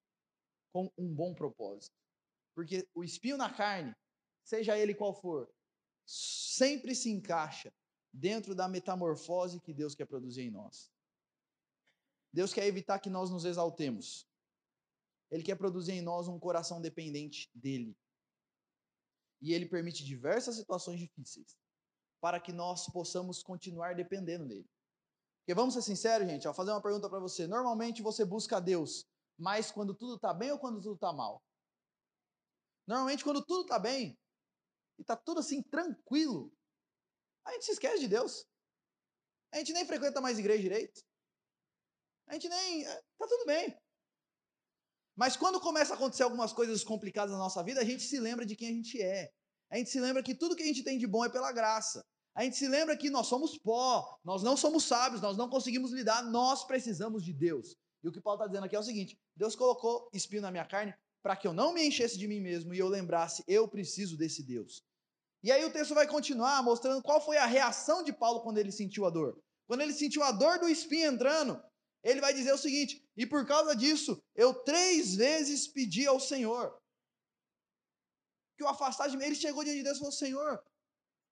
com 0.71 0.91
um 0.97 1.13
bom 1.13 1.33
propósito. 1.33 2.00
Porque 2.61 2.87
o 2.93 3.03
espinho 3.03 3.37
na 3.37 3.51
carne, 3.51 3.95
seja 4.43 4.77
ele 4.77 4.93
qual 4.93 5.19
for, 5.19 5.51
sempre 6.05 6.93
se 6.93 7.09
encaixa 7.09 7.73
dentro 8.13 8.53
da 8.53 8.67
metamorfose 8.67 9.59
que 9.59 9.73
Deus 9.73 9.95
quer 9.95 10.05
produzir 10.05 10.43
em 10.43 10.51
nós. 10.51 10.91
Deus 12.31 12.53
quer 12.53 12.67
evitar 12.67 12.99
que 12.99 13.09
nós 13.09 13.31
nos 13.31 13.45
exaltemos. 13.45 14.27
Ele 15.31 15.41
quer 15.41 15.55
produzir 15.55 15.93
em 15.93 16.03
nós 16.03 16.27
um 16.27 16.37
coração 16.37 16.79
dependente 16.79 17.49
dele. 17.55 17.97
E 19.41 19.53
ele 19.53 19.65
permite 19.65 20.05
diversas 20.05 20.55
situações 20.55 20.99
difíceis 20.99 21.57
para 22.21 22.39
que 22.39 22.53
nós 22.53 22.85
possamos 22.89 23.41
continuar 23.41 23.95
dependendo 23.95 24.47
dele. 24.47 24.69
Porque 25.39 25.55
vamos 25.55 25.73
ser 25.73 25.81
sinceros, 25.81 26.27
gente, 26.27 26.43
vou 26.43 26.53
fazer 26.53 26.69
uma 26.69 26.81
pergunta 26.81 27.09
para 27.09 27.19
você. 27.19 27.47
Normalmente 27.47 28.03
você 28.03 28.23
busca 28.23 28.61
Deus 28.61 29.09
mais 29.35 29.71
quando 29.71 29.95
tudo 29.95 30.17
está 30.17 30.31
bem 30.31 30.51
ou 30.51 30.59
quando 30.59 30.79
tudo 30.79 30.93
está 30.93 31.11
mal? 31.11 31.43
Normalmente 32.91 33.23
quando 33.23 33.41
tudo 33.45 33.61
está 33.61 33.79
bem 33.79 34.19
e 34.97 35.01
está 35.01 35.15
tudo 35.15 35.39
assim 35.39 35.63
tranquilo, 35.63 36.51
a 37.45 37.53
gente 37.53 37.63
se 37.63 37.71
esquece 37.71 38.01
de 38.01 38.09
Deus. 38.09 38.45
A 39.53 39.59
gente 39.59 39.71
nem 39.71 39.85
frequenta 39.85 40.19
mais 40.19 40.37
igreja 40.37 40.61
direito. 40.61 41.01
A 42.27 42.33
gente 42.33 42.49
nem. 42.49 42.85
Eh, 42.85 43.01
tá 43.17 43.27
tudo 43.27 43.45
bem. 43.45 43.77
Mas 45.15 45.37
quando 45.37 45.61
começa 45.61 45.93
a 45.93 45.95
acontecer 45.95 46.23
algumas 46.23 46.51
coisas 46.51 46.83
complicadas 46.83 47.31
na 47.31 47.37
nossa 47.37 47.63
vida, 47.63 47.79
a 47.79 47.85
gente 47.85 48.03
se 48.03 48.19
lembra 48.19 48.45
de 48.45 48.57
quem 48.57 48.67
a 48.67 48.73
gente 48.73 49.01
é. 49.01 49.31
A 49.69 49.77
gente 49.77 49.89
se 49.89 49.99
lembra 50.01 50.21
que 50.21 50.35
tudo 50.35 50.55
que 50.55 50.63
a 50.63 50.65
gente 50.65 50.83
tem 50.83 50.97
de 50.97 51.07
bom 51.07 51.23
é 51.23 51.29
pela 51.29 51.53
graça. 51.53 52.05
A 52.35 52.43
gente 52.43 52.57
se 52.57 52.67
lembra 52.67 52.97
que 52.97 53.09
nós 53.09 53.27
somos 53.27 53.57
pó, 53.57 54.19
nós 54.21 54.43
não 54.43 54.57
somos 54.57 54.83
sábios, 54.83 55.21
nós 55.21 55.37
não 55.37 55.49
conseguimos 55.49 55.93
lidar, 55.93 56.23
nós 56.23 56.65
precisamos 56.65 57.23
de 57.23 57.31
Deus. 57.31 57.73
E 58.03 58.09
o 58.09 58.11
que 58.11 58.19
Paulo 58.19 58.37
está 58.37 58.47
dizendo 58.47 58.65
aqui 58.65 58.75
é 58.75 58.79
o 58.79 58.83
seguinte: 58.83 59.17
Deus 59.33 59.55
colocou 59.55 60.09
espinho 60.11 60.41
na 60.41 60.51
minha 60.51 60.65
carne 60.65 60.93
para 61.21 61.35
que 61.35 61.47
eu 61.47 61.53
não 61.53 61.73
me 61.73 61.85
enchesse 61.85 62.17
de 62.17 62.27
mim 62.27 62.39
mesmo 62.39 62.73
e 62.73 62.79
eu 62.79 62.87
lembrasse, 62.87 63.43
eu 63.47 63.67
preciso 63.67 64.17
desse 64.17 64.43
Deus. 64.43 64.83
E 65.43 65.51
aí 65.51 65.63
o 65.65 65.71
texto 65.71 65.95
vai 65.95 66.07
continuar 66.07 66.61
mostrando 66.63 67.01
qual 67.01 67.23
foi 67.23 67.37
a 67.37 67.45
reação 67.45 68.03
de 68.03 68.13
Paulo 68.13 68.41
quando 68.41 68.57
ele 68.57 68.71
sentiu 68.71 69.05
a 69.05 69.09
dor. 69.09 69.41
Quando 69.67 69.81
ele 69.81 69.93
sentiu 69.93 70.23
a 70.23 70.31
dor 70.31 70.59
do 70.59 70.69
espinho 70.69 71.11
entrando, 71.11 71.61
ele 72.03 72.21
vai 72.21 72.33
dizer 72.33 72.53
o 72.53 72.57
seguinte: 72.57 73.03
e 73.15 73.25
por 73.25 73.45
causa 73.45 73.75
disso, 73.75 74.21
eu 74.35 74.53
três 74.53 75.15
vezes 75.15 75.67
pedi 75.67 76.05
ao 76.05 76.19
Senhor 76.19 76.77
que 78.57 78.63
o 78.63 78.67
afastasse 78.67 79.11
de 79.11 79.17
mim. 79.17 79.25
Ele 79.25 79.35
chegou 79.35 79.63
diante 79.63 79.77
de 79.77 79.83
Deus 79.83 79.97
e 79.97 79.99
falou: 79.99 80.11
Senhor, 80.11 80.63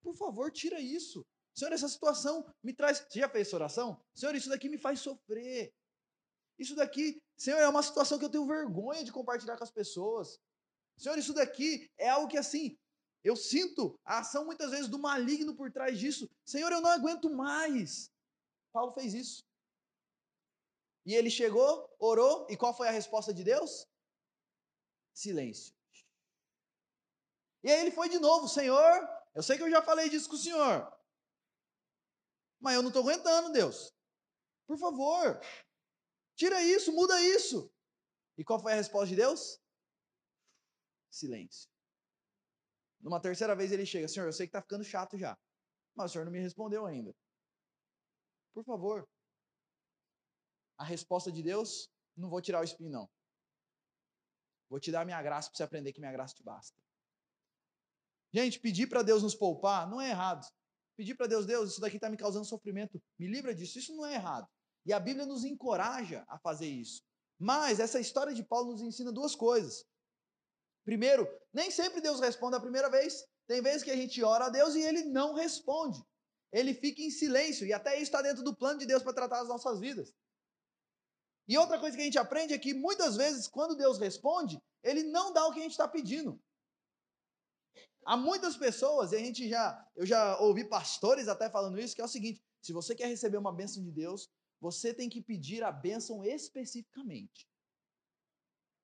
por 0.01 0.15
favor, 0.15 0.51
tira 0.51 0.79
isso. 0.79 1.25
Senhor, 1.55 1.73
essa 1.73 1.89
situação 1.89 2.45
me 2.63 2.73
traz. 2.73 2.99
Você 2.99 3.19
já 3.19 3.29
fez 3.29 3.47
essa 3.47 3.57
oração? 3.57 4.01
Senhor, 4.15 4.33
isso 4.33 4.49
daqui 4.49 4.69
me 4.69 4.77
faz 4.77 4.99
sofrer. 5.01 5.73
Isso 6.59 6.75
daqui, 6.75 7.21
Senhor, 7.37 7.57
é 7.57 7.67
uma 7.69 7.81
situação 7.81 8.19
que 8.19 8.25
eu 8.25 8.29
tenho 8.29 8.45
vergonha 8.45 9.03
de 9.03 9.13
compartilhar 9.13 9.57
com 9.57 9.63
as 9.63 9.71
pessoas. 9.71 10.39
Senhor, 10.97 11.17
isso 11.17 11.33
daqui 11.33 11.89
é 11.97 12.09
algo 12.09 12.27
que 12.27 12.37
assim, 12.37 12.77
eu 13.23 13.35
sinto 13.35 13.97
a 14.03 14.19
ação 14.19 14.45
muitas 14.45 14.71
vezes 14.71 14.89
do 14.89 14.99
maligno 14.99 15.55
por 15.55 15.71
trás 15.71 15.97
disso. 15.97 16.29
Senhor, 16.45 16.69
eu 16.71 16.81
não 16.81 16.89
aguento 16.89 17.29
mais. 17.29 18.11
Paulo 18.73 18.91
fez 18.91 19.13
isso. 19.13 19.43
E 21.05 21.15
ele 21.15 21.29
chegou, 21.29 21.89
orou, 21.97 22.45
e 22.49 22.57
qual 22.57 22.75
foi 22.75 22.89
a 22.89 22.91
resposta 22.91 23.33
de 23.33 23.43
Deus? 23.43 23.87
Silêncio. 25.13 25.73
E 27.63 27.71
aí 27.71 27.79
ele 27.81 27.91
foi 27.91 28.09
de 28.09 28.19
novo, 28.19 28.47
Senhor, 28.47 29.09
eu 29.33 29.41
sei 29.41 29.57
que 29.57 29.63
eu 29.63 29.71
já 29.71 29.81
falei 29.81 30.09
disso 30.09 30.29
com 30.29 30.35
o 30.35 30.39
Senhor, 30.39 30.93
mas 32.59 32.75
eu 32.75 32.81
não 32.81 32.89
estou 32.89 33.03
aguentando, 33.03 33.51
Deus. 33.51 33.93
Por 34.67 34.77
favor, 34.77 35.41
tira 36.39 36.63
isso, 36.63 36.93
muda 36.93 37.21
isso. 37.21 37.69
E 38.37 38.45
qual 38.45 38.61
foi 38.61 38.71
a 38.71 38.75
resposta 38.75 39.09
de 39.09 39.17
Deus? 39.17 39.59
Silêncio. 41.11 41.69
Numa 43.01 43.19
terceira 43.19 43.53
vez 43.55 43.73
ele 43.73 43.85
chega, 43.85 44.07
Senhor, 44.07 44.25
eu 44.25 44.31
sei 44.31 44.47
que 44.47 44.51
está 44.51 44.61
ficando 44.61 44.83
chato 44.83 45.17
já, 45.17 45.37
mas 45.93 46.09
o 46.09 46.13
Senhor 46.13 46.23
não 46.23 46.31
me 46.31 46.39
respondeu 46.39 46.85
ainda. 46.85 47.13
Por 48.53 48.63
favor, 48.63 49.07
a 50.77 50.85
resposta 50.85 51.29
de 51.29 51.43
Deus, 51.43 51.91
não 52.15 52.29
vou 52.29 52.41
tirar 52.41 52.61
o 52.61 52.63
espinho, 52.63 52.89
não. 52.89 53.09
Vou 54.69 54.79
te 54.79 54.91
dar 54.91 55.01
a 55.01 55.05
minha 55.05 55.21
graça 55.21 55.49
para 55.49 55.57
você 55.57 55.63
aprender 55.63 55.91
que 55.91 55.99
minha 55.99 56.11
graça 56.11 56.35
te 56.35 56.43
basta. 56.43 56.77
Gente, 58.31 58.59
pedir 58.59 58.87
para 58.87 59.03
Deus 59.03 59.23
nos 59.23 59.35
poupar 59.35 59.89
não 59.89 59.99
é 59.99 60.09
errado. 60.09 60.47
Pedir 60.95 61.15
para 61.15 61.27
Deus, 61.27 61.45
Deus, 61.45 61.71
isso 61.71 61.81
daqui 61.81 61.97
está 61.97 62.09
me 62.09 62.17
causando 62.17 62.45
sofrimento, 62.45 63.01
me 63.17 63.27
livra 63.27 63.53
disso, 63.53 63.79
isso 63.79 63.95
não 63.95 64.05
é 64.05 64.13
errado. 64.15 64.47
E 64.85 64.93
a 64.93 64.99
Bíblia 64.99 65.25
nos 65.25 65.43
encoraja 65.43 66.25
a 66.27 66.37
fazer 66.39 66.67
isso. 66.67 67.03
Mas 67.37 67.79
essa 67.79 67.99
história 67.99 68.33
de 68.33 68.43
Paulo 68.43 68.71
nos 68.71 68.81
ensina 68.81 69.11
duas 69.11 69.35
coisas. 69.35 69.85
Primeiro, 70.83 71.27
nem 71.53 71.69
sempre 71.71 72.01
Deus 72.01 72.19
responde 72.19 72.55
a 72.55 72.59
primeira 72.59 72.89
vez. 72.89 73.25
Tem 73.47 73.61
vezes 73.61 73.83
que 73.83 73.91
a 73.91 73.95
gente 73.95 74.21
ora 74.23 74.45
a 74.45 74.49
Deus 74.49 74.75
e 74.75 74.81
ele 74.81 75.03
não 75.05 75.33
responde. 75.33 76.03
Ele 76.51 76.73
fica 76.73 77.01
em 77.01 77.11
silêncio 77.11 77.65
e 77.65 77.73
até 77.73 77.95
isso 77.95 78.03
está 78.03 78.21
dentro 78.21 78.43
do 78.43 78.55
plano 78.55 78.79
de 78.79 78.85
Deus 78.85 79.03
para 79.03 79.13
tratar 79.13 79.41
as 79.41 79.47
nossas 79.47 79.79
vidas. 79.79 80.13
E 81.47 81.57
outra 81.57 81.79
coisa 81.79 81.95
que 81.95 82.01
a 82.01 82.05
gente 82.05 82.17
aprende 82.17 82.53
é 82.53 82.59
que 82.59 82.73
muitas 82.73 83.15
vezes, 83.15 83.47
quando 83.47 83.75
Deus 83.75 83.97
responde, 83.97 84.61
ele 84.83 85.03
não 85.03 85.33
dá 85.33 85.45
o 85.47 85.51
que 85.51 85.59
a 85.59 85.63
gente 85.63 85.71
está 85.71 85.87
pedindo. 85.87 86.39
Há 88.05 88.15
muitas 88.15 88.55
pessoas, 88.55 89.11
e 89.11 89.15
a 89.15 89.19
gente 89.19 89.49
já, 89.49 89.87
eu 89.95 90.05
já 90.05 90.39
ouvi 90.39 90.63
pastores 90.63 91.27
até 91.27 91.49
falando 91.49 91.79
isso, 91.79 91.95
que 91.95 92.01
é 92.01 92.05
o 92.05 92.07
seguinte: 92.07 92.41
se 92.61 92.71
você 92.71 92.95
quer 92.95 93.07
receber 93.07 93.37
uma 93.37 93.53
bênção 93.53 93.83
de 93.83 93.91
Deus, 93.91 94.29
você 94.59 94.93
tem 94.93 95.09
que 95.09 95.21
pedir 95.21 95.63
a 95.63 95.71
bênção 95.71 96.23
especificamente. 96.23 97.47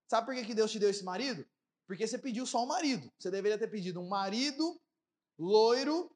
Sabe 0.07 0.25
por 0.25 0.35
que, 0.35 0.45
que 0.45 0.55
Deus 0.55 0.71
te 0.71 0.79
deu 0.79 0.89
esse 0.89 1.03
marido? 1.03 1.45
Porque 1.87 2.07
você 2.07 2.17
pediu 2.17 2.45
só 2.45 2.63
um 2.63 2.67
marido. 2.67 3.11
Você 3.19 3.29
deveria 3.29 3.57
ter 3.57 3.67
pedido 3.67 4.01
um 4.01 4.07
marido 4.07 4.79
loiro, 5.37 6.15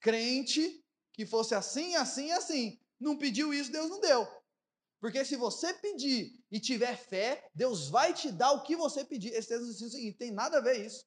crente, 0.00 0.84
que 1.12 1.24
fosse 1.24 1.54
assim, 1.54 1.94
assim, 1.94 2.30
assim. 2.32 2.80
Não 2.98 3.16
pediu 3.16 3.52
isso, 3.52 3.70
Deus 3.70 3.90
não 3.90 4.00
deu. 4.00 4.26
Porque 5.00 5.24
se 5.24 5.36
você 5.36 5.74
pedir 5.74 6.32
e 6.50 6.60
tiver 6.60 6.96
fé, 6.96 7.48
Deus 7.54 7.88
vai 7.88 8.14
te 8.14 8.30
dar 8.30 8.52
o 8.52 8.62
que 8.62 8.76
você 8.76 9.04
pedir. 9.04 9.32
Esse 9.32 9.48
texto 9.48 9.66
diz 9.66 9.80
o 9.80 9.90
seguinte: 9.90 10.18
tem 10.18 10.30
nada 10.30 10.58
a 10.58 10.60
ver 10.60 10.86
isso. 10.86 11.04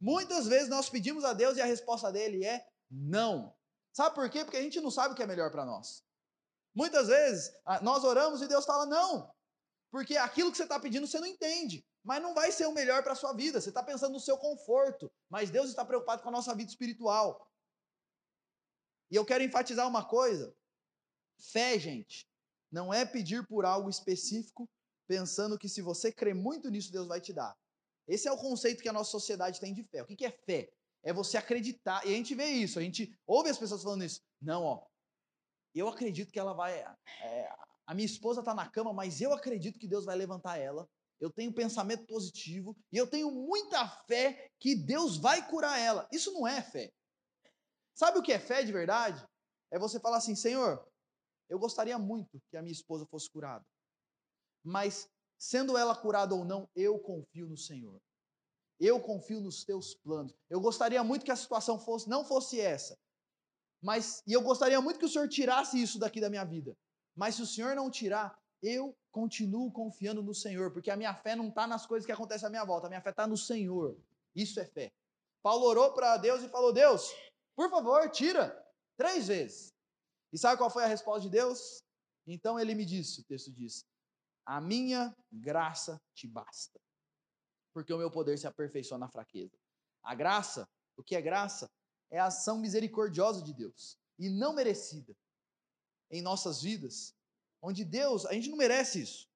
Muitas 0.00 0.46
vezes 0.46 0.68
nós 0.68 0.88
pedimos 0.88 1.24
a 1.24 1.32
Deus 1.32 1.56
e 1.56 1.60
a 1.60 1.64
resposta 1.64 2.12
dele 2.12 2.44
é 2.44 2.64
não. 2.90 3.54
Sabe 3.92 4.14
por 4.14 4.28
quê? 4.30 4.44
Porque 4.44 4.56
a 4.56 4.62
gente 4.62 4.80
não 4.80 4.90
sabe 4.90 5.12
o 5.12 5.16
que 5.16 5.22
é 5.22 5.26
melhor 5.26 5.50
para 5.50 5.64
nós. 5.64 6.04
Muitas 6.78 7.08
vezes 7.08 7.52
nós 7.82 8.04
oramos 8.04 8.40
e 8.40 8.46
Deus 8.46 8.64
fala 8.64 8.86
não. 8.86 9.28
Porque 9.90 10.16
aquilo 10.16 10.52
que 10.52 10.56
você 10.56 10.62
está 10.62 10.78
pedindo 10.78 11.08
você 11.08 11.18
não 11.18 11.26
entende. 11.26 11.84
Mas 12.04 12.22
não 12.22 12.34
vai 12.34 12.52
ser 12.52 12.66
o 12.66 12.72
melhor 12.72 13.02
para 13.02 13.14
a 13.14 13.16
sua 13.16 13.32
vida. 13.32 13.60
Você 13.60 13.70
está 13.70 13.82
pensando 13.82 14.12
no 14.12 14.20
seu 14.20 14.38
conforto. 14.38 15.10
Mas 15.28 15.50
Deus 15.50 15.70
está 15.70 15.84
preocupado 15.84 16.22
com 16.22 16.28
a 16.28 16.36
nossa 16.38 16.54
vida 16.54 16.70
espiritual. 16.70 17.50
E 19.10 19.16
eu 19.16 19.24
quero 19.24 19.42
enfatizar 19.42 19.88
uma 19.88 20.04
coisa: 20.04 20.54
fé, 21.50 21.76
gente, 21.80 22.30
não 22.70 22.94
é 22.94 23.04
pedir 23.04 23.44
por 23.48 23.64
algo 23.64 23.90
específico, 23.90 24.70
pensando 25.08 25.58
que 25.58 25.68
se 25.68 25.82
você 25.82 26.12
crê 26.12 26.32
muito 26.32 26.70
nisso, 26.70 26.92
Deus 26.92 27.08
vai 27.08 27.20
te 27.20 27.32
dar. 27.32 27.58
Esse 28.06 28.28
é 28.28 28.32
o 28.32 28.38
conceito 28.38 28.84
que 28.84 28.88
a 28.88 28.92
nossa 28.92 29.10
sociedade 29.10 29.58
tem 29.58 29.74
de 29.74 29.82
fé. 29.82 30.04
O 30.04 30.06
que 30.06 30.24
é 30.24 30.30
fé? 30.30 30.70
É 31.02 31.12
você 31.12 31.36
acreditar. 31.36 32.06
E 32.06 32.14
a 32.14 32.16
gente 32.16 32.36
vê 32.36 32.46
isso, 32.46 32.78
a 32.78 32.82
gente 32.82 33.18
ouve 33.26 33.50
as 33.50 33.58
pessoas 33.58 33.82
falando 33.82 34.04
isso. 34.04 34.20
Não, 34.40 34.62
ó. 34.62 34.86
Eu 35.78 35.88
acredito 35.88 36.32
que 36.32 36.38
ela 36.38 36.52
vai. 36.52 36.78
É, 37.22 37.52
a 37.86 37.94
minha 37.94 38.06
esposa 38.06 38.40
está 38.40 38.54
na 38.54 38.68
cama, 38.68 38.92
mas 38.92 39.20
eu 39.20 39.32
acredito 39.32 39.78
que 39.78 39.88
Deus 39.88 40.04
vai 40.04 40.16
levantar 40.16 40.58
ela. 40.58 40.88
Eu 41.20 41.30
tenho 41.30 41.52
pensamento 41.52 42.06
positivo 42.06 42.76
e 42.92 42.96
eu 42.96 43.06
tenho 43.06 43.30
muita 43.30 43.88
fé 44.06 44.50
que 44.60 44.74
Deus 44.74 45.16
vai 45.16 45.48
curar 45.48 45.78
ela. 45.78 46.08
Isso 46.12 46.32
não 46.32 46.46
é 46.46 46.62
fé. 46.62 46.92
Sabe 47.94 48.18
o 48.18 48.22
que 48.22 48.32
é 48.32 48.38
fé 48.38 48.62
de 48.62 48.72
verdade? 48.72 49.24
É 49.70 49.78
você 49.78 49.98
falar 49.98 50.18
assim, 50.18 50.36
Senhor, 50.36 50.86
eu 51.48 51.58
gostaria 51.58 51.98
muito 51.98 52.40
que 52.50 52.56
a 52.56 52.62
minha 52.62 52.72
esposa 52.72 53.06
fosse 53.06 53.28
curada. 53.30 53.64
Mas, 54.62 55.08
sendo 55.38 55.76
ela 55.76 55.96
curada 55.96 56.34
ou 56.34 56.44
não, 56.44 56.68
eu 56.76 56.98
confio 56.98 57.48
no 57.48 57.56
Senhor. 57.56 58.00
Eu 58.78 59.00
confio 59.00 59.40
nos 59.40 59.64
teus 59.64 59.94
planos. 59.94 60.32
Eu 60.48 60.60
gostaria 60.60 61.02
muito 61.02 61.24
que 61.24 61.32
a 61.32 61.36
situação 61.36 61.80
fosse, 61.80 62.08
não 62.08 62.24
fosse 62.24 62.60
essa. 62.60 62.96
Mas, 63.80 64.22
e 64.26 64.32
eu 64.32 64.42
gostaria 64.42 64.80
muito 64.80 64.98
que 64.98 65.04
o 65.04 65.08
Senhor 65.08 65.28
tirasse 65.28 65.80
isso 65.80 65.98
daqui 65.98 66.20
da 66.20 66.30
minha 66.30 66.44
vida. 66.44 66.76
Mas 67.14 67.36
se 67.36 67.42
o 67.42 67.46
Senhor 67.46 67.74
não 67.74 67.90
tirar, 67.90 68.36
eu 68.62 68.96
continuo 69.10 69.70
confiando 69.72 70.22
no 70.22 70.34
Senhor, 70.34 70.72
porque 70.72 70.90
a 70.90 70.96
minha 70.96 71.14
fé 71.14 71.36
não 71.36 71.48
está 71.48 71.66
nas 71.66 71.86
coisas 71.86 72.06
que 72.06 72.12
acontecem 72.12 72.46
à 72.46 72.50
minha 72.50 72.64
volta, 72.64 72.86
a 72.86 72.90
minha 72.90 73.00
fé 73.00 73.10
está 73.10 73.26
no 73.26 73.36
Senhor. 73.36 73.96
Isso 74.34 74.58
é 74.60 74.64
fé. 74.64 74.92
Paulo 75.42 75.66
orou 75.66 75.92
para 75.92 76.16
Deus 76.16 76.42
e 76.42 76.48
falou: 76.48 76.72
Deus, 76.72 77.12
por 77.56 77.70
favor, 77.70 78.08
tira. 78.10 78.64
Três 78.96 79.28
vezes. 79.28 79.72
E 80.32 80.38
sabe 80.38 80.58
qual 80.58 80.70
foi 80.70 80.84
a 80.84 80.88
resposta 80.88 81.22
de 81.22 81.30
Deus? 81.30 81.82
Então 82.26 82.58
ele 82.58 82.74
me 82.74 82.84
disse, 82.84 83.20
o 83.20 83.24
texto 83.24 83.52
diz: 83.52 83.84
A 84.44 84.60
minha 84.60 85.14
graça 85.32 86.00
te 86.14 86.26
basta, 86.26 86.78
porque 87.72 87.92
o 87.92 87.98
meu 87.98 88.10
poder 88.10 88.36
se 88.36 88.46
aperfeiçoa 88.46 88.98
na 88.98 89.08
fraqueza. 89.08 89.56
A 90.02 90.14
graça, 90.14 90.68
o 90.96 91.02
que 91.02 91.14
é 91.14 91.22
graça? 91.22 91.70
É 92.10 92.18
a 92.18 92.26
ação 92.26 92.58
misericordiosa 92.58 93.42
de 93.42 93.52
Deus 93.52 93.98
e 94.18 94.28
não 94.30 94.54
merecida 94.54 95.16
em 96.10 96.22
nossas 96.22 96.62
vidas, 96.62 97.14
onde 97.60 97.84
Deus, 97.84 98.24
a 98.24 98.32
gente 98.32 98.48
não 98.48 98.56
merece 98.56 99.02
isso, 99.02 99.28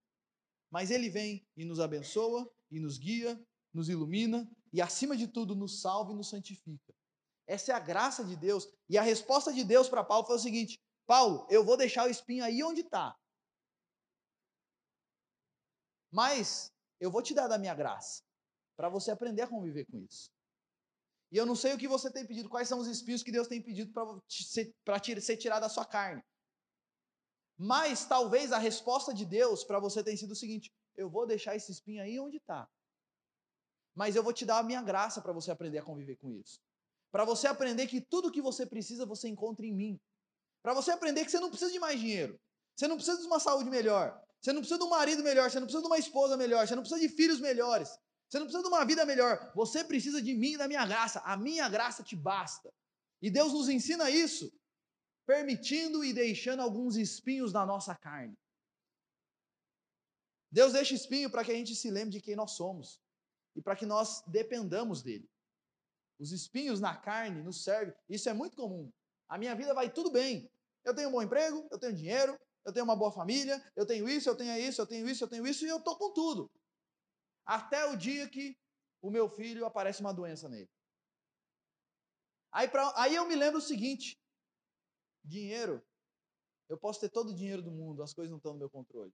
mas 0.71 0.91
Ele 0.91 1.11
vem 1.11 1.47
e 1.57 1.65
nos 1.65 1.81
abençoa, 1.81 2.51
e 2.71 2.81
nos 2.81 2.97
guia, 2.97 3.39
nos 3.73 3.89
ilumina 3.89 4.51
e, 4.73 4.81
acima 4.81 5.17
de 5.17 5.29
tudo, 5.29 5.55
nos 5.55 5.83
salva 5.83 6.13
e 6.13 6.15
nos 6.15 6.31
santifica. 6.31 6.95
Essa 7.47 7.73
é 7.73 7.75
a 7.75 7.81
graça 7.81 8.25
de 8.25 8.35
Deus. 8.35 8.67
E 8.89 8.97
a 8.97 9.03
resposta 9.03 9.53
de 9.53 9.63
Deus 9.63 9.89
para 9.89 10.03
Paulo 10.03 10.27
foi 10.27 10.37
o 10.37 10.39
seguinte: 10.39 10.81
Paulo, 11.07 11.47
eu 11.51 11.63
vou 11.63 11.77
deixar 11.77 12.07
o 12.07 12.11
espinho 12.11 12.45
aí 12.45 12.63
onde 12.63 12.81
está. 12.81 13.15
Mas 16.11 16.73
eu 16.99 17.11
vou 17.11 17.23
te 17.23 17.35
dar 17.35 17.49
da 17.49 17.59
minha 17.59 17.75
graça, 17.75 18.23
para 18.77 18.89
você 18.89 19.11
aprender 19.11 19.43
a 19.43 19.49
conviver 19.49 19.85
com 19.87 19.99
isso. 19.99 20.31
E 21.33 21.37
eu 21.39 21.47
não 21.47 21.57
sei 21.57 21.73
o 21.73 21.79
que 21.79 21.89
você 21.89 22.13
tem 22.13 22.27
pedido, 22.27 22.51
quais 22.51 22.69
são 22.69 22.79
os 22.79 22.87
espinhos 22.87 23.23
que 23.23 23.33
Deus 23.33 23.49
tem 23.49 23.61
pedido 23.61 23.91
para 24.85 25.03
ser, 25.19 25.37
tirado 25.39 25.63
da 25.63 25.69
sua 25.71 25.87
carne. 25.87 26.23
Mas 27.57 28.05
talvez 28.05 28.53
a 28.53 28.59
resposta 28.59 29.15
de 29.15 29.25
Deus 29.25 29.65
para 29.65 29.81
você 29.81 30.05
tenha 30.05 30.17
sido 30.17 30.33
o 30.33 30.37
seguinte: 30.37 30.71
eu 30.95 31.09
vou 31.09 31.27
deixar 31.27 31.57
esse 31.57 31.73
espinho 31.73 32.03
aí 32.03 32.21
onde 32.21 32.37
está. 32.37 32.69
Mas 33.95 34.15
eu 34.15 34.23
vou 34.23 34.33
te 34.33 34.45
dar 34.45 34.59
a 34.59 34.63
minha 34.63 34.83
graça 34.83 35.23
para 35.23 35.33
você 35.33 35.51
aprender 35.51 35.79
a 35.79 35.83
conviver 35.83 36.17
com 36.17 36.31
isso. 36.31 36.61
Para 37.11 37.25
você 37.25 37.47
aprender 37.47 37.87
que 37.87 38.03
tudo 38.03 38.31
que 38.31 38.43
você 38.43 38.67
precisa 38.67 39.07
você 39.07 39.27
encontra 39.27 39.65
em 39.65 39.73
mim. 39.73 40.01
Para 40.63 40.75
você 40.75 40.91
aprender 40.91 41.25
que 41.25 41.31
você 41.31 41.41
não 41.41 41.49
precisa 41.49 41.73
de 41.73 41.79
mais 41.79 41.99
dinheiro. 41.99 42.39
Você 42.77 42.87
não 42.87 42.97
precisa 42.97 43.19
de 43.19 43.27
uma 43.27 43.41
saúde 43.41 43.71
melhor. 43.71 44.23
Você 44.41 44.53
não 44.53 44.61
precisa 44.61 44.79
de 44.79 44.85
um 44.85 44.91
marido 44.91 45.23
melhor. 45.23 45.51
Você 45.51 45.61
não 45.61 45.67
precisa 45.67 45.83
de 45.83 45.89
uma 45.89 45.99
esposa 45.99 46.37
melhor. 46.37 46.67
Você 46.67 46.75
não 46.75 46.83
precisa 46.83 47.01
de 47.01 47.09
filhos 47.09 47.41
melhores. 47.41 47.99
Você 48.33 48.39
não 48.39 48.47
precisa 48.47 48.63
de 48.63 48.69
uma 48.71 48.83
vida 48.87 49.05
melhor. 49.05 49.53
Você 49.55 49.85
precisa 49.85 50.23
de 50.23 50.33
mim 50.33 50.55
e 50.55 50.57
da 50.57 50.67
minha 50.67 50.87
graça. 50.87 51.21
A 51.21 51.37
minha 51.37 51.69
graça 51.69 52.03
te 52.03 52.17
basta. 52.17 52.73
E 53.21 53.31
Deus 53.31 53.53
nos 53.53 53.69
ensina 53.69 54.09
isso, 54.09 54.51
permitindo 55.27 56.03
e 56.03 56.15
deixando 56.15 56.63
alguns 56.63 56.97
espinhos 56.97 57.53
na 57.53 57.67
nossa 57.67 57.95
carne. 57.95 58.35
Deus 60.51 60.73
deixa 60.73 60.95
espinho 60.95 61.29
para 61.29 61.45
que 61.45 61.53
a 61.53 61.55
gente 61.55 61.77
se 61.77 61.91
lembre 61.91 62.13
de 62.13 62.23
quem 62.23 62.35
nós 62.35 62.53
somos 62.53 62.99
e 63.55 63.61
para 63.61 63.77
que 63.77 63.85
nós 63.85 64.23
dependamos 64.27 65.03
dele. 65.03 65.29
Os 66.19 66.33
espinhos 66.33 66.81
na 66.81 66.97
carne 66.97 67.43
nos 67.43 67.63
servem. 67.63 67.95
Isso 68.09 68.31
é 68.31 68.33
muito 68.33 68.57
comum. 68.57 68.91
A 69.29 69.37
minha 69.37 69.55
vida 69.55 69.75
vai 69.75 69.93
tudo 69.93 70.11
bem. 70.11 70.51
Eu 70.87 70.95
tenho 70.95 71.11
um 71.11 71.13
bom 71.13 71.21
emprego, 71.21 71.69
eu 71.71 71.79
tenho 71.79 71.93
dinheiro, 71.93 72.41
eu 72.65 72.73
tenho 72.73 72.85
uma 72.85 72.97
boa 72.97 73.13
família, 73.13 73.63
eu 73.77 73.85
tenho 73.85 74.09
isso, 74.09 74.27
eu 74.31 74.35
tenho 74.35 74.57
isso, 74.57 74.81
eu 74.81 74.87
tenho 74.87 75.07
isso, 75.07 75.23
eu 75.23 75.29
tenho 75.29 75.47
isso, 75.47 75.67
e 75.67 75.69
eu 75.69 75.77
estou 75.77 75.97
com 75.97 76.15
tudo. 76.15 76.51
Até 77.45 77.87
o 77.87 77.97
dia 77.97 78.29
que 78.29 78.57
o 79.01 79.11
meu 79.11 79.29
filho 79.29 79.67
aparece 79.67 80.01
uma 80.01 80.15
doença 80.15 80.49
nele. 80.49 80.71
Aí, 82.53 82.69
pra, 82.69 82.93
aí 82.97 83.15
eu 83.15 83.27
me 83.27 83.35
lembro 83.35 83.59
o 83.59 83.63
seguinte: 83.63 84.21
dinheiro, 85.25 85.85
eu 86.69 86.79
posso 86.79 87.01
ter 87.01 87.09
todo 87.09 87.31
o 87.31 87.35
dinheiro 87.35 87.63
do 87.63 87.71
mundo, 87.71 88.03
as 88.03 88.13
coisas 88.13 88.31
não 88.31 88.39
estão 88.39 88.53
no 88.53 88.59
meu 88.59 88.71
controle. 88.71 89.13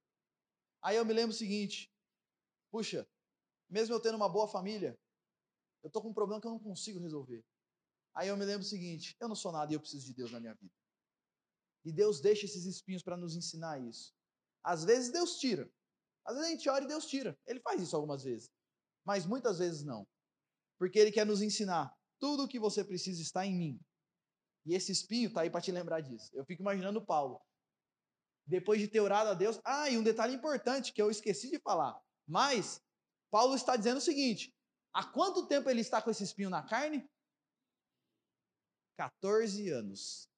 Aí 0.82 0.96
eu 0.96 1.04
me 1.04 1.12
lembro 1.12 1.34
o 1.34 1.38
seguinte: 1.38 1.90
puxa, 2.70 3.08
mesmo 3.68 3.94
eu 3.94 4.00
tendo 4.00 4.16
uma 4.16 4.28
boa 4.28 4.48
família, 4.48 4.98
eu 5.82 5.88
estou 5.88 6.02
com 6.02 6.10
um 6.10 6.14
problema 6.14 6.40
que 6.40 6.46
eu 6.46 6.52
não 6.52 6.58
consigo 6.58 7.00
resolver. 7.00 7.44
Aí 8.14 8.28
eu 8.28 8.36
me 8.36 8.44
lembro 8.44 8.62
o 8.62 8.68
seguinte: 8.68 9.16
eu 9.20 9.28
não 9.28 9.36
sou 9.36 9.52
nada 9.52 9.72
e 9.72 9.76
eu 9.76 9.80
preciso 9.80 10.06
de 10.06 10.14
Deus 10.14 10.32
na 10.32 10.40
minha 10.40 10.54
vida. 10.54 10.74
E 11.84 11.92
Deus 11.92 12.20
deixa 12.20 12.44
esses 12.44 12.66
espinhos 12.66 13.02
para 13.02 13.16
nos 13.16 13.36
ensinar 13.36 13.80
isso. 13.80 14.12
Às 14.62 14.84
vezes 14.84 15.12
Deus 15.12 15.38
tira. 15.38 15.70
Às 16.28 16.36
vezes 16.36 16.50
a 16.50 16.52
gente 16.52 16.68
ora 16.68 16.84
e 16.84 16.88
Deus 16.88 17.06
tira. 17.06 17.38
Ele 17.46 17.58
faz 17.60 17.80
isso 17.80 17.96
algumas 17.96 18.22
vezes. 18.22 18.50
Mas 19.02 19.24
muitas 19.24 19.58
vezes 19.58 19.82
não. 19.82 20.06
Porque 20.78 20.98
Ele 20.98 21.10
quer 21.10 21.24
nos 21.24 21.40
ensinar. 21.40 21.90
Tudo 22.20 22.44
o 22.44 22.48
que 22.48 22.60
você 22.60 22.84
precisa 22.84 23.22
está 23.22 23.46
em 23.46 23.56
mim. 23.56 23.80
E 24.66 24.74
esse 24.74 24.92
espinho 24.92 25.28
está 25.28 25.40
aí 25.40 25.50
para 25.50 25.62
te 25.62 25.72
lembrar 25.72 26.02
disso. 26.02 26.30
Eu 26.34 26.44
fico 26.44 26.60
imaginando 26.60 27.04
Paulo. 27.04 27.40
Depois 28.46 28.78
de 28.78 28.88
ter 28.88 29.00
orado 29.00 29.30
a 29.30 29.34
Deus. 29.34 29.58
Ah, 29.64 29.88
e 29.88 29.96
um 29.96 30.02
detalhe 30.02 30.34
importante 30.34 30.92
que 30.92 31.00
eu 31.00 31.10
esqueci 31.10 31.50
de 31.50 31.58
falar. 31.60 31.98
Mas 32.26 32.78
Paulo 33.30 33.54
está 33.54 33.74
dizendo 33.74 33.96
o 33.96 34.02
seguinte: 34.02 34.54
Há 34.92 35.04
quanto 35.10 35.46
tempo 35.46 35.70
ele 35.70 35.80
está 35.80 36.02
com 36.02 36.10
esse 36.10 36.24
espinho 36.24 36.50
na 36.50 36.62
carne? 36.62 37.08
14 38.98 39.70
anos. 39.70 40.28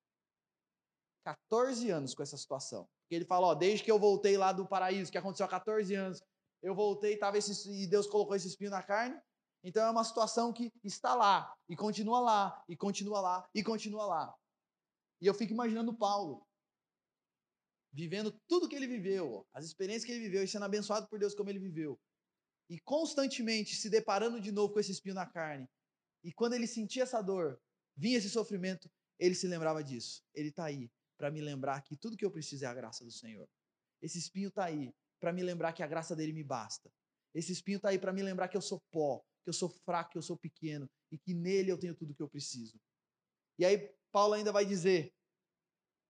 14 1.24 1.91
anos 1.91 2.14
com 2.14 2.22
essa 2.22 2.36
situação. 2.36 2.88
Porque 3.11 3.17
ele 3.17 3.25
fala, 3.25 3.49
ó, 3.49 3.55
desde 3.57 3.85
que 3.85 3.91
eu 3.91 3.99
voltei 3.99 4.39
lá 4.39 4.53
do 4.53 4.65
paraíso, 4.65 5.11
que 5.11 5.19
aconteceu 5.19 5.45
há 5.45 5.49
14 5.49 5.93
anos, 5.97 6.23
eu 6.63 6.77
voltei 6.77 7.17
tava 7.17 7.37
esse, 7.37 7.69
e 7.69 7.85
Deus 7.89 8.07
colocou 8.07 8.37
esse 8.37 8.47
espinho 8.47 8.71
na 8.71 8.85
carne. 8.85 9.21
Então 9.65 9.85
é 9.85 9.91
uma 9.91 10.05
situação 10.05 10.53
que 10.53 10.73
está 10.85 11.13
lá, 11.17 11.53
e 11.69 11.75
continua 11.75 12.21
lá, 12.21 12.65
e 12.69 12.77
continua 12.77 13.21
lá, 13.21 13.51
e 13.53 13.65
continua 13.65 14.07
lá. 14.07 14.33
E 15.21 15.27
eu 15.27 15.35
fico 15.35 15.53
imaginando 15.53 15.93
Paulo. 15.93 16.47
vivendo 17.93 18.31
tudo 18.47 18.69
que 18.69 18.77
ele 18.77 18.87
viveu, 18.87 19.45
as 19.53 19.65
experiências 19.65 20.05
que 20.05 20.13
ele 20.13 20.21
viveu 20.21 20.45
e 20.45 20.47
sendo 20.47 20.65
abençoado 20.65 21.09
por 21.09 21.19
Deus 21.19 21.35
como 21.35 21.51
ele 21.51 21.59
viveu, 21.59 21.99
e 22.69 22.79
constantemente 22.79 23.75
se 23.75 23.91
deparando 23.91 24.41
de 24.41 24.53
novo 24.53 24.73
com 24.73 24.79
esse 24.79 24.93
espinho 24.93 25.17
na 25.17 25.27
carne, 25.27 25.69
e 26.23 26.33
quando 26.33 26.53
ele 26.53 26.69
sentia 26.69 27.03
essa 27.03 27.21
dor, 27.21 27.61
vinha 27.97 28.19
esse 28.19 28.31
sofrimento, 28.31 28.89
ele 29.19 29.35
se 29.35 29.49
lembrava 29.49 29.83
disso. 29.83 30.23
Ele 30.33 30.51
está 30.51 30.67
aí 30.67 30.89
para 31.21 31.31
me 31.31 31.43
lembrar 31.43 31.83
que 31.83 31.95
tudo 31.95 32.16
que 32.16 32.25
eu 32.25 32.31
preciso 32.31 32.64
é 32.64 32.66
a 32.66 32.73
graça 32.73 33.05
do 33.05 33.11
Senhor. 33.11 33.47
Esse 34.01 34.16
espinho 34.16 34.49
está 34.49 34.64
aí 34.64 34.91
para 35.21 35.35
me 35.35 35.43
lembrar 35.43 35.75
que 35.75 35.83
a 35.83 35.87
graça 35.87 36.16
dele 36.16 36.33
me 36.33 36.43
basta. 36.43 36.91
Esse 37.35 37.53
espinho 37.53 37.77
está 37.77 37.91
aí 37.91 37.99
para 37.99 38.11
me 38.11 38.23
lembrar 38.23 38.49
que 38.49 38.57
eu 38.57 38.62
sou 38.62 38.81
pó, 38.91 39.18
que 39.45 39.51
eu 39.51 39.53
sou 39.53 39.68
fraco, 39.68 40.12
que 40.12 40.16
eu 40.16 40.23
sou 40.23 40.39
pequeno 40.39 40.89
e 41.12 41.18
que 41.18 41.35
nele 41.35 41.71
eu 41.71 41.77
tenho 41.77 41.95
tudo 41.95 42.14
que 42.14 42.23
eu 42.23 42.29
preciso. 42.29 42.81
E 43.59 43.66
aí 43.66 43.95
Paulo 44.11 44.33
ainda 44.33 44.51
vai 44.51 44.64
dizer: 44.64 45.12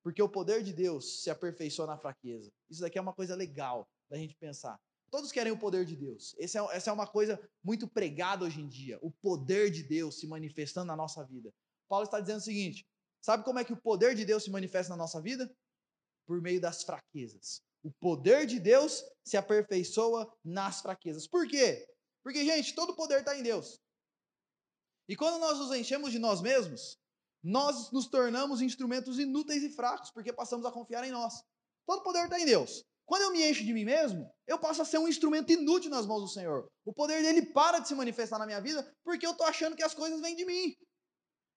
porque 0.00 0.22
o 0.22 0.28
poder 0.28 0.62
de 0.62 0.72
Deus 0.72 1.24
se 1.24 1.28
aperfeiçoa 1.28 1.88
na 1.88 1.98
fraqueza. 1.98 2.52
Isso 2.70 2.80
daqui 2.80 2.96
é 2.96 3.02
uma 3.02 3.12
coisa 3.12 3.34
legal 3.34 3.88
da 4.08 4.16
gente 4.16 4.36
pensar. 4.36 4.80
Todos 5.10 5.32
querem 5.32 5.50
o 5.50 5.58
poder 5.58 5.84
de 5.84 5.96
Deus. 5.96 6.36
É, 6.38 6.44
essa 6.44 6.90
é 6.90 6.92
uma 6.92 7.08
coisa 7.08 7.36
muito 7.64 7.88
pregada 7.88 8.44
hoje 8.44 8.60
em 8.60 8.68
dia. 8.68 8.96
O 9.02 9.10
poder 9.10 9.72
de 9.72 9.82
Deus 9.82 10.20
se 10.20 10.28
manifestando 10.28 10.86
na 10.86 10.94
nossa 10.94 11.24
vida. 11.24 11.52
Paulo 11.88 12.04
está 12.04 12.20
dizendo 12.20 12.38
o 12.38 12.42
seguinte: 12.42 12.86
sabe 13.20 13.44
como 13.44 13.58
é 13.58 13.64
que 13.64 13.72
o 13.72 13.80
poder 13.80 14.14
de 14.14 14.24
Deus 14.24 14.44
se 14.44 14.50
manifesta 14.50 14.90
na 14.90 14.96
nossa 14.96 15.20
vida? 15.20 15.50
Por 16.26 16.40
meio 16.40 16.60
das 16.60 16.82
fraquezas. 16.82 17.62
O 17.82 17.90
poder 17.90 18.46
de 18.46 18.58
Deus 18.58 19.02
se 19.24 19.36
aperfeiçoa 19.36 20.30
nas 20.44 20.80
fraquezas. 20.80 21.26
Por 21.26 21.48
quê? 21.48 21.86
Porque, 22.22 22.44
gente, 22.44 22.74
todo 22.74 22.94
poder 22.94 23.20
está 23.20 23.36
em 23.36 23.42
Deus. 23.42 23.80
E 25.08 25.16
quando 25.16 25.40
nós 25.40 25.58
nos 25.58 25.74
enchemos 25.74 26.12
de 26.12 26.18
nós 26.18 26.40
mesmos, 26.40 26.98
nós 27.42 27.90
nos 27.90 28.06
tornamos 28.06 28.60
instrumentos 28.60 29.18
inúteis 29.18 29.62
e 29.62 29.70
fracos, 29.70 30.10
porque 30.10 30.32
passamos 30.32 30.66
a 30.66 30.70
confiar 30.70 31.04
em 31.04 31.10
nós. 31.10 31.42
Todo 31.86 32.02
poder 32.02 32.24
está 32.24 32.38
em 32.38 32.44
Deus. 32.44 32.84
Quando 33.06 33.22
eu 33.22 33.32
me 33.32 33.42
encho 33.42 33.64
de 33.64 33.72
mim 33.72 33.84
mesmo, 33.84 34.30
eu 34.46 34.56
passo 34.56 34.82
a 34.82 34.84
ser 34.84 34.98
um 34.98 35.08
instrumento 35.08 35.50
inútil 35.50 35.90
nas 35.90 36.06
mãos 36.06 36.20
do 36.20 36.28
Senhor. 36.28 36.70
O 36.84 36.92
poder 36.92 37.22
dele 37.22 37.46
para 37.46 37.80
de 37.80 37.88
se 37.88 37.94
manifestar 37.94 38.38
na 38.38 38.46
minha 38.46 38.60
vida 38.60 38.88
porque 39.02 39.26
eu 39.26 39.32
estou 39.32 39.46
achando 39.46 39.74
que 39.74 39.82
as 39.82 39.94
coisas 39.94 40.20
vêm 40.20 40.36
de 40.36 40.44
mim. 40.44 40.76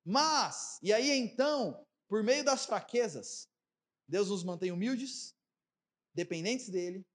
Mas, 0.06 0.80
e 0.82 0.91
aí 0.91 1.12
então, 1.12 1.86
por 2.08 2.24
meio 2.24 2.43
das 2.43 2.66
fraquezas, 2.66 3.47
Deus 4.08 4.30
nos 4.30 4.43
mantém 4.43 4.72
humildes, 4.72 5.34
dependentes 6.14 6.70
dele, 6.70 7.06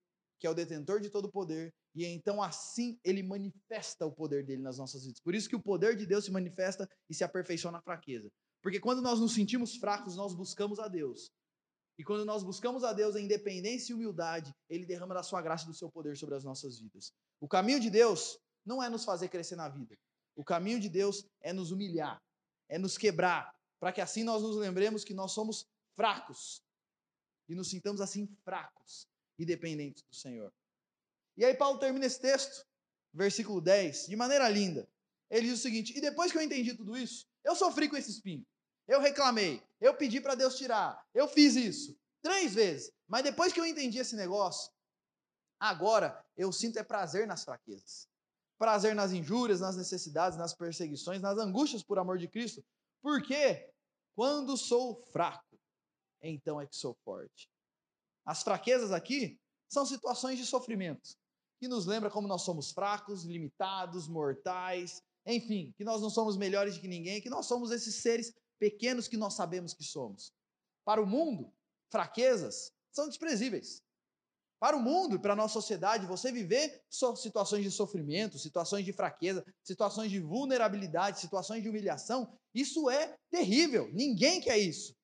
que 0.41 0.47
é 0.47 0.51
o 0.51 0.55
detentor 0.55 1.01
de 1.01 1.11
todo 1.11 1.27
o 1.27 1.33
poder, 1.33 1.75
e 1.95 2.05
então 2.07 2.43
assim 2.43 2.99
ele 3.05 3.23
manifesta 3.23 4.07
o 4.07 4.13
poder 4.13 4.45
dele 4.45 4.63
nas 4.63 4.79
nossas 4.79 5.05
vidas. 5.05 5.21
Por 5.21 5.35
isso 5.35 5.49
que 5.49 5.57
o 5.57 5.63
poder 5.63 5.97
de 5.97 6.07
Deus 6.07 6.25
se 6.25 6.31
manifesta 6.31 6.89
e 7.11 7.15
se 7.15 7.25
aperfeiçoa 7.25 7.73
na 7.73 7.83
fraqueza. 7.83 8.31
Porque 8.63 8.81
quando 8.81 9.03
nós 9.03 9.21
nos 9.21 9.35
sentimos 9.35 9.77
fracos, 9.77 10.17
nós 10.17 10.35
buscamos 10.35 10.79
a 10.79 10.89
Deus. 10.89 11.31
E 11.99 12.05
quando 12.05 12.25
nós 12.25 12.45
buscamos 12.45 12.85
a 12.85 12.93
Deus 12.93 13.17
em 13.17 13.25
independência 13.25 13.93
e 13.93 13.95
humildade, 13.95 14.55
Ele 14.69 14.87
derrama 14.87 15.15
da 15.15 15.23
sua 15.23 15.43
graça 15.43 15.65
e 15.65 15.67
do 15.67 15.75
seu 15.75 15.91
poder 15.91 16.17
sobre 16.17 16.37
as 16.37 16.45
nossas 16.45 16.79
vidas. 16.79 17.13
O 17.41 17.49
caminho 17.49 17.81
de 17.81 17.91
Deus 17.91 18.39
não 18.65 18.83
é 18.83 18.89
nos 18.89 19.05
fazer 19.05 19.29
crescer 19.29 19.57
na 19.57 19.69
vida. 19.69 19.97
O 20.37 20.45
caminho 20.45 20.79
de 20.79 20.89
Deus 20.89 21.27
é 21.41 21.53
nos 21.53 21.73
humilhar, 21.73 22.23
é 22.69 22.79
nos 22.79 22.99
quebrar, 22.99 23.55
para 23.81 23.93
que 23.93 24.01
assim 24.01 24.25
nós 24.25 24.43
nos 24.43 24.57
lembremos 24.57 25.05
que 25.05 25.15
nós 25.15 25.33
somos 25.33 25.67
fracos 25.95 26.63
e 27.49 27.55
nos 27.55 27.71
sintamos 27.71 28.01
assim 28.01 28.27
fracos 28.45 29.09
e 29.39 29.45
dependentes 29.45 30.03
do 30.03 30.15
Senhor. 30.15 30.53
E 31.37 31.45
aí 31.45 31.55
Paulo 31.55 31.79
termina 31.79 32.05
esse 32.05 32.21
texto, 32.21 32.67
versículo 33.13 33.61
10, 33.61 34.09
de 34.09 34.17
maneira 34.17 34.49
linda. 34.49 34.89
Ele 35.31 35.47
diz 35.49 35.61
o 35.61 35.63
seguinte: 35.63 35.97
E 35.97 36.01
depois 36.01 36.33
que 36.33 36.39
eu 36.39 36.43
entendi 36.43 36.75
tudo 36.75 36.97
isso, 36.97 37.27
eu 37.45 37.55
sofri 37.55 37.89
com 37.89 37.97
esse 37.97 38.11
espinho. 38.11 38.45
Eu 38.87 39.01
reclamei, 39.01 39.63
eu 39.81 39.95
pedi 39.95 40.21
para 40.21 40.35
Deus 40.35 40.57
tirar, 40.57 41.07
eu 41.15 41.29
fiz 41.29 41.55
isso 41.57 41.99
três 42.23 42.55
vezes. 42.55 42.93
Mas 43.07 43.23
depois 43.23 43.53
que 43.53 43.61
eu 43.61 43.67
entendi 43.67 43.99
esse 43.99 44.17
negócio, 44.17 44.73
agora 45.59 46.25
eu 46.37 46.53
sinto 46.53 46.79
é 46.79 46.83
prazer 46.83 47.27
nas 47.27 47.45
fraquezas. 47.45 48.09
Prazer 48.59 48.95
nas 48.95 49.13
injúrias, 49.13 49.61
nas 49.61 49.77
necessidades, 49.77 50.37
nas 50.37 50.55
perseguições, 50.55 51.23
nas 51.23 51.39
angústias 51.39 51.83
por 51.83 51.99
amor 51.99 52.19
de 52.19 52.29
Cristo. 52.29 52.65
Porque 53.01 53.71
quando 54.15 54.57
sou 54.57 55.03
fraco, 55.13 55.59
então 56.21 56.61
é 56.61 56.67
que 56.67 56.77
sou 56.77 56.95
forte. 57.05 57.49
As 58.27 58.43
fraquezas 58.43 58.91
aqui 58.91 59.41
são 59.69 59.87
situações 59.87 60.39
de 60.39 60.45
sofrimento 60.45 61.17
que 61.59 61.69
nos 61.69 61.87
lembra 61.87 62.11
como 62.11 62.29
nós 62.29 62.43
somos 62.43 62.71
fracos, 62.71 63.25
limitados, 63.25 64.09
mortais, 64.09 65.03
enfim, 65.27 65.73
que 65.77 65.85
nós 65.85 66.01
não 66.01 66.09
somos 66.09 66.37
melhores 66.37 66.79
que 66.79 66.89
ninguém, 66.89 67.21
que 67.21 67.31
nós 67.31 67.47
somos 67.47 67.71
esses 67.71 67.97
seres 67.97 68.33
pequenos 68.59 69.09
que 69.09 69.17
nós 69.17 69.35
sabemos 69.35 69.75
que 69.75 69.85
somos. 69.85 70.33
Para 70.85 71.03
o 71.03 71.07
mundo, 71.07 71.53
fraquezas 71.91 72.73
são 72.93 73.09
desprezíveis. 73.09 73.83
Para 74.61 74.77
o 74.77 74.81
mundo 74.81 75.15
e 75.15 75.19
para 75.19 75.35
a 75.35 75.37
nossa 75.37 75.55
sociedade, 75.55 76.07
você 76.07 76.33
viver 76.33 76.83
situações 76.91 77.63
de 77.63 77.71
sofrimento, 77.71 78.39
situações 78.39 78.85
de 78.85 78.93
fraqueza, 78.93 79.45
situações 79.63 80.11
de 80.11 80.19
vulnerabilidade, 80.19 81.21
situações 81.21 81.63
de 81.63 81.69
humilhação, 81.69 82.37
isso 82.53 82.91
é 82.91 83.17
terrível. 83.31 83.89
Ninguém 83.93 84.41
quer 84.41 84.59
isso. 84.59 84.97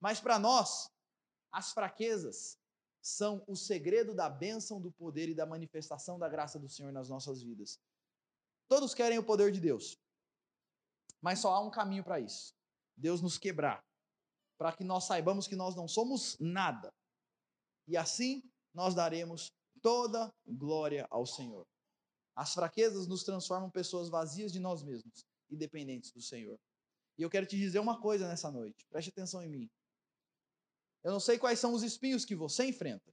Mas 0.00 0.20
para 0.20 0.38
nós, 0.38 0.88
as 1.50 1.72
fraquezas 1.72 2.56
são 3.02 3.42
o 3.48 3.56
segredo 3.56 4.14
da 4.14 4.30
bênção, 4.30 4.80
do 4.80 4.92
poder 4.92 5.28
e 5.28 5.34
da 5.34 5.44
manifestação 5.44 6.16
da 6.16 6.28
graça 6.28 6.58
do 6.58 6.68
Senhor 6.68 6.92
nas 6.92 7.08
nossas 7.08 7.42
vidas. 7.42 7.80
Todos 8.68 8.94
querem 8.94 9.18
o 9.18 9.24
poder 9.24 9.50
de 9.50 9.60
Deus, 9.60 9.98
mas 11.20 11.40
só 11.40 11.52
há 11.52 11.60
um 11.60 11.70
caminho 11.70 12.04
para 12.04 12.20
isso. 12.20 12.54
Deus 12.96 13.20
nos 13.20 13.36
quebrar, 13.36 13.84
para 14.56 14.72
que 14.72 14.84
nós 14.84 15.04
saibamos 15.04 15.48
que 15.48 15.56
nós 15.56 15.74
não 15.74 15.88
somos 15.88 16.38
nada. 16.38 16.94
E 17.88 17.96
assim 17.96 18.48
nós 18.74 18.94
daremos 18.94 19.52
toda 19.80 20.32
glória 20.46 21.06
ao 21.10 21.26
Senhor. 21.26 21.66
As 22.34 22.54
fraquezas 22.54 23.06
nos 23.06 23.24
transformam 23.24 23.70
pessoas 23.70 24.08
vazias 24.08 24.52
de 24.52 24.58
nós 24.58 24.82
mesmos 24.82 25.26
e 25.50 25.56
dependentes 25.56 26.12
do 26.12 26.22
Senhor. 26.22 26.58
E 27.18 27.22
eu 27.22 27.30
quero 27.30 27.46
te 27.46 27.56
dizer 27.56 27.78
uma 27.78 28.00
coisa 28.00 28.26
nessa 28.26 28.50
noite, 28.50 28.86
preste 28.88 29.10
atenção 29.10 29.42
em 29.42 29.50
mim. 29.50 29.70
Eu 31.02 31.12
não 31.12 31.20
sei 31.20 31.38
quais 31.38 31.58
são 31.58 31.74
os 31.74 31.82
espinhos 31.82 32.24
que 32.24 32.34
você 32.34 32.64
enfrenta 32.64 33.12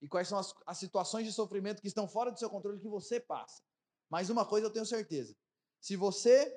e 0.00 0.08
quais 0.08 0.28
são 0.28 0.38
as, 0.38 0.54
as 0.66 0.78
situações 0.78 1.26
de 1.26 1.32
sofrimento 1.32 1.80
que 1.80 1.88
estão 1.88 2.06
fora 2.06 2.30
do 2.30 2.38
seu 2.38 2.48
controle 2.48 2.78
que 2.78 2.88
você 2.88 3.18
passa. 3.18 3.62
Mas 4.08 4.30
uma 4.30 4.46
coisa 4.46 4.66
eu 4.66 4.72
tenho 4.72 4.86
certeza: 4.86 5.34
se 5.80 5.96
você 5.96 6.54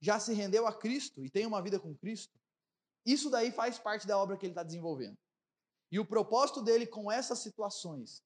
já 0.00 0.18
se 0.20 0.32
rendeu 0.32 0.66
a 0.66 0.72
Cristo 0.72 1.24
e 1.24 1.30
tem 1.30 1.44
uma 1.44 1.60
vida 1.60 1.78
com 1.78 1.94
Cristo, 1.96 2.38
isso 3.04 3.28
daí 3.28 3.50
faz 3.52 3.78
parte 3.78 4.06
da 4.06 4.18
obra 4.18 4.36
que 4.36 4.46
ele 4.46 4.52
está 4.52 4.62
desenvolvendo. 4.62 5.16
E 5.90 5.98
o 5.98 6.06
propósito 6.06 6.62
dele 6.62 6.86
com 6.86 7.10
essas 7.10 7.38
situações 7.38 8.22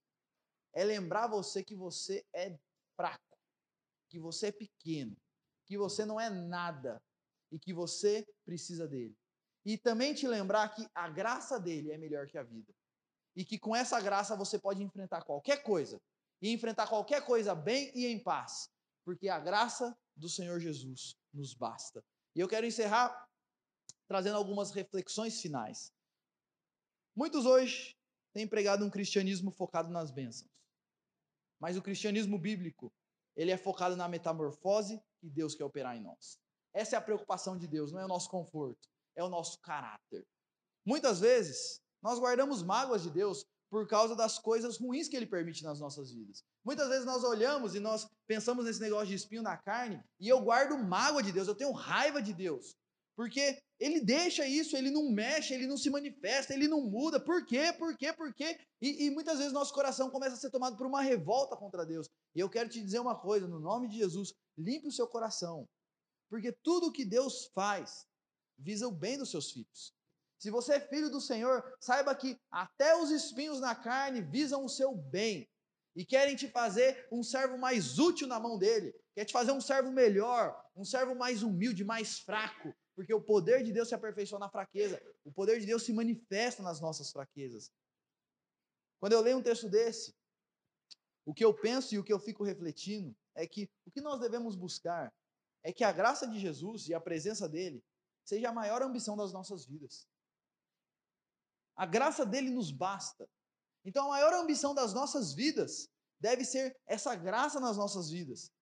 é 0.72 0.84
lembrar 0.84 1.26
você 1.26 1.62
que 1.62 1.74
você 1.74 2.24
é 2.32 2.58
fraco, 2.96 3.38
que 4.08 4.18
você 4.18 4.48
é 4.48 4.52
pequeno, 4.52 5.16
que 5.66 5.76
você 5.76 6.04
não 6.04 6.20
é 6.20 6.30
nada 6.30 7.02
e 7.50 7.58
que 7.58 7.72
você 7.72 8.26
precisa 8.44 8.86
dele. 8.86 9.16
E 9.64 9.76
também 9.76 10.14
te 10.14 10.26
lembrar 10.26 10.68
que 10.74 10.88
a 10.94 11.08
graça 11.08 11.58
dele 11.58 11.92
é 11.92 11.98
melhor 11.98 12.26
que 12.26 12.38
a 12.38 12.42
vida. 12.42 12.72
E 13.36 13.44
que 13.44 13.58
com 13.58 13.76
essa 13.76 14.00
graça 14.00 14.36
você 14.36 14.58
pode 14.58 14.82
enfrentar 14.82 15.22
qualquer 15.22 15.62
coisa. 15.62 16.00
E 16.40 16.52
enfrentar 16.52 16.88
qualquer 16.88 17.24
coisa 17.24 17.54
bem 17.54 17.92
e 17.94 18.06
em 18.06 18.18
paz. 18.18 18.70
Porque 19.04 19.28
a 19.28 19.38
graça 19.38 19.96
do 20.16 20.28
Senhor 20.28 20.58
Jesus 20.58 21.16
nos 21.32 21.54
basta. 21.54 22.02
E 22.34 22.40
eu 22.40 22.48
quero 22.48 22.66
encerrar 22.66 23.28
trazendo 24.08 24.36
algumas 24.36 24.70
reflexões 24.70 25.40
finais. 25.40 25.92
Muitos 27.14 27.46
hoje 27.46 27.96
têm 28.32 28.46
pregado 28.46 28.84
um 28.84 28.90
cristianismo 28.90 29.50
focado 29.50 29.90
nas 29.90 30.10
bênçãos. 30.10 30.50
Mas 31.58 31.76
o 31.76 31.82
cristianismo 31.82 32.38
bíblico, 32.38 32.92
ele 33.36 33.50
é 33.50 33.56
focado 33.56 33.96
na 33.96 34.08
metamorfose 34.08 35.00
que 35.20 35.28
Deus 35.28 35.54
quer 35.54 35.64
operar 35.64 35.96
em 35.96 36.02
nós. 36.02 36.38
Essa 36.72 36.96
é 36.96 36.98
a 36.98 37.02
preocupação 37.02 37.56
de 37.56 37.66
Deus, 37.66 37.92
não 37.92 38.00
é 38.00 38.04
o 38.04 38.08
nosso 38.08 38.30
conforto, 38.30 38.88
é 39.16 39.22
o 39.22 39.28
nosso 39.28 39.58
caráter. 39.60 40.24
Muitas 40.84 41.20
vezes, 41.20 41.80
nós 42.02 42.18
guardamos 42.18 42.62
mágoas 42.62 43.02
de 43.02 43.10
Deus 43.10 43.44
por 43.68 43.86
causa 43.86 44.16
das 44.16 44.38
coisas 44.38 44.78
ruins 44.78 45.08
que 45.08 45.16
ele 45.16 45.26
permite 45.26 45.62
nas 45.62 45.78
nossas 45.78 46.12
vidas. 46.12 46.42
Muitas 46.64 46.88
vezes 46.88 47.04
nós 47.04 47.22
olhamos 47.22 47.74
e 47.74 47.80
nós 47.80 48.06
pensamos 48.26 48.64
nesse 48.64 48.80
negócio 48.80 49.08
de 49.08 49.14
espinho 49.14 49.42
na 49.42 49.56
carne 49.56 50.02
e 50.18 50.28
eu 50.28 50.40
guardo 50.40 50.76
mágoa 50.78 51.22
de 51.22 51.32
Deus, 51.32 51.46
eu 51.46 51.54
tenho 51.54 51.72
raiva 51.72 52.22
de 52.22 52.32
Deus. 52.32 52.74
Porque 53.16 53.62
ele 53.80 53.98
deixa 53.98 54.46
isso, 54.46 54.76
ele 54.76 54.90
não 54.90 55.10
mexe, 55.10 55.54
ele 55.54 55.66
não 55.66 55.78
se 55.78 55.88
manifesta, 55.88 56.52
ele 56.52 56.68
não 56.68 56.82
muda. 56.82 57.18
Por 57.18 57.46
quê? 57.46 57.72
Por 57.72 57.96
quê? 57.96 58.12
Por 58.12 58.34
quê? 58.34 58.60
E, 58.80 59.06
e 59.06 59.10
muitas 59.10 59.38
vezes 59.38 59.54
nosso 59.54 59.72
coração 59.72 60.10
começa 60.10 60.34
a 60.34 60.38
ser 60.38 60.50
tomado 60.50 60.76
por 60.76 60.86
uma 60.86 61.00
revolta 61.00 61.56
contra 61.56 61.86
Deus. 61.86 62.06
E 62.34 62.40
eu 62.40 62.50
quero 62.50 62.68
te 62.68 62.80
dizer 62.82 62.98
uma 62.98 63.18
coisa, 63.18 63.48
no 63.48 63.58
nome 63.58 63.88
de 63.88 63.96
Jesus, 63.96 64.34
limpe 64.56 64.86
o 64.86 64.92
seu 64.92 65.06
coração. 65.06 65.66
Porque 66.28 66.52
tudo 66.52 66.92
que 66.92 67.06
Deus 67.06 67.46
faz 67.54 68.06
visa 68.58 68.86
o 68.86 68.92
bem 68.92 69.16
dos 69.16 69.30
seus 69.30 69.50
filhos. 69.50 69.94
Se 70.38 70.50
você 70.50 70.74
é 70.74 70.80
filho 70.80 71.10
do 71.10 71.20
Senhor, 71.20 71.64
saiba 71.80 72.14
que 72.14 72.38
até 72.50 72.94
os 72.94 73.10
espinhos 73.10 73.60
na 73.60 73.74
carne 73.74 74.20
visam 74.20 74.64
o 74.64 74.68
seu 74.68 74.94
bem 74.94 75.48
e 75.96 76.04
querem 76.04 76.36
te 76.36 76.48
fazer 76.48 77.08
um 77.10 77.22
servo 77.22 77.58
mais 77.58 77.98
útil 77.98 78.26
na 78.26 78.38
mão 78.38 78.58
dele, 78.58 78.94
quer 79.14 79.24
te 79.24 79.32
fazer 79.32 79.52
um 79.52 79.60
servo 79.60 79.90
melhor, 79.90 80.54
um 80.76 80.84
servo 80.84 81.14
mais 81.14 81.42
humilde, 81.42 81.84
mais 81.84 82.20
fraco, 82.20 82.74
Porque 82.94 83.14
o 83.14 83.20
poder 83.20 83.62
de 83.62 83.72
Deus 83.72 83.88
se 83.88 83.94
aperfeiçoa 83.94 84.38
na 84.38 84.50
fraqueza. 84.50 85.00
O 85.24 85.32
poder 85.32 85.58
de 85.60 85.66
Deus 85.66 85.84
se 85.84 85.92
manifesta 85.92 86.62
nas 86.62 86.80
nossas 86.80 87.10
fraquezas. 87.10 87.70
Quando 88.98 89.12
eu 89.12 89.20
leio 89.20 89.38
um 89.38 89.42
texto 89.42 89.68
desse, 89.68 90.14
o 91.24 91.32
que 91.32 91.44
eu 91.44 91.54
penso 91.54 91.94
e 91.94 91.98
o 91.98 92.04
que 92.04 92.12
eu 92.12 92.18
fico 92.18 92.44
refletindo 92.44 93.16
é 93.34 93.46
que 93.46 93.70
o 93.86 93.90
que 93.90 94.00
nós 94.00 94.20
devemos 94.20 94.56
buscar 94.56 95.12
é 95.62 95.72
que 95.72 95.84
a 95.84 95.92
graça 95.92 96.26
de 96.26 96.38
Jesus 96.38 96.88
e 96.88 96.94
a 96.94 97.00
presença 97.00 97.48
dele 97.48 97.82
seja 98.24 98.48
a 98.48 98.52
maior 98.52 98.82
ambição 98.82 99.16
das 99.16 99.32
nossas 99.32 99.66
vidas. 99.66 100.06
A 101.76 101.86
graça 101.86 102.26
dele 102.26 102.50
nos 102.50 102.70
basta. 102.70 103.28
Então, 103.84 104.06
a 104.06 104.08
maior 104.10 104.32
ambição 104.34 104.74
das 104.74 104.92
nossas 104.92 105.32
vidas 105.32 105.88
deve 106.18 106.44
ser 106.44 106.76
essa 106.86 107.14
graça 107.14 107.58
nas 107.58 107.76
nossas 107.76 108.10
vidas. 108.10 108.52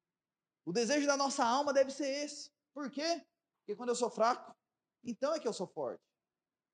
O 0.64 0.72
desejo 0.72 1.07
da 1.07 1.16
nossa 1.16 1.45
alma 1.45 1.72
deve 1.72 1.91
ser 1.91 2.07
esse. 2.24 2.51
Por 2.72 2.91
quê? 2.91 3.24
Porque 3.69 3.77
quando 3.77 3.91
eu 3.91 3.95
sou 3.95 4.09
fraco, 4.09 4.57
então 5.05 5.35
é 5.35 5.39
que 5.39 5.47
eu 5.47 5.53
sou 5.53 5.66
forte. 5.66 6.03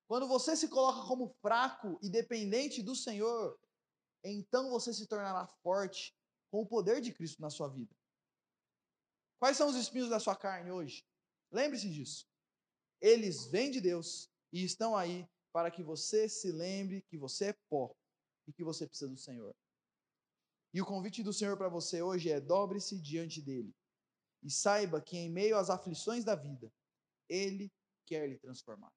Quando 0.07 0.29
você 0.29 0.57
se 0.57 0.69
coloca 0.69 1.09
como 1.09 1.35
fraco 1.43 1.99
e 2.01 2.09
dependente 2.09 2.85
do 2.85 2.95
Senhor, 2.95 3.59
então 4.23 4.71
você 4.71 4.95
se 4.95 5.05
tornará 5.09 5.45
forte 5.45 6.17
com 6.53 6.63
o 6.63 6.67
poder 6.67 7.01
de 7.01 7.13
Cristo 7.13 7.43
na 7.43 7.51
sua 7.51 7.67
vida. 7.67 7.93
Quais 9.41 9.57
são 9.57 9.69
os 9.69 9.75
espinhos 9.75 10.09
da 10.09 10.21
sua 10.21 10.37
carne 10.37 10.71
hoje? 10.71 11.05
Lembre-se 11.51 11.91
disso. 11.91 12.29
Eles 13.01 13.47
vêm 13.47 13.73
de 13.73 13.81
Deus 13.81 14.31
e 14.53 14.65
estão 14.65 14.97
aí 14.97 15.29
para 15.53 15.73
que 15.73 15.83
você 15.83 16.29
se 16.29 16.53
lembre 16.53 17.03
que 17.03 17.19
você 17.19 17.47
é 17.47 17.59
pó 17.69 17.93
e 18.47 18.53
que 18.53 18.63
você 18.63 18.87
precisa 18.87 19.11
do 19.11 19.17
Senhor. 19.17 19.53
E 20.73 20.81
o 20.81 20.87
convite 20.87 21.25
do 21.25 21.33
Senhor 21.33 21.57
para 21.57 21.69
você 21.69 22.03
hoje 22.03 22.31
é: 22.31 22.41
dobre-se 22.41 23.01
diante 23.01 23.43
dele 23.43 23.75
e 24.45 24.49
saiba 24.49 25.01
que 25.01 25.17
em 25.17 25.29
meio 25.29 25.57
às 25.57 25.71
aflições 25.71 26.23
da 26.23 26.37
vida, 26.37 26.73
ele 27.29 27.73
quer 28.07 28.29
lhe 28.29 28.39
transformar. 28.39 28.93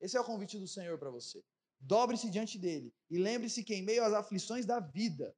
Esse 0.00 0.16
é 0.16 0.20
o 0.20 0.24
convite 0.24 0.58
do 0.58 0.66
Senhor 0.66 0.98
para 0.98 1.10
você. 1.10 1.42
Dobre-se 1.78 2.30
diante 2.30 2.58
dele 2.58 2.92
e 3.08 3.18
lembre-se 3.18 3.64
que 3.64 3.74
em 3.74 3.82
meio 3.82 4.04
às 4.04 4.12
aflições 4.12 4.66
da 4.66 4.80
vida, 4.80 5.34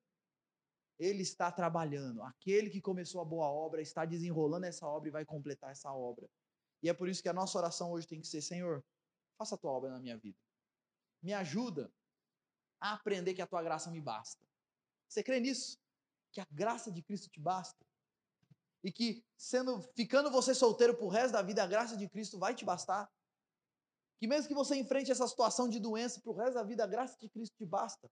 ele 0.99 1.23
está 1.23 1.51
trabalhando. 1.51 2.23
Aquele 2.23 2.71
que 2.71 2.81
começou 2.81 3.21
a 3.21 3.25
boa 3.25 3.47
obra 3.47 3.81
está 3.81 4.05
desenrolando 4.05 4.67
essa 4.67 4.87
obra 4.87 5.09
e 5.09 5.13
vai 5.13 5.25
completar 5.25 5.71
essa 5.71 5.93
obra. 5.93 6.29
E 6.83 6.89
é 6.89 6.95
por 6.95 7.09
isso 7.09 7.23
que 7.23 7.29
a 7.29 7.33
nossa 7.33 7.57
oração 7.59 7.93
hoje 7.93 8.07
tem 8.07 8.21
que 8.21 8.27
ser: 8.27 8.43
Senhor, 8.43 8.85
faça 9.39 9.55
a 9.55 9.59
tua 9.59 9.71
obra 9.71 9.91
na 9.91 10.01
minha 10.01 10.19
vida. 10.19 10.39
Me 11.23 11.33
ajuda 11.33 11.93
a 12.81 12.95
aprender 12.95 13.35
que 13.35 13.43
a 13.43 13.47
tua 13.47 13.63
graça 13.63 13.91
me 13.91 14.01
basta. 14.01 14.45
Você 15.09 15.23
crê 15.23 15.39
nisso? 15.39 15.79
Que 16.33 16.41
a 16.41 16.47
graça 16.51 16.91
de 16.91 17.03
Cristo 17.03 17.29
te 17.29 17.39
basta? 17.39 17.87
E 18.85 18.91
que 18.91 19.25
sendo 19.37 19.81
ficando 19.95 20.31
você 20.31 20.55
solteiro 20.55 20.97
por 20.97 21.09
resto 21.09 21.33
da 21.33 21.43
vida, 21.43 21.63
a 21.63 21.67
graça 21.67 21.97
de 21.97 22.09
Cristo 22.09 22.39
vai 22.39 22.55
te 22.55 22.65
bastar? 22.65 23.11
Que 24.19 24.27
mesmo 24.27 24.49
que 24.49 24.55
você 24.55 24.77
enfrente 24.77 25.11
essa 25.11 25.27
situação 25.27 25.69
de 25.69 25.81
doença 25.81 26.21
para 26.21 26.31
o 26.31 26.37
resto 26.37 26.55
da 26.55 26.63
vida, 26.63 26.85
a 26.85 26.87
graça 26.87 27.17
de 27.19 27.29
Cristo 27.29 27.57
te 27.57 27.67
basta? 27.67 28.11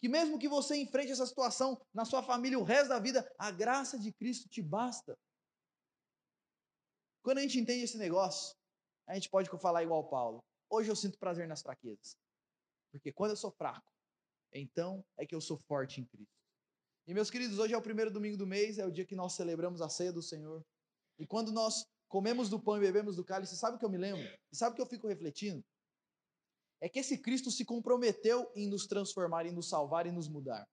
Que 0.00 0.08
mesmo 0.08 0.38
que 0.38 0.48
você 0.48 0.76
enfrente 0.76 1.12
essa 1.12 1.26
situação 1.26 1.80
na 1.94 2.04
sua 2.04 2.22
família 2.22 2.58
o 2.58 2.64
resto 2.64 2.88
da 2.88 2.98
vida, 2.98 3.30
a 3.38 3.50
graça 3.50 3.98
de 3.98 4.12
Cristo 4.12 4.48
te 4.48 4.60
basta? 4.60 5.16
Quando 7.22 7.38
a 7.38 7.42
gente 7.42 7.60
entende 7.60 7.84
esse 7.84 7.96
negócio, 7.96 8.56
a 9.06 9.14
gente 9.14 9.30
pode 9.30 9.48
falar 9.60 9.82
igual 9.82 10.08
Paulo. 10.08 10.44
Hoje 10.68 10.90
eu 10.90 10.96
sinto 10.96 11.18
prazer 11.18 11.46
nas 11.46 11.62
fraquezas. 11.62 12.16
Porque 12.90 13.12
quando 13.12 13.30
eu 13.30 13.36
sou 13.36 13.50
fraco, 13.52 13.92
então 14.52 15.04
é 15.16 15.24
que 15.24 15.34
eu 15.34 15.40
sou 15.40 15.56
forte 15.56 16.00
em 16.00 16.04
Cristo. 16.04 16.41
E 17.06 17.12
meus 17.12 17.30
queridos, 17.30 17.58
hoje 17.58 17.74
é 17.74 17.76
o 17.76 17.82
primeiro 17.82 18.12
domingo 18.12 18.36
do 18.36 18.46
mês, 18.46 18.78
é 18.78 18.86
o 18.86 18.90
dia 18.90 19.04
que 19.04 19.16
nós 19.16 19.34
celebramos 19.34 19.82
a 19.82 19.88
ceia 19.88 20.12
do 20.12 20.22
Senhor. 20.22 20.64
E 21.18 21.26
quando 21.26 21.50
nós 21.50 21.84
comemos 22.08 22.48
do 22.48 22.60
pão 22.60 22.76
e 22.76 22.80
bebemos 22.80 23.16
do 23.16 23.24
cálice, 23.24 23.56
sabe 23.56 23.76
o 23.76 23.78
que 23.78 23.84
eu 23.84 23.90
me 23.90 23.98
lembro? 23.98 24.22
E 24.52 24.56
sabe 24.56 24.72
o 24.72 24.76
que 24.76 24.82
eu 24.82 24.86
fico 24.86 25.08
refletindo? 25.08 25.64
É 26.80 26.88
que 26.88 27.00
esse 27.00 27.18
Cristo 27.18 27.50
se 27.50 27.64
comprometeu 27.64 28.50
em 28.54 28.68
nos 28.68 28.86
transformar, 28.86 29.46
em 29.46 29.52
nos 29.52 29.68
salvar 29.68 30.06
e 30.06 30.12
nos 30.12 30.28
mudar. 30.28 30.68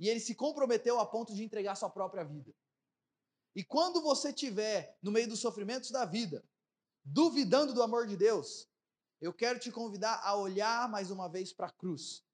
E 0.00 0.08
ele 0.08 0.20
se 0.20 0.34
comprometeu 0.34 0.98
a 0.98 1.06
ponto 1.06 1.32
de 1.34 1.44
entregar 1.44 1.76
sua 1.76 1.90
própria 1.90 2.24
vida. 2.24 2.52
E 3.54 3.64
quando 3.64 4.02
você 4.02 4.30
estiver 4.30 4.98
no 5.00 5.12
meio 5.12 5.28
dos 5.28 5.40
sofrimentos 5.40 5.90
da 5.90 6.04
vida, 6.04 6.44
duvidando 7.04 7.72
do 7.72 7.82
amor 7.82 8.08
de 8.08 8.16
Deus, 8.16 8.68
eu 9.20 9.32
quero 9.32 9.60
te 9.60 9.70
convidar 9.70 10.20
a 10.24 10.36
olhar 10.36 10.88
mais 10.88 11.12
uma 11.12 11.28
vez 11.28 11.52
para 11.52 11.68
a 11.68 11.72
cruz. 11.72 12.24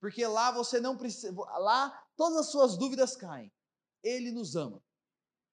Porque 0.00 0.24
lá 0.24 0.52
você 0.52 0.78
não 0.78 0.96
precisa, 0.96 1.32
lá 1.32 2.07
todas 2.18 2.38
as 2.38 2.46
suas 2.48 2.76
dúvidas 2.76 3.14
caem. 3.16 3.50
Ele 4.02 4.32
nos 4.32 4.56
ama. 4.56 4.82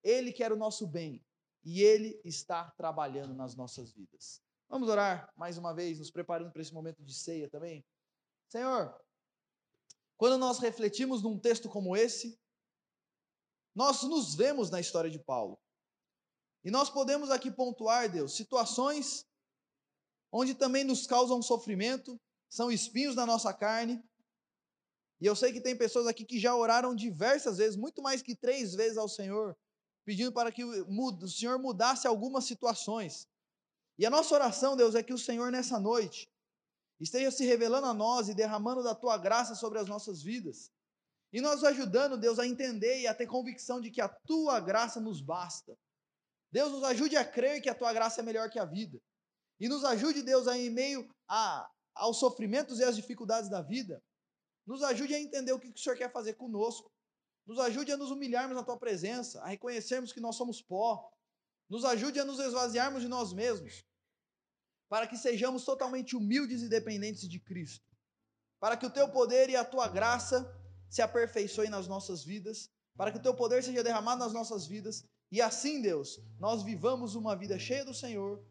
Ele 0.03 0.33
quer 0.33 0.51
o 0.51 0.57
nosso 0.57 0.87
bem 0.87 1.23
e 1.63 1.81
ele 1.81 2.19
está 2.25 2.71
trabalhando 2.71 3.35
nas 3.35 3.55
nossas 3.55 3.93
vidas. 3.93 4.41
Vamos 4.67 4.89
orar 4.89 5.31
mais 5.37 5.59
uma 5.59 5.73
vez, 5.73 5.99
nos 5.99 6.09
preparando 6.09 6.51
para 6.51 6.61
esse 6.61 6.73
momento 6.73 7.03
de 7.03 7.13
ceia 7.13 7.47
também. 7.47 7.85
Senhor, 8.49 8.99
quando 10.17 10.39
nós 10.39 10.57
refletimos 10.57 11.21
num 11.21 11.37
texto 11.37 11.69
como 11.69 11.95
esse, 11.95 12.37
nós 13.73 14.01
nos 14.03 14.33
vemos 14.33 14.71
na 14.71 14.79
história 14.79 15.09
de 15.09 15.19
Paulo. 15.19 15.59
E 16.63 16.71
nós 16.71 16.89
podemos 16.89 17.29
aqui 17.29 17.51
pontuar, 17.51 18.11
Deus, 18.11 18.35
situações 18.35 19.27
onde 20.31 20.55
também 20.55 20.83
nos 20.83 21.05
causam 21.05 21.41
sofrimento, 21.43 22.19
são 22.49 22.71
espinhos 22.71 23.15
na 23.15 23.25
nossa 23.25 23.53
carne, 23.53 24.03
e 25.19 25.25
eu 25.25 25.35
sei 25.35 25.53
que 25.53 25.61
tem 25.61 25.77
pessoas 25.77 26.07
aqui 26.07 26.25
que 26.25 26.39
já 26.39 26.55
oraram 26.55 26.93
diversas 26.93 27.57
vezes, 27.57 27.75
muito 27.75 28.01
mais 28.01 28.21
que 28.21 28.35
três 28.35 28.73
vezes 28.73 28.97
ao 28.97 29.07
Senhor, 29.07 29.55
pedindo 30.05 30.31
para 30.31 30.51
que 30.51 30.63
o 30.63 31.27
Senhor 31.27 31.57
mudasse 31.57 32.05
algumas 32.05 32.45
situações. 32.45 33.27
E 33.97 34.05
a 34.05 34.09
nossa 34.09 34.35
oração, 34.35 34.75
Deus, 34.75 34.93
é 34.93 35.01
que 35.01 35.13
o 35.13 35.17
Senhor 35.17 35.51
nessa 35.51 35.79
noite 35.79 36.29
esteja 36.99 37.31
se 37.31 37.45
revelando 37.45 37.87
a 37.87 37.93
nós 37.93 38.27
e 38.27 38.33
derramando 38.33 38.83
da 38.83 38.93
tua 38.93 39.17
graça 39.17 39.55
sobre 39.55 39.79
as 39.79 39.87
nossas 39.87 40.21
vidas. 40.21 40.69
E 41.31 41.41
nos 41.41 41.63
ajudando, 41.63 42.17
Deus, 42.17 42.39
a 42.39 42.45
entender 42.45 43.01
e 43.01 43.07
a 43.07 43.13
ter 43.13 43.27
convicção 43.27 43.81
de 43.81 43.91
que 43.91 44.01
a 44.01 44.09
tua 44.09 44.59
graça 44.59 44.99
nos 44.99 45.21
basta. 45.21 45.77
Deus 46.51 46.71
nos 46.71 46.83
ajude 46.83 47.17
a 47.17 47.25
crer 47.25 47.61
que 47.61 47.69
a 47.69 47.75
tua 47.75 47.91
graça 47.91 48.21
é 48.21 48.23
melhor 48.23 48.49
que 48.49 48.59
a 48.59 48.65
vida. 48.65 49.01
E 49.59 49.67
nos 49.67 49.83
ajude, 49.83 50.21
Deus, 50.21 50.47
a, 50.47 50.57
em 50.57 50.69
meio 50.69 51.09
a, 51.27 51.69
aos 51.93 52.19
sofrimentos 52.19 52.79
e 52.79 52.83
às 52.83 52.95
dificuldades 52.95 53.49
da 53.49 53.61
vida, 53.61 54.01
nos 54.65 54.81
ajude 54.83 55.13
a 55.13 55.19
entender 55.19 55.51
o 55.51 55.59
que 55.59 55.69
o 55.69 55.77
Senhor 55.77 55.97
quer 55.97 56.11
fazer 56.11 56.33
conosco. 56.33 56.91
Nos 57.45 57.59
ajude 57.59 57.91
a 57.91 57.97
nos 57.97 58.11
humilharmos 58.11 58.55
na 58.55 58.63
tua 58.63 58.77
presença, 58.77 59.41
a 59.41 59.47
reconhecermos 59.47 60.11
que 60.11 60.19
nós 60.19 60.35
somos 60.35 60.61
pó. 60.61 61.11
Nos 61.69 61.85
ajude 61.85 62.19
a 62.19 62.25
nos 62.25 62.39
esvaziarmos 62.39 63.01
de 63.01 63.07
nós 63.07 63.33
mesmos, 63.33 63.85
para 64.89 65.07
que 65.07 65.17
sejamos 65.17 65.63
totalmente 65.63 66.15
humildes 66.15 66.61
e 66.61 66.69
dependentes 66.69 67.27
de 67.27 67.39
Cristo. 67.39 67.85
Para 68.59 68.77
que 68.77 68.85
o 68.85 68.89
teu 68.89 69.09
poder 69.09 69.49
e 69.49 69.55
a 69.55 69.65
tua 69.65 69.87
graça 69.87 70.51
se 70.89 71.01
aperfeiçoem 71.01 71.69
nas 71.69 71.87
nossas 71.87 72.23
vidas, 72.23 72.69
para 72.95 73.11
que 73.11 73.17
o 73.17 73.21
teu 73.21 73.35
poder 73.35 73.63
seja 73.63 73.83
derramado 73.83 74.23
nas 74.23 74.33
nossas 74.33 74.65
vidas 74.65 75.05
e 75.31 75.41
assim, 75.41 75.81
Deus, 75.81 76.19
nós 76.39 76.63
vivamos 76.63 77.15
uma 77.15 77.35
vida 77.35 77.57
cheia 77.57 77.83
do 77.83 77.93
Senhor 77.93 78.41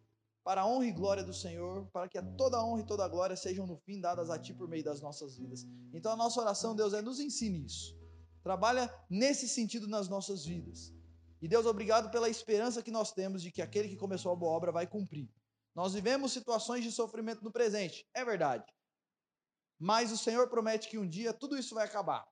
para 0.44 0.60
a 0.60 0.66
honra 0.66 0.86
e 0.86 0.92
glória 0.92 1.24
do 1.24 1.32
Senhor, 1.32 1.88
para 1.90 2.06
que 2.06 2.20
toda 2.36 2.58
a 2.58 2.64
honra 2.64 2.82
e 2.82 2.86
toda 2.86 3.02
a 3.02 3.08
glória 3.08 3.34
sejam 3.34 3.66
no 3.66 3.78
fim 3.78 3.98
dadas 3.98 4.28
a 4.28 4.38
Ti 4.38 4.52
por 4.52 4.68
meio 4.68 4.84
das 4.84 5.00
nossas 5.00 5.38
vidas. 5.38 5.66
Então 5.92 6.12
a 6.12 6.16
nossa 6.16 6.38
oração, 6.38 6.76
Deus, 6.76 6.92
é 6.92 7.00
nos 7.00 7.18
ensine 7.18 7.64
isso. 7.64 7.98
Trabalha 8.42 8.94
nesse 9.08 9.48
sentido 9.48 9.88
nas 9.88 10.06
nossas 10.06 10.44
vidas. 10.44 10.92
E 11.40 11.48
Deus, 11.48 11.64
obrigado 11.64 12.10
pela 12.10 12.28
esperança 12.28 12.82
que 12.82 12.90
nós 12.90 13.10
temos 13.10 13.42
de 13.42 13.50
que 13.50 13.62
aquele 13.62 13.88
que 13.88 13.96
começou 13.96 14.30
a 14.30 14.36
boa 14.36 14.52
obra 14.52 14.70
vai 14.70 14.86
cumprir. 14.86 15.30
Nós 15.74 15.94
vivemos 15.94 16.32
situações 16.32 16.84
de 16.84 16.92
sofrimento 16.92 17.42
no 17.42 17.50
presente, 17.50 18.06
é 18.14 18.22
verdade. 18.22 18.64
Mas 19.78 20.12
o 20.12 20.16
Senhor 20.16 20.48
promete 20.48 20.88
que 20.88 20.98
um 20.98 21.08
dia 21.08 21.32
tudo 21.32 21.56
isso 21.56 21.74
vai 21.74 21.86
acabar. 21.86 22.24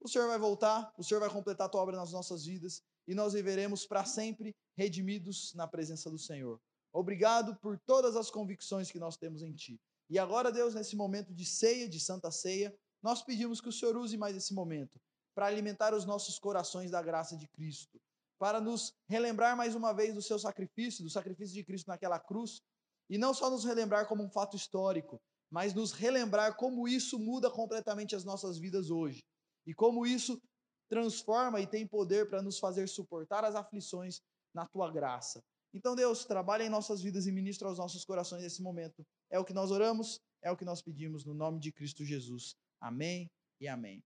O 0.00 0.08
Senhor 0.08 0.26
vai 0.26 0.38
voltar, 0.38 0.92
o 0.96 1.04
Senhor 1.04 1.20
vai 1.20 1.30
completar 1.30 1.66
a 1.66 1.70
tua 1.70 1.82
obra 1.82 1.96
nas 1.96 2.12
nossas 2.12 2.44
vidas 2.44 2.82
e 3.06 3.14
nós 3.14 3.34
viveremos 3.34 3.86
para 3.86 4.04
sempre 4.04 4.54
redimidos 4.76 5.52
na 5.54 5.66
presença 5.66 6.10
do 6.10 6.18
Senhor. 6.18 6.60
Obrigado 6.92 7.56
por 7.56 7.78
todas 7.78 8.16
as 8.16 8.30
convicções 8.30 8.90
que 8.90 8.98
nós 8.98 9.16
temos 9.16 9.42
em 9.42 9.52
Ti. 9.52 9.80
E 10.10 10.18
agora, 10.18 10.50
Deus, 10.50 10.74
nesse 10.74 10.96
momento 10.96 11.34
de 11.34 11.44
ceia, 11.44 11.88
de 11.88 12.00
santa 12.00 12.30
ceia, 12.30 12.74
nós 13.02 13.22
pedimos 13.22 13.60
que 13.60 13.68
o 13.68 13.72
Senhor 13.72 13.96
use 13.96 14.16
mais 14.16 14.36
esse 14.36 14.54
momento 14.54 14.98
para 15.34 15.46
alimentar 15.46 15.94
os 15.94 16.04
nossos 16.04 16.38
corações 16.38 16.90
da 16.90 17.02
graça 17.02 17.36
de 17.36 17.46
Cristo, 17.46 18.00
para 18.38 18.60
nos 18.60 18.94
relembrar 19.08 19.56
mais 19.56 19.74
uma 19.74 19.92
vez 19.92 20.14
do 20.14 20.22
seu 20.22 20.38
sacrifício, 20.38 21.04
do 21.04 21.10
sacrifício 21.10 21.54
de 21.54 21.62
Cristo 21.62 21.88
naquela 21.88 22.18
cruz, 22.18 22.62
e 23.08 23.16
não 23.18 23.32
só 23.32 23.48
nos 23.48 23.64
relembrar 23.64 24.06
como 24.08 24.22
um 24.22 24.30
fato 24.30 24.56
histórico, 24.56 25.20
mas 25.50 25.72
nos 25.74 25.92
relembrar 25.92 26.56
como 26.56 26.88
isso 26.88 27.18
muda 27.18 27.50
completamente 27.50 28.14
as 28.14 28.24
nossas 28.24 28.58
vidas 28.58 28.90
hoje 28.90 29.24
e 29.66 29.74
como 29.74 30.06
isso 30.06 30.40
transforma 30.88 31.60
e 31.60 31.66
tem 31.66 31.86
poder 31.86 32.28
para 32.28 32.42
nos 32.42 32.58
fazer 32.58 32.88
suportar 32.88 33.44
as 33.44 33.54
aflições 33.54 34.20
na 34.54 34.66
tua 34.66 34.90
graça. 34.90 35.42
Então, 35.72 35.94
Deus, 35.94 36.24
trabalha 36.24 36.64
em 36.64 36.68
nossas 36.68 37.02
vidas 37.02 37.26
e 37.26 37.32
ministra 37.32 37.68
aos 37.68 37.78
nossos 37.78 38.04
corações 38.04 38.42
nesse 38.42 38.62
momento. 38.62 39.06
É 39.30 39.38
o 39.38 39.44
que 39.44 39.52
nós 39.52 39.70
oramos, 39.70 40.20
é 40.42 40.50
o 40.50 40.56
que 40.56 40.64
nós 40.64 40.80
pedimos 40.80 41.24
no 41.24 41.34
nome 41.34 41.60
de 41.60 41.72
Cristo 41.72 42.04
Jesus. 42.04 42.56
Amém 42.80 43.30
e 43.60 43.68
amém. 43.68 44.02